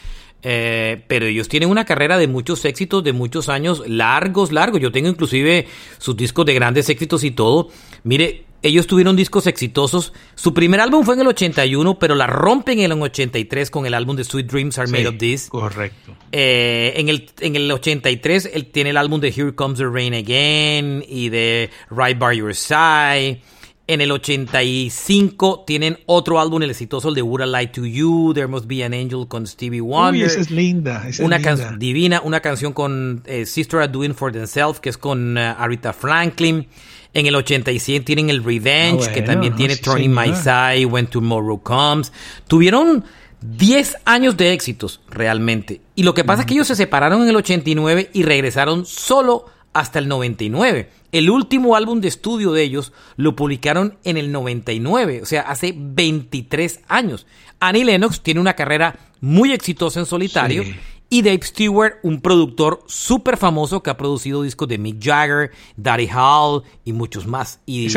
Eh, 0.43 1.03
pero 1.07 1.27
ellos 1.27 1.49
tienen 1.49 1.71
una 1.71 1.85
carrera 1.85 2.19
de 2.19 2.27
muchos 2.27 2.65
éxitos, 2.65 3.05
de 3.05 3.13
muchos 3.13 3.49
años 3.49 3.83
largos, 3.87 4.53
largos. 4.53 4.81
Yo 4.81 4.91
tengo 4.91 5.09
inclusive 5.09 5.67
sus 5.99 6.17
discos 6.17 6.47
de 6.47 6.55
grandes 6.55 6.89
éxitos 6.89 7.23
y 7.25 7.31
todo. 7.31 7.69
Mire, 8.03 8.45
ellos 8.63 8.87
tuvieron 8.87 9.17
discos 9.17 9.47
exitosos. 9.47 10.13
Su 10.35 10.55
primer 10.55 10.81
álbum 10.81 11.05
fue 11.05 11.15
en 11.15 11.21
el 11.23 11.27
81, 11.29 11.99
pero 11.99 12.15
la 12.15 12.27
rompen 12.27 12.79
en 12.79 12.93
el 12.93 13.03
83 13.03 13.71
con 13.71 13.87
el 13.87 13.95
álbum 13.95 14.17
de 14.17 14.25
Sweet 14.25 14.47
Dreams 14.47 14.79
Are 14.79 14.91
Made 14.91 15.09
of 15.09 15.19
This. 15.19 15.49
Correcto. 15.49 16.15
Eh, 16.31 16.95
en, 16.97 17.09
el, 17.09 17.29
en 17.41 17.57
el 17.57 17.71
83 17.71 18.51
él 18.55 18.67
tiene 18.67 18.91
el 18.91 18.97
álbum 18.97 19.21
de 19.21 19.29
Here 19.29 19.55
Comes 19.55 19.79
the 19.79 19.87
Rain 19.87 20.15
Again 20.15 21.05
y 21.07 21.29
de 21.29 21.71
Right 21.91 22.19
By 22.19 22.39
Your 22.39 22.55
Side. 22.55 23.41
En 23.89 24.01
el 24.01 24.13
85 24.13 25.65
tienen 25.67 25.99
otro 26.07 26.41
álbum, 26.41 26.63
el 26.63 26.71
exitoso, 26.71 27.09
el 27.09 27.17
de 27.17 27.23
Would 27.23 27.43
I 27.43 27.51
Lie 27.51 27.67
to 27.67 27.85
You, 27.85 28.33
There 28.33 28.47
Must 28.47 28.67
Be 28.67 28.85
an 28.85 28.95
Angel 28.95 29.27
con 29.27 29.45
Stevie 29.45 29.81
Wonder. 29.81 30.23
Uy, 30.23 30.27
esa 30.27 30.41
es 30.41 30.53
linda. 30.53 31.05
una 31.19 31.43
canción 31.43 31.81
divina, 31.81 32.21
una 32.23 32.39
canción 32.39 32.73
con 32.73 33.23
eh, 33.27 33.45
Sister 33.45 33.81
Are 33.81 33.89
Doing 33.89 34.15
for 34.15 34.31
Themselves, 34.31 34.79
que 34.79 34.89
es 34.89 34.97
con 34.97 35.37
uh, 35.37 35.55
Aretha 35.59 35.93
Franklin. 35.93 36.69
En 37.13 37.27
el 37.27 37.35
87 37.35 38.05
tienen 38.05 38.31
el 38.31 38.45
Revenge, 38.45 39.09
ah, 39.09 39.13
que 39.13 39.21
también 39.23 39.57
tiene 39.57 39.77
Turning 39.77 40.15
My 40.15 40.33
Side, 40.33 40.87
When 40.87 41.09
Tomorrow 41.09 41.61
Comes. 41.61 42.13
Tuvieron 42.47 43.05
10 43.43 43.97
años 44.05 44.37
de 44.37 44.53
éxitos, 44.53 45.01
realmente. 45.11 45.81
Y 45.97 46.05
lo 46.05 46.15
que 46.15 46.25
pasa 46.25 46.43
es 46.43 46.47
que 46.47 46.55
ellos 46.55 46.69
se 46.69 46.77
separaron 46.77 47.23
en 47.23 47.29
el 47.29 47.37
89 47.37 48.11
y 48.13 48.23
regresaron 48.23 48.87
solo 48.87 49.47
hasta 49.73 49.99
el 49.99 50.09
99. 50.09 50.91
El 51.13 51.31
último 51.31 51.77
álbum 51.77 52.01
de 52.01 52.09
estudio 52.09 52.53
de 52.53 52.63
ellos 52.63 52.93
lo 53.17 53.37
publicaron 53.37 53.99
en 54.05 54.17
el 54.17 54.33
99, 54.33 55.21
o 55.23 55.27
sea, 55.27 55.43
hace 55.43 55.75
23 55.77 56.81
años. 56.89 57.27
Annie 57.61 57.85
Lennox 57.85 58.23
tiene 58.23 58.41
una 58.41 58.55
carrera 58.55 58.99
muy 59.21 59.53
exitosa 59.53 60.01
en 60.01 60.07
solitario. 60.07 60.65
Y 61.09 61.21
Dave 61.21 61.43
Stewart, 61.43 61.97
un 62.03 62.23
productor 62.23 62.83
súper 62.87 63.37
famoso 63.37 63.83
que 63.83 63.91
ha 63.91 63.99
producido 63.99 64.43
discos 64.43 64.67
de 64.67 64.79
Mick 64.79 64.97
Jagger, 65.05 65.51
Daddy 65.77 66.09
Hall 66.09 66.63
y 66.87 66.95
muchos 66.95 67.27
más. 67.27 67.61
Y, 67.67 67.89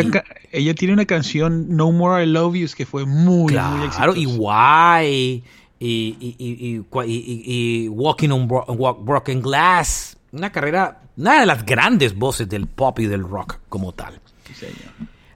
ella 0.52 0.76
tiene 0.76 0.94
una 0.94 1.06
canción 1.06 1.68
No 1.70 1.94
More 1.94 2.26
I 2.26 2.28
Love 2.28 2.56
You 2.56 2.68
que 2.76 2.86
fue 2.86 3.06
muy, 3.06 3.54
muy 3.54 3.86
exitosa. 3.86 3.96
Claro, 3.96 4.16
y 4.18 4.26
Why, 4.26 5.44
y, 5.80 6.84
y, 7.00 7.88
Walking 7.88 8.30
on 8.32 8.48
Broken 8.50 9.42
Glass. 9.42 10.18
Una 10.36 10.52
carrera 10.52 11.02
una 11.18 11.40
de 11.40 11.46
las 11.46 11.66
grandes 11.66 12.16
voces 12.16 12.50
del 12.50 12.68
pop 12.68 13.00
y 13.00 13.06
del 13.06 13.24
rock 13.24 13.60
como 13.70 13.94
tal. 13.94 14.20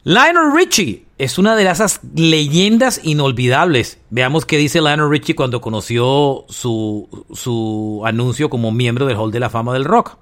Lionel 0.04 0.52
Richie 0.54 1.06
es 1.18 1.38
una 1.38 1.56
de 1.56 1.70
esas 1.70 2.02
leyendas 2.16 3.02
inolvidables. 3.04 4.00
Veamos 4.10 4.46
qué 4.46 4.58
dice 4.58 4.82
Lionel 4.82 5.10
Richie 5.10 5.36
cuando 5.36 5.62
conoció 5.62 6.46
su, 6.50 7.26
su 7.34 8.02
anuncio 8.06 8.50
como 8.50 8.72
miembro 8.72 9.06
del 9.06 9.18
Hall 9.18 9.32
de 9.32 9.40
la 9.40 9.50
Fama 9.50 9.74
del 9.74 9.86
Rock. 9.86 10.18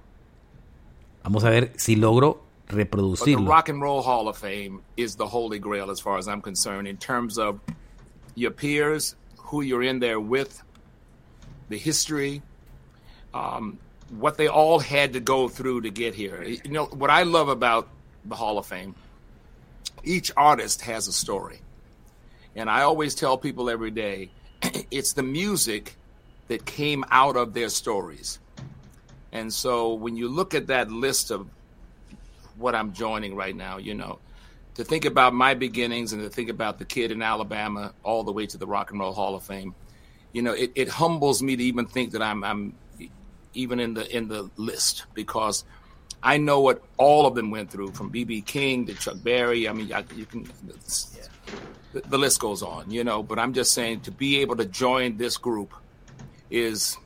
Vamos 1.23 1.43
a 1.43 1.49
ver 1.49 1.73
si 1.75 1.95
logro 1.95 2.43
reproducirlo. 2.67 3.45
the 3.45 3.55
Rock 3.55 3.69
and 3.69 3.81
Roll 3.81 4.03
Hall 4.03 4.27
of 4.27 4.37
Fame 4.37 4.81
is 4.95 5.15
the 5.15 5.25
holy 5.25 5.59
grail 5.59 5.89
as 5.89 5.99
far 6.01 6.17
as 6.17 6.27
I'm 6.27 6.41
concerned 6.41 6.87
in 6.87 6.97
terms 6.97 7.37
of 7.37 7.59
your 8.35 8.51
peers, 8.51 9.15
who 9.37 9.61
you're 9.61 9.83
in 9.83 9.99
there 9.99 10.19
with, 10.19 10.61
the 11.69 11.77
history, 11.77 12.41
um, 13.33 13.77
what 14.09 14.37
they 14.37 14.47
all 14.47 14.79
had 14.79 15.13
to 15.13 15.19
go 15.19 15.47
through 15.47 15.81
to 15.81 15.89
get 15.89 16.15
here. 16.15 16.43
You 16.43 16.71
know, 16.71 16.85
what 16.85 17.09
I 17.09 17.23
love 17.23 17.49
about 17.49 17.87
the 18.25 18.35
Hall 18.35 18.57
of 18.57 18.65
Fame, 18.65 18.95
each 20.03 20.31
artist 20.37 20.81
has 20.81 21.07
a 21.07 21.13
story. 21.13 21.59
And 22.55 22.69
I 22.69 22.81
always 22.81 23.15
tell 23.15 23.37
people 23.37 23.69
every 23.69 23.91
day, 23.91 24.29
it's 24.91 25.13
the 25.13 25.23
music 25.23 25.95
that 26.47 26.65
came 26.65 27.03
out 27.11 27.35
of 27.35 27.53
their 27.53 27.69
stories. 27.69 28.39
And 29.31 29.53
so 29.53 29.93
when 29.93 30.15
you 30.15 30.29
look 30.29 30.53
at 30.53 30.67
that 30.67 30.89
list 30.89 31.31
of 31.31 31.47
what 32.57 32.73
I'm 32.73 32.93
joining 32.93 33.35
right 33.35 33.55
now, 33.55 33.77
you 33.77 33.93
know, 33.93 34.19
to 34.75 34.83
think 34.83 35.05
about 35.05 35.33
my 35.33 35.53
beginnings 35.53 36.13
and 36.13 36.21
to 36.23 36.29
think 36.29 36.49
about 36.49 36.79
the 36.79 36.85
kid 36.85 37.11
in 37.11 37.21
Alabama 37.21 37.93
all 38.03 38.23
the 38.23 38.31
way 38.31 38.45
to 38.47 38.57
the 38.57 38.67
Rock 38.67 38.91
and 38.91 38.99
Roll 38.99 39.13
Hall 39.13 39.35
of 39.35 39.43
Fame, 39.43 39.75
you 40.31 40.41
know, 40.41 40.53
it, 40.53 40.71
it 40.75 40.87
humbles 40.87 41.41
me 41.41 41.55
to 41.55 41.63
even 41.63 41.85
think 41.85 42.11
that 42.11 42.21
I'm, 42.21 42.43
I'm 42.43 42.73
even 43.57 43.79
in 43.79 43.93
the 43.93 44.05
in 44.15 44.27
the 44.27 44.49
list 44.55 45.05
because 45.13 45.65
I 46.23 46.37
know 46.37 46.61
what 46.61 46.81
all 46.97 47.25
of 47.25 47.35
them 47.35 47.51
went 47.51 47.69
through 47.71 47.91
from 47.91 48.11
BB 48.11 48.45
King 48.45 48.85
to 48.87 48.93
Chuck 48.93 49.17
Berry. 49.23 49.67
I 49.67 49.73
mean, 49.73 49.91
I, 49.93 50.03
you 50.15 50.25
can 50.25 50.47
the, 51.93 52.01
the 52.01 52.17
list 52.17 52.39
goes 52.39 52.63
on, 52.63 52.89
you 52.89 53.03
know. 53.03 53.23
But 53.23 53.39
I'm 53.39 53.53
just 53.53 53.71
saying 53.71 54.01
to 54.01 54.11
be 54.11 54.41
able 54.41 54.55
to 54.57 54.65
join 54.65 55.17
this 55.17 55.37
group 55.37 55.73
is 56.49 56.97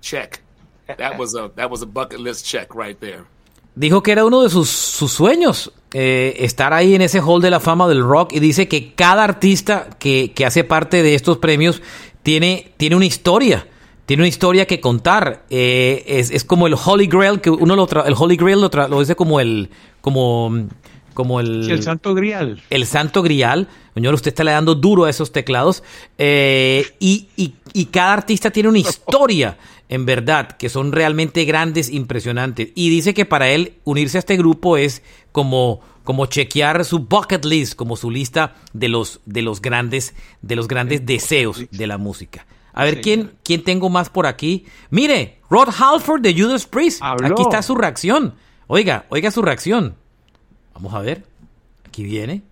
check. 0.00 0.42
That 0.86 1.18
was 1.18 1.34
a 1.34 1.50
that 1.56 1.70
was 1.70 1.82
a 1.82 1.86
bucket 1.86 2.20
list 2.20 2.44
check 2.46 2.74
right 2.74 2.98
there. 3.00 3.26
Dijo 3.74 4.02
que 4.02 4.12
era 4.12 4.26
uno 4.26 4.42
de 4.42 4.50
sus, 4.50 4.68
sus 4.68 5.12
sueños 5.12 5.72
eh, 5.94 6.34
estar 6.40 6.74
ahí 6.74 6.94
en 6.94 7.00
ese 7.00 7.20
hall 7.20 7.40
de 7.40 7.50
la 7.50 7.58
fama 7.58 7.88
del 7.88 8.02
rock 8.02 8.34
y 8.34 8.38
dice 8.38 8.68
que 8.68 8.92
cada 8.94 9.24
artista 9.24 9.88
que, 9.98 10.32
que 10.34 10.44
hace 10.44 10.62
parte 10.62 11.02
de 11.02 11.14
estos 11.14 11.38
premios 11.38 11.80
tiene, 12.22 12.74
tiene 12.76 12.96
una 12.96 13.06
historia 13.06 13.66
tiene 14.12 14.24
una 14.24 14.28
historia 14.28 14.66
que 14.66 14.78
contar. 14.78 15.46
Eh, 15.48 16.04
es, 16.06 16.44
como 16.44 16.66
el 16.66 16.74
Holy 16.74 17.06
Grail, 17.06 17.40
que 17.40 17.48
uno 17.48 17.74
lo 17.74 17.88
el 18.04 18.14
Holy 18.14 18.36
Grail 18.36 18.60
lo, 18.60 18.68
lo, 18.68 19.00
dice 19.00 19.16
como 19.16 19.40
el, 19.40 19.70
como, 20.02 20.68
como 21.14 21.40
el, 21.40 21.70
el 21.70 21.82
Santo 21.82 22.14
Grial. 22.14 22.62
El 22.68 22.84
Santo 22.84 23.22
Grial. 23.22 23.68
Señor, 23.94 24.12
usted 24.12 24.28
está 24.28 24.44
le 24.44 24.50
dando 24.50 24.74
duro 24.74 25.04
a 25.04 25.10
esos 25.10 25.32
teclados. 25.32 25.82
Eh, 26.18 26.94
y, 27.00 27.28
y, 27.36 27.84
cada 27.86 28.12
artista 28.12 28.50
tiene 28.50 28.68
una 28.68 28.80
historia, 28.80 29.56
en 29.88 30.04
verdad, 30.04 30.58
que 30.58 30.68
son 30.68 30.92
realmente 30.92 31.46
grandes, 31.46 31.88
impresionantes. 31.88 32.68
Y 32.74 32.90
dice 32.90 33.14
que 33.14 33.24
para 33.24 33.48
él 33.48 33.76
unirse 33.84 34.18
a 34.18 34.20
este 34.20 34.36
grupo 34.36 34.76
es 34.76 35.02
como 35.32 35.80
como 36.04 36.26
chequear 36.26 36.84
su 36.84 36.98
bucket 36.98 37.46
list, 37.46 37.76
como 37.76 37.96
su 37.96 38.10
lista 38.10 38.56
de 38.74 38.88
los, 38.88 39.20
de 39.24 39.40
los 39.40 39.62
grandes, 39.62 40.14
de 40.42 40.56
los 40.56 40.68
grandes 40.68 41.06
deseos 41.06 41.64
de 41.70 41.86
la 41.86 41.96
música. 41.96 42.44
A 42.72 42.84
ver, 42.84 43.00
¿quién, 43.00 43.32
¿quién 43.44 43.62
tengo 43.64 43.90
más 43.90 44.08
por 44.08 44.26
aquí? 44.26 44.66
Mire, 44.90 45.38
Rod 45.50 45.68
Halford 45.78 46.22
de 46.22 46.34
Judas 46.34 46.66
Priest. 46.66 47.00
Aquí 47.02 47.42
está 47.42 47.62
su 47.62 47.74
reacción. 47.74 48.34
Oiga, 48.66 49.04
oiga 49.10 49.30
su 49.30 49.42
reacción. 49.42 49.94
Vamos 50.74 50.94
a 50.94 51.00
ver. 51.00 51.24
Aquí 51.86 52.02
viene. 52.04 52.42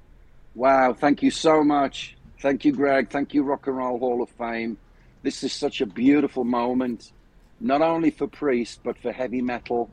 Wow, 0.55 0.95
thank 0.95 1.23
you 1.23 1.31
so 1.31 1.65
much. 1.65 2.17
Thank 2.43 2.65
you, 2.65 2.73
Greg. 2.73 3.09
Thank 3.09 3.33
you, 3.33 3.43
Rock 3.43 3.67
and 3.67 3.77
Roll 3.77 3.99
Hall 3.99 4.23
of 4.23 4.29
Fame. 4.31 4.77
This 5.23 5.43
is 5.43 5.53
such 5.53 5.81
a 5.81 5.87
beautiful 5.87 6.45
moment, 6.45 7.13
not 7.61 7.83
only 7.83 8.11
for 8.11 8.27
Priest, 8.27 8.81
but 8.83 8.97
for 8.99 9.13
heavy 9.13 9.43
metal 9.43 9.89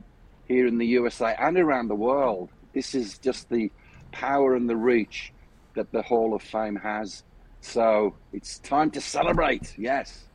here 0.46 0.66
in 0.66 0.78
the 0.78 0.86
USA 0.86 1.34
and 1.38 1.56
around 1.58 1.88
the 1.88 1.94
world. 1.94 2.48
This 2.72 2.94
is 2.94 3.18
just 3.18 3.48
the 3.50 3.70
power 4.12 4.54
and 4.54 4.68
the 4.68 4.76
reach 4.76 5.32
that 5.74 5.92
the 5.92 6.02
Hall 6.02 6.34
of 6.34 6.42
Fame 6.42 6.76
has. 6.76 7.22
So 7.60 8.14
it's 8.32 8.60
time 8.60 8.90
to 8.92 9.00
celebrate. 9.00 9.74
Yes. 9.76 10.26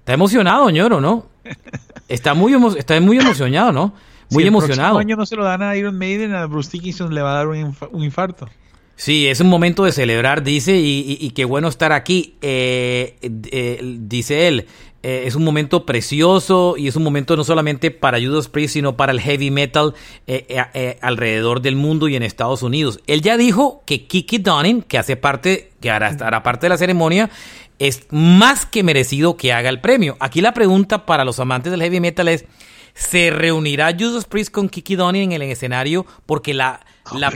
Está 0.00 0.14
emocionado, 0.14 0.70
ñoro, 0.70 1.00
¿no? 1.00 1.26
Está 2.08 2.34
muy, 2.34 2.52
está 2.76 3.00
muy 3.00 3.18
emocionado, 3.18 3.70
¿no? 3.70 3.94
Muy 4.30 4.44
emocionado. 4.46 4.98
El 4.98 5.06
año 5.06 5.16
no 5.16 5.26
se 5.26 5.36
lo 5.36 5.44
dan 5.44 5.62
a 5.62 5.76
Iron 5.76 5.96
Maiden, 5.96 6.34
a 6.34 6.46
Bruce 6.46 6.70
Dickinson 6.72 7.14
le 7.14 7.22
va 7.22 7.32
a 7.32 7.34
dar 7.36 7.46
un, 7.46 7.74
infarto. 8.02 8.48
Sí, 8.96 9.28
es 9.28 9.40
un 9.40 9.48
momento 9.48 9.84
de 9.84 9.92
celebrar, 9.92 10.42
dice, 10.42 10.76
y, 10.76 11.30
qué 11.30 11.44
bueno 11.44 11.68
estar 11.68 11.92
aquí. 11.92 12.36
Eh, 12.42 13.16
eh, 13.22 13.80
dice 14.00 14.48
él, 14.48 14.66
eh, 15.02 15.24
es 15.26 15.34
un 15.34 15.44
momento 15.44 15.86
precioso 15.86 16.74
y 16.76 16.86
es 16.86 16.96
un 16.96 17.02
momento 17.02 17.34
no 17.34 17.42
solamente 17.42 17.90
para 17.90 18.20
Judas 18.20 18.48
Priest, 18.48 18.74
sino 18.74 18.96
para 18.96 19.12
el 19.12 19.20
heavy 19.20 19.50
metal 19.50 19.94
eh, 20.26 20.46
eh, 20.74 20.98
alrededor 21.00 21.62
del 21.62 21.76
mundo 21.76 22.08
y 22.08 22.16
en 22.16 22.22
Estados 22.22 22.62
Unidos. 22.62 23.00
Él 23.06 23.22
ya 23.22 23.38
dijo 23.38 23.82
que 23.86 24.06
Kiki 24.06 24.38
Dunning, 24.38 24.82
que 24.82 24.98
hace 24.98 25.16
parte, 25.16 25.72
que 25.80 25.90
hará, 25.90 26.08
hará 26.20 26.42
parte 26.42 26.66
de 26.66 26.70
la 26.70 26.76
ceremonia, 26.76 27.30
es 27.78 28.06
más 28.10 28.66
que 28.66 28.82
merecido 28.82 29.38
que 29.38 29.54
haga 29.54 29.70
el 29.70 29.80
premio. 29.80 30.18
Aquí 30.20 30.42
la 30.42 30.52
pregunta 30.52 31.06
para 31.06 31.24
los 31.24 31.40
amantes 31.40 31.70
del 31.72 31.80
heavy 31.80 32.00
metal 32.00 32.28
es, 32.28 32.44
¿se 32.92 33.30
reunirá 33.30 33.96
Judas 33.98 34.26
Priest 34.26 34.52
con 34.52 34.68
Kiki 34.68 34.96
Dunning 34.96 35.32
en 35.32 35.40
el 35.40 35.50
escenario? 35.50 36.04
Porque 36.26 36.52
la, 36.52 36.84
la, 37.14 37.32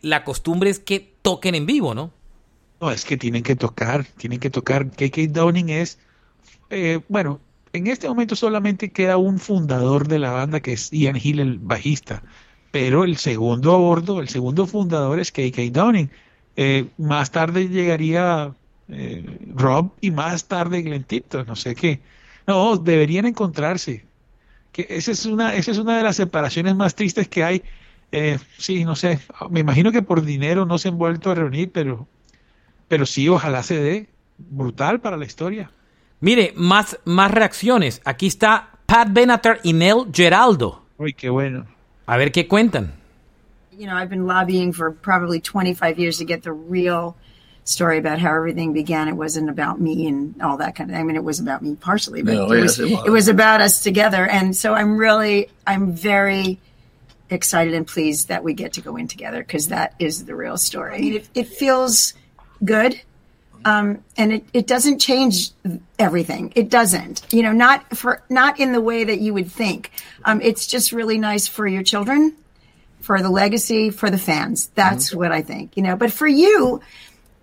la 0.00 0.24
costumbre 0.24 0.70
es 0.70 0.78
que 0.78 1.12
toquen 1.20 1.54
en 1.54 1.66
vivo, 1.66 1.94
¿no? 1.94 2.10
No, 2.80 2.90
es 2.90 3.04
que 3.04 3.16
tienen 3.16 3.42
que 3.42 3.56
tocar, 3.56 4.04
tienen 4.16 4.38
que 4.38 4.50
tocar. 4.50 4.90
Kiki 4.90 5.26
Dunning 5.26 5.70
es 5.70 5.98
eh, 6.70 7.00
bueno, 7.08 7.40
en 7.72 7.86
este 7.86 8.08
momento 8.08 8.36
solamente 8.36 8.90
queda 8.90 9.16
un 9.16 9.38
fundador 9.38 10.08
de 10.08 10.18
la 10.18 10.30
banda 10.30 10.60
que 10.60 10.72
es 10.72 10.90
Ian 10.90 11.18
Hill, 11.22 11.40
el 11.40 11.58
bajista, 11.58 12.22
pero 12.70 13.04
el 13.04 13.16
segundo 13.16 13.74
a 13.74 13.78
bordo, 13.78 14.20
el 14.20 14.28
segundo 14.28 14.66
fundador 14.66 15.20
es 15.20 15.32
KK 15.32 15.72
Downing. 15.72 16.10
Eh, 16.56 16.88
más 16.96 17.30
tarde 17.30 17.68
llegaría 17.68 18.54
eh, 18.88 19.38
Rob 19.54 19.92
y 20.00 20.10
más 20.10 20.46
tarde 20.46 20.82
Glenn 20.82 21.04
Tipton, 21.04 21.46
no 21.46 21.56
sé 21.56 21.74
qué. 21.74 22.00
No, 22.46 22.76
deberían 22.76 23.26
encontrarse. 23.26 24.06
que 24.72 24.86
esa 24.90 25.12
es 25.12 25.26
una, 25.26 25.54
esa 25.54 25.70
es 25.72 25.78
una 25.78 25.98
de 25.98 26.04
las 26.04 26.16
separaciones 26.16 26.76
más 26.76 26.94
tristes 26.94 27.28
que 27.28 27.44
hay. 27.44 27.62
Eh, 28.12 28.38
sí, 28.58 28.84
no 28.84 28.96
sé, 28.96 29.20
me 29.50 29.60
imagino 29.60 29.92
que 29.92 30.02
por 30.02 30.22
dinero 30.22 30.66
no 30.66 30.78
se 30.78 30.88
han 30.88 30.98
vuelto 30.98 31.30
a 31.30 31.34
reunir, 31.34 31.70
pero, 31.72 32.08
pero 32.88 33.06
sí, 33.06 33.28
ojalá 33.28 33.62
se 33.62 33.80
dé. 33.80 34.08
Brutal 34.38 35.00
para 35.00 35.16
la 35.16 35.24
historia. 35.24 35.70
Mire, 36.26 36.52
más, 36.56 36.98
más 37.04 37.30
reacciones. 37.30 38.00
Aquí 38.04 38.26
está 38.26 38.70
Pat 38.84 39.12
Benatar 39.12 39.60
y 39.62 39.72
Nel 39.72 40.06
Geraldo. 40.12 40.82
Uy, 40.98 41.12
qué 41.12 41.30
bueno. 41.30 41.66
A 42.06 42.16
ver 42.16 42.32
qué 42.32 42.48
cuentan. 42.48 42.94
You 43.70 43.86
know, 43.86 43.94
I've 43.94 44.10
been 44.10 44.26
lobbying 44.26 44.72
for 44.72 44.90
probably 44.90 45.40
25 45.40 46.00
years 46.00 46.18
to 46.18 46.24
get 46.24 46.42
the 46.42 46.50
real 46.50 47.14
story 47.62 47.98
about 47.98 48.18
how 48.18 48.34
everything 48.34 48.72
began. 48.72 49.06
It 49.06 49.14
wasn't 49.14 49.48
about 49.48 49.80
me 49.80 50.08
and 50.08 50.34
all 50.42 50.56
that 50.56 50.74
kind 50.74 50.90
of. 50.90 50.96
thing. 50.96 51.00
I 51.00 51.04
mean, 51.04 51.14
it 51.14 51.22
was 51.22 51.38
about 51.38 51.62
me 51.62 51.76
partially, 51.76 52.22
but 52.22 52.34
no, 52.34 52.50
it, 52.50 52.58
yes, 52.58 52.78
was, 52.78 52.80
it, 52.80 52.96
was, 52.96 53.06
it 53.06 53.10
was 53.10 53.28
about 53.28 53.60
us 53.60 53.80
together. 53.80 54.26
And 54.26 54.56
so 54.56 54.74
I'm 54.74 54.96
really, 54.96 55.48
I'm 55.64 55.92
very 55.92 56.58
excited 57.30 57.72
and 57.72 57.86
pleased 57.86 58.26
that 58.30 58.42
we 58.42 58.52
get 58.52 58.72
to 58.72 58.80
go 58.80 58.96
in 58.96 59.06
together 59.06 59.38
because 59.38 59.68
that 59.68 59.94
is 60.00 60.24
the 60.24 60.34
real 60.34 60.56
story. 60.56 60.96
I 60.96 61.00
mean, 61.00 61.14
it, 61.14 61.28
it 61.36 61.46
feels 61.46 62.14
good. 62.64 63.00
Um, 63.66 64.04
and 64.16 64.32
it, 64.32 64.44
it 64.52 64.66
doesn't 64.68 65.00
change 65.00 65.50
everything. 65.98 66.52
It 66.54 66.70
doesn't, 66.70 67.26
you 67.32 67.42
know, 67.42 67.50
not 67.50 67.96
for 67.96 68.22
not 68.30 68.60
in 68.60 68.70
the 68.70 68.80
way 68.80 69.02
that 69.02 69.18
you 69.18 69.34
would 69.34 69.50
think. 69.50 69.90
Um, 70.24 70.40
it's 70.40 70.68
just 70.68 70.92
really 70.92 71.18
nice 71.18 71.48
for 71.48 71.66
your 71.66 71.82
children, 71.82 72.36
for 73.00 73.20
the 73.20 73.28
legacy, 73.28 73.90
for 73.90 74.08
the 74.08 74.18
fans. 74.18 74.70
That's 74.76 75.10
mm-hmm. 75.10 75.18
what 75.18 75.32
I 75.32 75.42
think, 75.42 75.76
you 75.76 75.82
know. 75.82 75.96
But 75.96 76.12
for 76.12 76.28
you, 76.28 76.80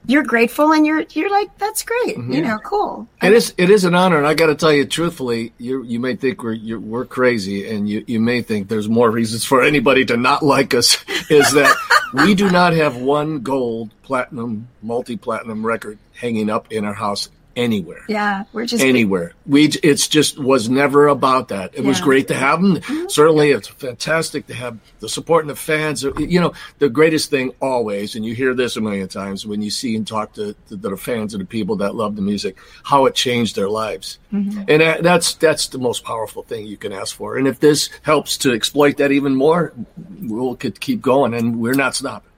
you're 0.06 0.24
grateful 0.24 0.74
and 0.74 0.86
you're 0.86 1.06
you're 1.12 1.30
like 1.30 1.56
that's 1.58 1.84
great 1.84 2.18
mm-hmm. 2.18 2.32
you 2.32 2.42
know 2.42 2.58
cool 2.60 3.08
it 3.22 3.34
is 3.34 3.54
it 3.58 3.70
is 3.70 3.86
an 3.86 3.96
honor 3.96 4.18
and 4.18 4.28
i 4.28 4.34
got 4.34 4.48
to 4.48 4.56
tell 4.56 4.72
you 4.72 4.86
truthfully 4.86 5.54
you 5.58 5.84
you 5.84 6.00
may 6.00 6.16
think 6.16 6.44
we're 6.44 6.80
we're 6.80 7.06
crazy 7.06 7.70
and 7.70 7.88
you 7.88 8.04
you 8.08 8.20
may 8.20 8.42
think 8.42 8.68
there's 8.68 8.90
more 8.90 9.10
reasons 9.10 9.46
for 9.46 9.64
anybody 9.64 10.04
to 10.06 10.18
not 10.18 10.44
like 10.44 10.74
us 10.74 10.98
is 11.30 11.52
that 11.54 11.74
we 12.14 12.36
do 12.36 12.50
not 12.50 12.74
have 12.74 12.98
one 12.98 13.40
gold 13.40 13.92
platinum 14.04 14.68
multi 14.82 15.16
platinum 15.16 15.66
record 15.66 15.98
hanging 16.14 16.50
up 16.50 16.72
in 16.72 16.86
our 16.86 16.94
house 16.94 17.30
anywhere. 17.56 18.04
Yeah, 18.08 18.44
we're 18.54 18.66
just 18.66 18.84
anywhere. 18.84 19.34
We 19.46 19.66
it's 19.84 20.08
just 20.08 20.40
was 20.40 20.70
never 20.70 21.08
about 21.08 21.50
that. 21.50 21.74
It 21.74 21.82
yeah. 21.82 21.88
was 21.88 22.02
great 22.02 22.28
to 22.30 22.34
have 22.34 22.62
them. 22.62 22.78
Mm-hmm. 22.78 23.08
Certainly, 23.10 23.52
it's 23.52 23.68
fantastic 23.68 24.48
to 24.48 24.54
have 24.54 24.78
the 25.00 25.10
support 25.10 25.44
and 25.44 25.50
the 25.50 25.56
fans. 25.56 26.04
You 26.04 26.40
know, 26.40 26.54
the 26.80 26.90
greatest 26.90 27.30
thing 27.30 27.54
always, 27.62 28.16
and 28.16 28.26
you 28.26 28.34
hear 28.34 28.54
this 28.54 28.76
a 28.76 28.82
million 28.82 29.08
times 29.08 29.46
when 29.46 29.62
you 29.62 29.70
see 29.70 29.96
and 29.96 30.08
talk 30.08 30.34
to, 30.34 30.56
to 30.70 30.76
the 30.76 30.98
fans 30.98 31.34
and 31.34 31.42
the 31.42 31.48
people 31.48 31.76
that 31.78 31.96
love 31.96 32.16
the 32.16 32.22
music, 32.22 32.58
how 32.84 33.06
it 33.06 33.16
changed 33.16 33.56
their 33.56 33.70
lives, 33.70 34.20
mm-hmm. 34.32 34.64
and 34.68 34.82
that, 34.82 35.04
that's 35.04 35.34
that's 35.36 35.68
the 35.68 35.80
most 35.80 36.04
powerful 36.04 36.44
thing 36.44 36.66
you 36.66 36.78
can 36.78 36.92
ask 36.92 37.16
for. 37.16 37.38
And 37.38 37.48
if 37.48 37.60
this 37.60 37.90
helps 38.02 38.38
to 38.40 38.54
exploit 38.54 38.98
that 38.98 39.12
even 39.12 39.36
more, 39.36 39.74
we'll 40.20 40.56
keep 40.56 41.02
going, 41.02 41.34
and 41.34 41.60
we're 41.60 41.74
not 41.74 41.96
stopping. 41.96 42.30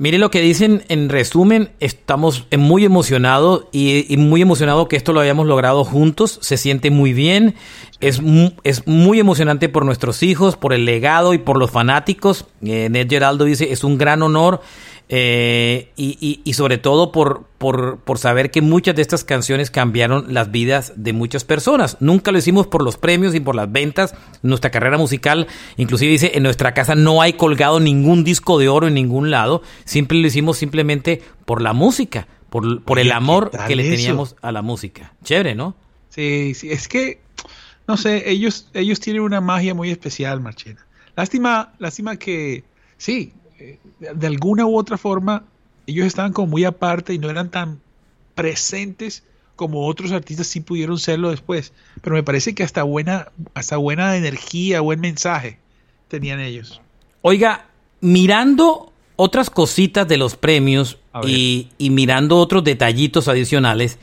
Mire 0.00 0.16
lo 0.16 0.30
que 0.30 0.40
dicen 0.40 0.82
en 0.88 1.10
resumen, 1.10 1.72
estamos 1.78 2.46
muy 2.56 2.86
emocionados 2.86 3.66
y, 3.70 4.16
muy 4.16 4.40
emocionado 4.40 4.88
que 4.88 4.96
esto 4.96 5.12
lo 5.12 5.20
hayamos 5.20 5.46
logrado 5.46 5.84
juntos, 5.84 6.38
se 6.40 6.56
siente 6.56 6.90
muy 6.90 7.12
bien, 7.12 7.54
es, 8.00 8.22
es 8.64 8.86
muy 8.86 9.20
emocionante 9.20 9.68
por 9.68 9.84
nuestros 9.84 10.22
hijos, 10.22 10.56
por 10.56 10.72
el 10.72 10.86
legado 10.86 11.34
y 11.34 11.38
por 11.38 11.58
los 11.58 11.70
fanáticos. 11.70 12.46
Eh, 12.62 12.88
Ned 12.90 13.10
Geraldo 13.10 13.44
dice, 13.44 13.72
es 13.72 13.84
un 13.84 13.98
gran 13.98 14.22
honor 14.22 14.62
eh, 15.12 15.90
y, 15.96 16.40
y, 16.44 16.52
sobre 16.52 16.78
todo 16.78 17.10
por, 17.10 17.44
por, 17.58 17.98
por, 17.98 18.18
saber 18.18 18.52
que 18.52 18.62
muchas 18.62 18.94
de 18.94 19.02
estas 19.02 19.24
canciones 19.24 19.68
cambiaron 19.68 20.32
las 20.32 20.52
vidas 20.52 20.92
de 20.94 21.12
muchas 21.12 21.42
personas. 21.42 21.96
Nunca 21.98 22.30
lo 22.30 22.38
hicimos 22.38 22.68
por 22.68 22.84
los 22.84 22.96
premios 22.96 23.34
y 23.34 23.40
por 23.40 23.56
las 23.56 23.72
ventas. 23.72 24.14
Nuestra 24.42 24.70
carrera 24.70 24.98
musical, 24.98 25.48
inclusive 25.76 26.12
dice, 26.12 26.30
en 26.34 26.44
nuestra 26.44 26.74
casa 26.74 26.94
no 26.94 27.22
hay 27.22 27.32
colgado 27.32 27.80
ningún 27.80 28.22
disco 28.22 28.56
de 28.60 28.68
oro 28.68 28.86
en 28.86 28.94
ningún 28.94 29.32
lado. 29.32 29.62
Siempre 29.84 30.16
lo 30.16 30.28
hicimos 30.28 30.58
simplemente 30.58 31.20
por 31.44 31.60
la 31.60 31.72
música, 31.72 32.28
por, 32.48 32.84
por 32.84 33.00
el 33.00 33.10
amor 33.10 33.50
que 33.66 33.74
le 33.74 33.90
teníamos 33.90 34.36
a 34.42 34.52
la 34.52 34.62
música. 34.62 35.14
Chévere, 35.24 35.56
¿no? 35.56 35.74
Sí, 36.08 36.54
sí, 36.54 36.70
es 36.70 36.86
que, 36.86 37.20
no 37.88 37.96
sé, 37.96 38.30
ellos, 38.30 38.68
ellos 38.74 39.00
tienen 39.00 39.22
una 39.22 39.40
magia 39.40 39.74
muy 39.74 39.90
especial, 39.90 40.40
Marchena. 40.40 40.86
Lástima, 41.16 41.72
lástima 41.80 42.16
que, 42.16 42.62
sí, 42.96 43.32
de 43.98 44.26
alguna 44.26 44.66
u 44.66 44.76
otra 44.76 44.98
forma, 44.98 45.44
ellos 45.86 46.06
estaban 46.06 46.32
como 46.32 46.48
muy 46.48 46.64
aparte 46.64 47.14
y 47.14 47.18
no 47.18 47.30
eran 47.30 47.50
tan 47.50 47.80
presentes 48.34 49.24
como 49.56 49.86
otros 49.86 50.12
artistas 50.12 50.46
sí 50.46 50.60
pudieron 50.60 50.98
serlo 50.98 51.30
después. 51.30 51.72
Pero 52.00 52.16
me 52.16 52.22
parece 52.22 52.54
que 52.54 52.62
hasta 52.62 52.82
buena, 52.82 53.28
hasta 53.52 53.76
buena 53.76 54.16
energía, 54.16 54.80
buen 54.80 55.00
mensaje 55.00 55.58
tenían 56.08 56.40
ellos. 56.40 56.80
Oiga, 57.20 57.66
mirando 58.00 58.90
otras 59.16 59.50
cositas 59.50 60.08
de 60.08 60.16
los 60.16 60.36
premios 60.36 60.98
y, 61.26 61.68
y, 61.76 61.90
mirando 61.90 62.38
otros 62.38 62.64
detallitos 62.64 63.28
adicionales, 63.28 63.98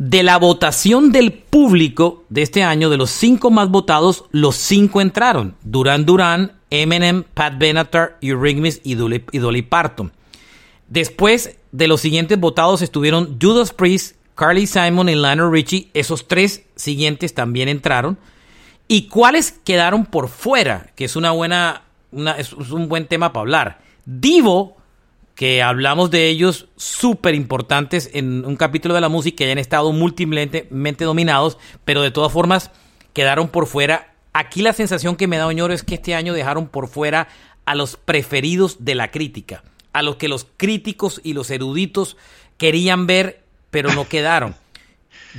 de 0.00 0.22
la 0.22 0.38
votación 0.38 1.12
del 1.12 1.30
público 1.30 2.24
de 2.30 2.40
este 2.40 2.62
año, 2.62 2.88
de 2.88 2.96
los 2.96 3.10
cinco 3.10 3.50
más 3.50 3.68
votados, 3.68 4.24
los 4.30 4.56
cinco 4.56 5.02
entraron. 5.02 5.56
Duran 5.62 6.06
Duran, 6.06 6.52
Eminem, 6.70 7.22
Pat 7.22 7.58
Benatar, 7.58 8.16
Eurythmics 8.22 8.80
y 8.82 8.94
Dolly, 8.94 9.22
y 9.30 9.38
Dolly 9.38 9.60
Parton. 9.60 10.10
Después 10.88 11.58
de 11.70 11.86
los 11.86 12.00
siguientes 12.00 12.40
votados 12.40 12.80
estuvieron 12.80 13.36
Judas 13.38 13.74
Priest, 13.74 14.16
Carly 14.36 14.66
Simon 14.66 15.10
y 15.10 15.16
Lionel 15.16 15.52
Richie. 15.52 15.90
Esos 15.92 16.26
tres 16.26 16.64
siguientes 16.76 17.34
también 17.34 17.68
entraron. 17.68 18.16
¿Y 18.88 19.08
cuáles 19.08 19.52
quedaron 19.52 20.06
por 20.06 20.30
fuera? 20.30 20.92
Que 20.96 21.04
es 21.04 21.14
una 21.14 21.32
buena, 21.32 21.82
es 22.38 22.54
un 22.54 22.88
buen 22.88 23.06
tema 23.06 23.34
para 23.34 23.42
hablar. 23.42 23.82
Divo, 24.06 24.78
que 25.40 25.62
hablamos 25.62 26.10
de 26.10 26.28
ellos 26.28 26.68
súper 26.76 27.34
importantes 27.34 28.10
en 28.12 28.44
un 28.44 28.56
capítulo 28.56 28.94
de 28.94 29.00
la 29.00 29.08
música 29.08 29.36
que 29.36 29.44
hayan 29.44 29.56
estado 29.56 29.90
múltiplemente 29.90 31.04
dominados, 31.06 31.56
pero 31.86 32.02
de 32.02 32.10
todas 32.10 32.30
formas 32.30 32.70
quedaron 33.14 33.48
por 33.48 33.66
fuera 33.66 34.10
Aquí 34.34 34.60
la 34.60 34.74
sensación 34.74 35.16
que 35.16 35.26
me 35.26 35.38
da 35.38 35.46
Oñoro 35.46 35.72
es 35.72 35.82
que 35.82 35.94
este 35.94 36.14
año 36.14 36.34
dejaron 36.34 36.68
por 36.68 36.88
fuera 36.88 37.28
a 37.64 37.74
los 37.74 37.96
preferidos 37.96 38.84
de 38.84 38.94
la 38.94 39.10
crítica, 39.10 39.64
a 39.94 40.02
los 40.02 40.16
que 40.16 40.28
los 40.28 40.46
críticos 40.58 41.22
y 41.24 41.32
los 41.32 41.50
eruditos 41.50 42.18
querían 42.58 43.06
ver, 43.06 43.42
pero 43.70 43.94
no 43.94 44.06
quedaron. 44.10 44.54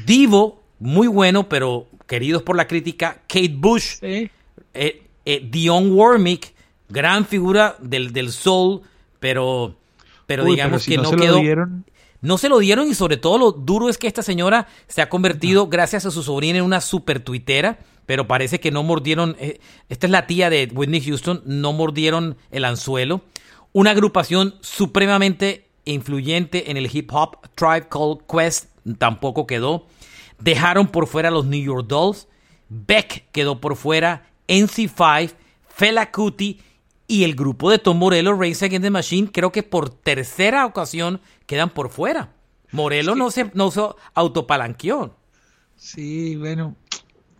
Divo, 0.07 0.63
muy 0.79 1.05
bueno, 1.09 1.47
pero 1.47 1.89
queridos 2.07 2.41
por 2.41 2.55
la 2.55 2.67
crítica. 2.67 3.21
Kate 3.27 3.53
Bush, 3.55 3.97
eh, 4.01 4.31
eh, 4.73 5.47
Dion 5.47 5.91
Warmick, 5.91 6.55
gran 6.89 7.27
figura 7.27 7.77
del, 7.79 8.13
del 8.13 8.31
soul, 8.31 8.81
pero, 9.19 9.77
pero 10.35 10.45
digamos 10.45 10.85
que 10.85 10.97
no, 10.97 11.11
quedó. 11.11 11.41
No 12.21 12.37
se 12.37 12.49
lo 12.49 12.59
dieron 12.59 12.87
y 12.89 12.93
sobre 12.93 13.17
todo 13.17 13.37
lo 13.37 13.51
duro 13.51 13.89
es 13.89 13.97
que 13.97 14.07
esta 14.07 14.21
señora 14.21 14.67
se 14.87 15.01
ha 15.01 15.09
convertido, 15.09 15.67
gracias 15.67 16.05
a 16.05 16.11
su 16.11 16.23
sobrina, 16.23 16.59
en 16.59 16.65
una 16.65 16.81
super 16.81 17.19
tuitera 17.19 17.79
pero 18.05 18.27
parece 18.27 18.59
que 18.59 18.71
no 18.71 18.83
mordieron, 18.83 19.37
eh, 19.39 19.61
esta 19.87 20.07
es 20.07 20.11
la 20.11 20.27
tía 20.27 20.49
de 20.49 20.69
Whitney 20.73 21.01
Houston, 21.01 21.43
no 21.45 21.71
mordieron 21.71 22.35
el 22.51 22.65
anzuelo. 22.65 23.21
Una 23.71 23.91
agrupación 23.91 24.55
supremamente 24.59 25.69
influyente 25.85 26.71
en 26.71 26.75
el 26.75 26.93
hip 26.93 27.09
hop, 27.13 27.37
Tribe 27.55 27.87
Called 27.89 28.19
Quest, 28.29 28.65
tampoco 28.97 29.47
quedó. 29.47 29.87
Dejaron 30.39 30.87
por 30.87 31.07
fuera 31.07 31.31
los 31.31 31.45
New 31.45 31.63
York 31.63 31.87
Dolls, 31.87 32.27
Beck 32.67 33.25
quedó 33.31 33.61
por 33.61 33.77
fuera, 33.77 34.27
NC5, 34.47 35.31
Fela 35.69 36.11
Kuti 36.11 36.59
y 37.11 37.23
el 37.23 37.35
grupo 37.35 37.69
de 37.69 37.79
Tom 37.79 37.97
Morello, 37.97 38.33
Race 38.33 38.63
Against 38.63 38.83
the 38.83 38.89
Machine, 38.89 39.29
creo 39.31 39.51
que 39.51 39.63
por 39.63 39.89
tercera 39.89 40.65
ocasión 40.65 41.19
quedan 41.45 41.69
por 41.69 41.89
fuera. 41.89 42.33
Morello 42.71 43.15
no 43.15 43.31
se 43.31 43.51
no 43.53 43.69
se 43.69 43.81
autopalanqueó. 44.13 45.13
Sí, 45.75 46.35
bueno, 46.37 46.75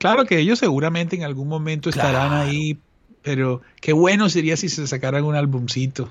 Claro 0.02 0.26
que 0.26 0.40
ellos 0.40 0.58
seguramente 0.58 1.16
en 1.16 1.24
algún 1.24 1.48
momento 1.48 1.92
estarán 1.92 2.34
ahí, 2.34 2.80
pero 3.22 3.62
qué 3.80 3.94
bueno 3.94 4.30
sería 4.30 4.58
si 4.58 4.68
se 4.68 4.88
sacaran 4.88 5.24
un 5.24 5.36
álbumcito 5.36 6.10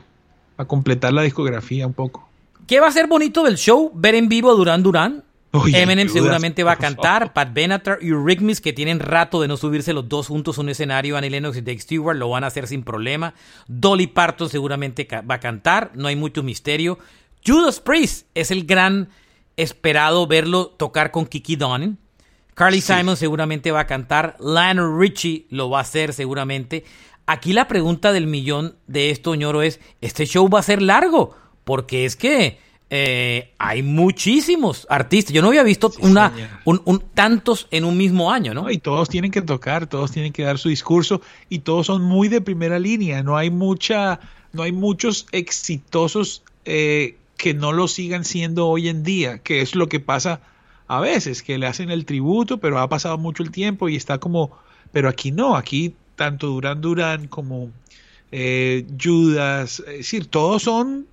para 0.55 0.69
completar 0.69 1.13
la 1.13 1.23
discografía 1.23 1.89
un 1.89 1.93
poco. 1.93 2.29
¿Qué 2.69 2.79
va 2.79 2.87
a 2.87 2.93
ser 2.93 3.09
bonito 3.09 3.43
del 3.43 3.57
show? 3.57 3.91
Ver 3.93 4.15
en 4.15 4.29
vivo 4.29 4.53
a 4.53 4.55
Duran 4.55 5.25
Eminem 5.53 6.09
seguramente 6.09 6.63
va 6.63 6.73
a 6.73 6.77
cantar. 6.77 7.33
Pat 7.33 7.53
Benatar 7.53 7.99
y 8.01 8.13
Rigmis, 8.13 8.61
que 8.61 8.73
tienen 8.73 9.01
rato 9.01 9.41
de 9.41 9.49
no 9.49 9.57
subirse 9.57 9.93
los 9.93 10.09
dos 10.09 10.29
juntos 10.29 10.59
a 10.59 10.61
un 10.61 10.69
escenario, 10.69 11.17
Annie 11.17 11.31
Lennox 11.31 11.57
y 11.57 11.61
Dave 11.61 11.81
Stewart, 11.81 12.17
lo 12.17 12.29
van 12.29 12.45
a 12.45 12.49
hacer 12.49 12.69
sin 12.69 12.85
problema. 12.85 13.35
Dolly 13.67 14.07
Parton 14.07 14.49
seguramente 14.49 15.09
va 15.29 15.35
a 15.35 15.41
cantar. 15.41 15.91
No 15.95 16.09
hay 16.09 16.17
mucho 16.17 16.43
misterio. 16.43 16.99
Judas 17.45 17.81
Priest 17.81 18.27
es 18.35 18.51
el 18.51 18.65
gran 18.65 19.09
esperado 19.57 20.27
verlo 20.27 20.69
tocar 20.69 21.11
con 21.11 21.27
Kiki 21.27 21.57
Donning. 21.57 21.99
Carly 22.55 22.81
Simon 22.81 23.17
seguramente 23.17 23.73
va 23.73 23.81
a 23.81 23.87
cantar. 23.87 24.37
Lionel 24.39 24.99
Richie 24.99 25.47
lo 25.51 25.71
va 25.71 25.79
a 25.79 25.83
hacer 25.83 26.13
seguramente. 26.13 26.85
Aquí 27.27 27.53
la 27.53 27.69
pregunta 27.69 28.13
del 28.13 28.27
millón 28.27 28.77
de 28.87 29.11
esto, 29.11 29.35
ñoro, 29.35 29.63
es: 29.63 29.81
¿este 30.01 30.27
show 30.27 30.49
va 30.49 30.61
a 30.61 30.65
ser 30.65 30.83
largo? 30.83 31.35
Porque 31.65 32.05
es 32.05 32.17
que 32.17 32.59
eh, 32.93 33.53
hay 33.59 33.85
muchísimos 33.85 34.85
artistas. 34.91 35.33
Yo 35.33 35.43
no 35.43 35.49
había 35.49 35.63
visto 35.63 35.93
una, 36.01 36.33
un, 36.65 37.03
tantos 37.15 37.69
en 37.71 37.85
un 37.85 37.97
mismo 37.97 38.33
año, 38.33 38.53
¿no? 38.53 38.69
Y 38.69 38.79
todos 38.79 39.09
tienen 39.09 39.31
que 39.31 39.43
tocar, 39.43 39.87
todos 39.87 40.11
tienen 40.11 40.33
que 40.33 40.43
dar 40.43 40.59
su 40.59 40.69
discurso 40.69 41.23
y 41.49 41.61
todos 41.61 41.87
son 41.87 42.03
muy 42.03 42.27
de 42.27 42.41
primera 42.41 42.81
línea. 42.81 43.23
No 43.23 43.37
hay 43.37 43.51
mucha, 43.51 44.19
no 44.53 44.65
hay 44.65 44.73
muchos 44.73 45.27
exitosos 45.31 46.43
eh, 46.65 47.17
que 47.37 47.55
no 47.55 47.73
lo 47.73 47.87
sigan 47.87 48.25
siendo 48.25 48.67
hoy 48.67 48.89
en 48.89 49.05
día, 49.05 49.39
que 49.39 49.61
es 49.61 49.77
lo 49.77 49.89
que 49.89 50.01
pasa 50.01 50.41
a 50.89 50.99
veces, 50.99 51.45
que 51.45 51.59
le 51.59 51.69
hacen 51.69 51.93
el 51.93 52.05
tributo, 52.05 52.59
pero 52.59 52.81
ha 52.81 52.89
pasado 52.89 53.19
mucho 53.19 53.45
el 53.45 53.53
tiempo 53.53 53.89
y 53.89 53.95
está 53.95 54.19
como, 54.19 54.51
pero 54.91 55.09
aquí 55.09 55.31
no, 55.31 55.57
aquí 55.57 55.95
tanto 56.17 56.49
Duran 56.49 56.81
Duran 56.81 57.29
como 57.29 57.71
eh, 58.33 58.85
Judas, 59.01 59.79
es 59.87 59.99
decir, 59.99 60.27
todos 60.27 60.65
son 60.65 61.07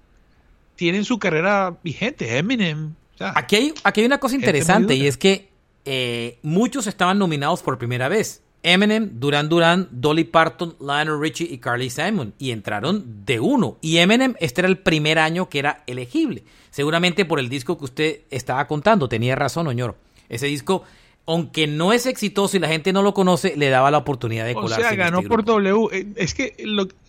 tienen 0.78 1.04
su 1.04 1.20
carrera 1.20 1.76
vigente. 1.84 2.38
Eminem. 2.38 2.94
aquí, 3.20 3.56
hay, 3.58 3.74
aquí 3.84 4.02
hay 4.02 4.06
una 4.06 4.20
cosa 4.20 4.36
interesante 4.36 4.96
y 4.96 5.08
es 5.08 5.18
que 5.18 5.50
eh, 5.84 6.40
muchos 6.44 6.88
estaban 6.88 7.20
nominados 7.20 7.62
por 7.62 7.78
primera 7.78 8.08
vez. 8.08 8.42
Eminem, 8.64 9.20
Duran 9.20 9.50
Duran, 9.50 9.88
Dolly 9.92 10.24
Parton, 10.24 10.76
Lionel 10.80 11.20
Richie 11.20 11.48
y 11.50 11.58
Carly 11.58 11.90
Simon. 11.90 12.34
Y 12.38 12.52
entraron 12.52 13.26
de 13.26 13.40
uno. 13.40 13.78
Y 13.82 13.98
Eminem, 13.98 14.36
este 14.40 14.62
era 14.62 14.68
el 14.68 14.78
primer 14.78 15.20
año 15.20 15.50
que 15.50 15.60
era 15.60 15.84
elegible. 15.88 16.44
Seguramente 16.70 17.26
por 17.26 17.40
el 17.40 17.50
disco 17.50 17.78
que 17.78 17.86
usted 17.86 18.20
estaba 18.30 18.66
contando. 18.68 19.10
Tenía 19.10 19.36
razón, 19.36 19.68
Oñoro. 19.68 19.96
Ese 20.30 20.48
disco, 20.48 20.84
aunque 21.26 21.68
no 21.68 21.94
es 21.94 22.06
exitoso 22.06 22.58
y 22.58 22.60
la 22.60 22.68
gente 22.68 22.94
no 22.94 23.02
lo 23.02 23.14
conoce, 23.14 23.56
le 23.56 23.70
daba 23.70 23.90
la 23.90 24.00
oportunidad 24.00 24.46
de 24.46 24.54
colarse. 24.54 24.82
O 24.82 24.88
sea, 24.88 24.96
ganó 24.96 25.20
este 25.20 25.30
por 25.30 25.46
W. 25.46 25.88
Eh, 25.98 26.08
es 26.18 26.34
que 26.34 26.56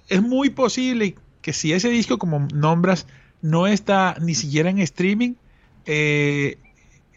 es 0.09 0.23
muy 0.23 0.51
posible 0.51 1.17
que 1.43 1.53
si 1.53 1.73
ese 1.73 1.89
disco, 1.89 2.19
como 2.19 2.47
nombras, 2.55 3.07
no 3.43 3.67
está 3.67 4.17
ni 4.21 4.35
siquiera 4.35 4.71
en 4.71 4.79
streaming. 4.79 5.35
Eh, 5.87 6.59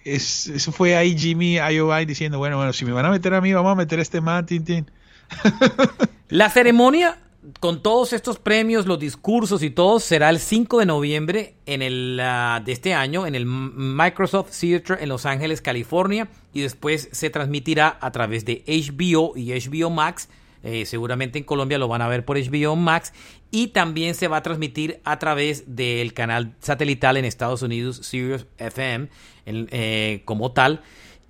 eso 0.04 0.72
fue 0.72 0.96
ahí 0.96 1.18
Jimmy 1.18 1.58
IOI 1.58 2.06
diciendo, 2.06 2.40
bueno, 2.40 2.58
bueno, 2.58 2.74
si 2.74 2.86
me 2.86 2.92
van 2.92 3.06
a 3.06 3.12
meter 3.12 3.34
a 3.34 3.42
mí, 3.42 3.54
vamos 3.54 3.72
a 3.72 3.76
meter 3.76 4.00
a 4.00 4.02
este 4.02 4.22
man, 4.22 4.46
Tintín. 4.46 4.90
La 6.30 6.50
ceremonia 6.50 7.20
con 7.60 7.82
todos 7.82 8.14
estos 8.14 8.38
premios, 8.38 8.86
los 8.86 9.00
discursos 9.00 9.64
y 9.64 9.72
todo 9.72 10.00
será 10.00 10.30
el 10.30 10.40
5 10.40 10.80
de 10.80 10.86
noviembre 10.86 11.56
en 11.66 11.82
el, 11.82 12.20
ah, 12.22 12.62
de 12.64 12.72
este 12.72 12.94
año 12.94 13.26
en 13.26 13.34
el 13.34 13.46
Microsoft 13.48 14.52
Theater 14.58 15.00
en 15.02 15.10
Los 15.10 15.26
Ángeles, 15.26 15.62
California 15.62 16.30
y 16.54 16.62
después 16.62 17.10
se 17.12 17.32
transmitirá 17.32 17.98
a 18.00 18.12
través 18.12 18.46
de 18.46 18.64
HBO 18.68 19.34
y 19.36 19.54
HBO 19.54 19.90
Max 19.90 20.30
eh, 20.64 20.86
seguramente 20.86 21.40
en 21.40 21.44
Colombia 21.44 21.80
lo 21.80 21.88
van 21.88 22.04
a 22.04 22.08
ver 22.08 22.24
por 22.24 22.38
HBO 22.38 22.76
Max 22.76 23.14
y 23.52 23.68
también 23.68 24.16
se 24.16 24.28
va 24.28 24.38
a 24.38 24.44
transmitir 24.44 25.02
a 25.04 25.20
través 25.20 25.76
del 25.76 26.14
canal 26.14 26.56
satelital 26.62 27.18
en 27.18 27.26
Estados 27.26 27.62
Unidos, 27.62 27.98
Sirius 27.98 28.46
FM, 28.58 29.10
eh, 29.46 30.22
como 30.26 30.52
tal. 30.54 30.82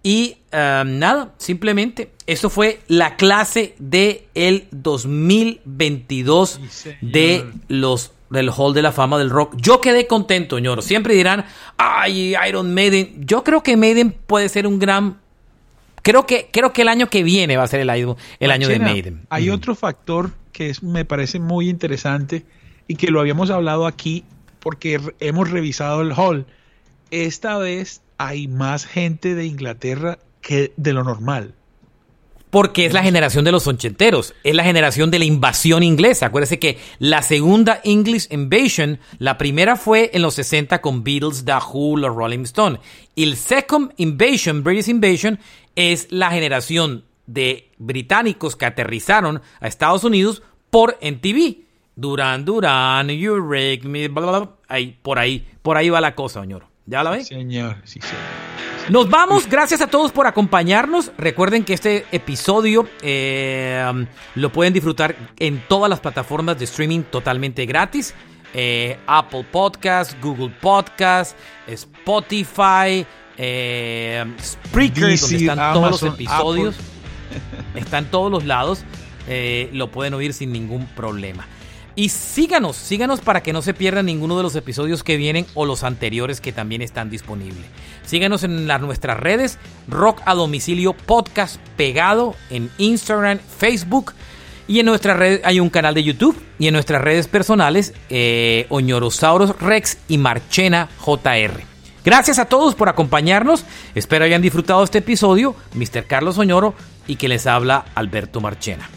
Y 0.04 0.38
um, 0.52 1.00
nada, 1.00 1.34
simplemente 1.38 2.12
eso 2.26 2.50
fue 2.50 2.80
la 2.88 3.18
clase 3.18 3.76
de 3.78 4.28
el 4.34 4.68
2022 4.72 6.60
de 7.02 7.46
los 7.68 8.12
del 8.32 8.50
Hall 8.50 8.74
de 8.74 8.82
la 8.82 8.92
Fama 8.92 9.18
del 9.20 9.30
Rock. 9.30 9.56
Yo 9.58 9.82
quedé 9.82 10.08
contento, 10.08 10.58
ñoro. 10.58 10.82
Siempre 10.82 11.14
dirán, 11.14 11.46
ay, 11.78 12.34
Iron 12.48 12.74
Maiden. 12.74 13.26
Yo 13.26 13.44
creo 13.44 13.62
que 13.62 13.76
Maiden 13.76 14.12
puede 14.12 14.48
ser 14.48 14.66
un 14.66 14.80
gran 14.80 15.20
Creo 16.02 16.26
que, 16.26 16.50
creo 16.52 16.74
que 16.74 16.82
el 16.82 16.88
año 16.88 17.10
que 17.10 17.24
viene 17.24 17.58
va 17.58 17.64
a 17.64 17.68
ser 17.68 17.80
el 17.80 17.90
año, 17.90 18.18
el 18.40 18.52
año 18.52 18.68
de 18.68 18.80
Maiden. 18.80 19.26
Hay 19.30 19.50
otro 19.50 19.76
factor 19.76 20.32
que 20.52 20.70
es, 20.70 20.84
me 20.84 21.06
parece 21.06 21.40
muy 21.40 21.70
interesante 21.70 22.46
y 22.88 22.96
que 22.96 23.12
lo 23.12 23.20
habíamos 23.20 23.50
hablado 23.50 23.88
aquí 23.88 24.26
porque 24.60 25.00
hemos 25.20 25.50
revisado 25.50 26.02
el 26.02 26.14
hall. 26.14 26.46
Esta 27.12 27.58
vez 27.58 28.02
hay 28.18 28.48
más 28.48 28.86
gente 28.86 29.36
de 29.36 29.46
Inglaterra 29.46 30.20
que 30.42 30.74
de 30.78 30.94
lo 30.94 31.04
normal. 31.04 31.56
Porque 32.52 32.86
es 32.86 32.94
la 32.94 33.02
generación 33.02 33.46
de 33.46 33.54
los 33.54 33.66
ochenteros, 33.66 34.36
es 34.44 34.54
la 34.54 34.66
generación 34.66 35.10
de 35.10 35.20
la 35.20 35.26
invasión 35.26 35.84
inglesa. 35.84 36.28
Acuérdese 36.28 36.60
que 36.60 36.78
la 37.00 37.22
segunda 37.22 37.80
English 37.86 38.28
Invasion, 38.30 39.00
la 39.20 39.38
primera 39.38 39.78
fue 39.78 40.12
en 40.14 40.22
los 40.22 40.36
60 40.36 40.82
con 40.82 41.04
Beatles, 41.04 41.46
The 41.46 41.54
Who, 41.54 41.98
los 41.98 42.14
Rolling 42.14 42.44
Stone. 42.44 42.80
Y 43.16 43.24
el 43.24 43.38
Second 43.38 43.94
Invasion, 43.96 44.64
British 44.64 44.90
Invasion, 44.90 45.40
es 45.76 46.08
la 46.12 46.30
generación 46.30 47.06
de 47.26 47.72
británicos 47.78 48.58
que 48.58 48.66
aterrizaron 48.66 49.42
a 49.62 49.68
Estados 49.68 50.04
Unidos 50.04 50.44
por 50.70 50.98
NTV. 51.00 51.64
Duran 51.96 52.44
Duran, 52.44 53.10
You 53.10 53.36
Rake 53.36 53.82
Me, 53.84 54.08
bla, 54.08 54.22
bla, 54.26 54.50
Ahí, 54.68 54.98
por 55.02 55.20
ahí, 55.20 55.48
por 55.62 55.78
ahí 55.78 55.90
va 55.90 56.02
la 56.02 56.16
cosa, 56.16 56.42
señor. 56.42 56.71
¿Ya 56.92 57.04
la 57.04 57.12
ve? 57.12 57.24
Señor, 57.24 57.78
sí, 57.86 58.02
señor. 58.02 58.90
Nos 58.90 59.10
vamos, 59.10 59.48
gracias 59.48 59.80
a 59.80 59.88
todos 59.88 60.12
por 60.12 60.28
acompañarnos. 60.28 61.14
Recuerden 61.18 61.64
que 61.64 61.74
este 61.74 62.06
episodio 62.12 62.86
eh, 63.02 64.06
lo 64.36 64.52
pueden 64.52 64.74
disfrutar 64.74 65.16
en 65.40 65.64
todas 65.70 65.90
las 65.90 66.02
plataformas 66.02 66.60
de 66.60 66.66
streaming 66.66 67.04
totalmente 67.04 67.66
gratis. 67.66 68.14
Eh, 68.54 69.00
Apple 69.08 69.46
Podcast, 69.50 70.22
Google 70.22 70.54
Podcast, 70.60 71.38
Spotify, 71.66 73.06
eh, 73.38 74.26
Spreaker, 74.42 75.18
donde 75.18 75.36
están 75.38 75.74
todos 75.74 75.92
los 75.92 76.04
episodios. 76.04 76.76
Están 77.74 78.12
todos 78.12 78.30
los 78.30 78.44
lados. 78.44 78.84
Eh, 79.30 79.70
lo 79.72 79.90
pueden 79.92 80.14
oír 80.14 80.34
sin 80.34 80.52
ningún 80.52 80.86
problema. 80.88 81.48
Y 81.96 82.10
síganos, 82.10 82.78
síganos 82.78 83.20
para 83.20 83.44
que 83.44 83.52
no 83.52 83.62
se 83.62 83.74
pierdan 83.74 84.06
ninguno 84.06 84.38
de 84.38 84.44
los 84.44 84.56
episodios 84.56 85.04
que 85.04 85.18
vienen 85.18 85.46
o 85.54 85.66
los 85.66 85.84
anteriores 85.84 86.40
que 86.40 86.54
también 86.54 86.82
están 86.82 87.10
disponibles. 87.10 87.66
Síganos 88.06 88.44
en 88.44 88.66
nuestras 88.66 89.20
redes, 89.20 89.58
Rock 89.88 90.22
a 90.26 90.34
Domicilio 90.34 90.94
Podcast 90.94 91.58
pegado 91.76 92.36
en 92.50 92.70
Instagram, 92.78 93.40
Facebook. 93.40 94.14
Y 94.68 94.80
en 94.80 94.86
nuestras 94.86 95.18
redes 95.18 95.42
hay 95.44 95.60
un 95.60 95.70
canal 95.70 95.94
de 95.94 96.04
YouTube. 96.04 96.42
Y 96.58 96.68
en 96.68 96.74
nuestras 96.74 97.02
redes 97.02 97.28
personales, 97.28 97.94
eh, 98.10 98.68
Oñorosaurus 98.70 99.60
Rex 99.60 99.98
y 100.08 100.18
Marchena 100.18 100.88
JR. 101.00 101.62
Gracias 102.06 102.40
a 102.40 102.46
todos 102.46 102.74
por 102.76 102.88
acompañarnos. 102.88 103.66
Espero 103.96 104.26
hayan 104.26 104.42
disfrutado 104.42 104.84
este 104.84 105.00
episodio. 105.00 105.56
Mr. 105.74 106.06
Carlos 106.08 106.38
Oñoro 106.38 106.74
y 107.06 107.18
que 107.18 107.28
les 107.28 107.48
habla 107.48 107.86
Alberto 107.96 108.40
Marchena. 108.40 108.90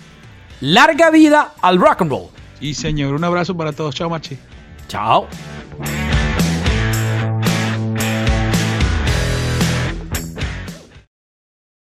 Larga 0.61 1.11
vida 1.11 1.55
al 1.61 1.79
rock 1.79 2.03
and 2.03 2.11
roll. 2.11 2.29
Y 2.61 2.75
señor, 2.75 3.15
un 3.15 3.25
abrazo 3.25 3.57
para 3.57 3.73
todos. 3.73 3.95
Chao, 3.95 4.09
Machi. 4.11 4.39
Chao. 4.89 5.29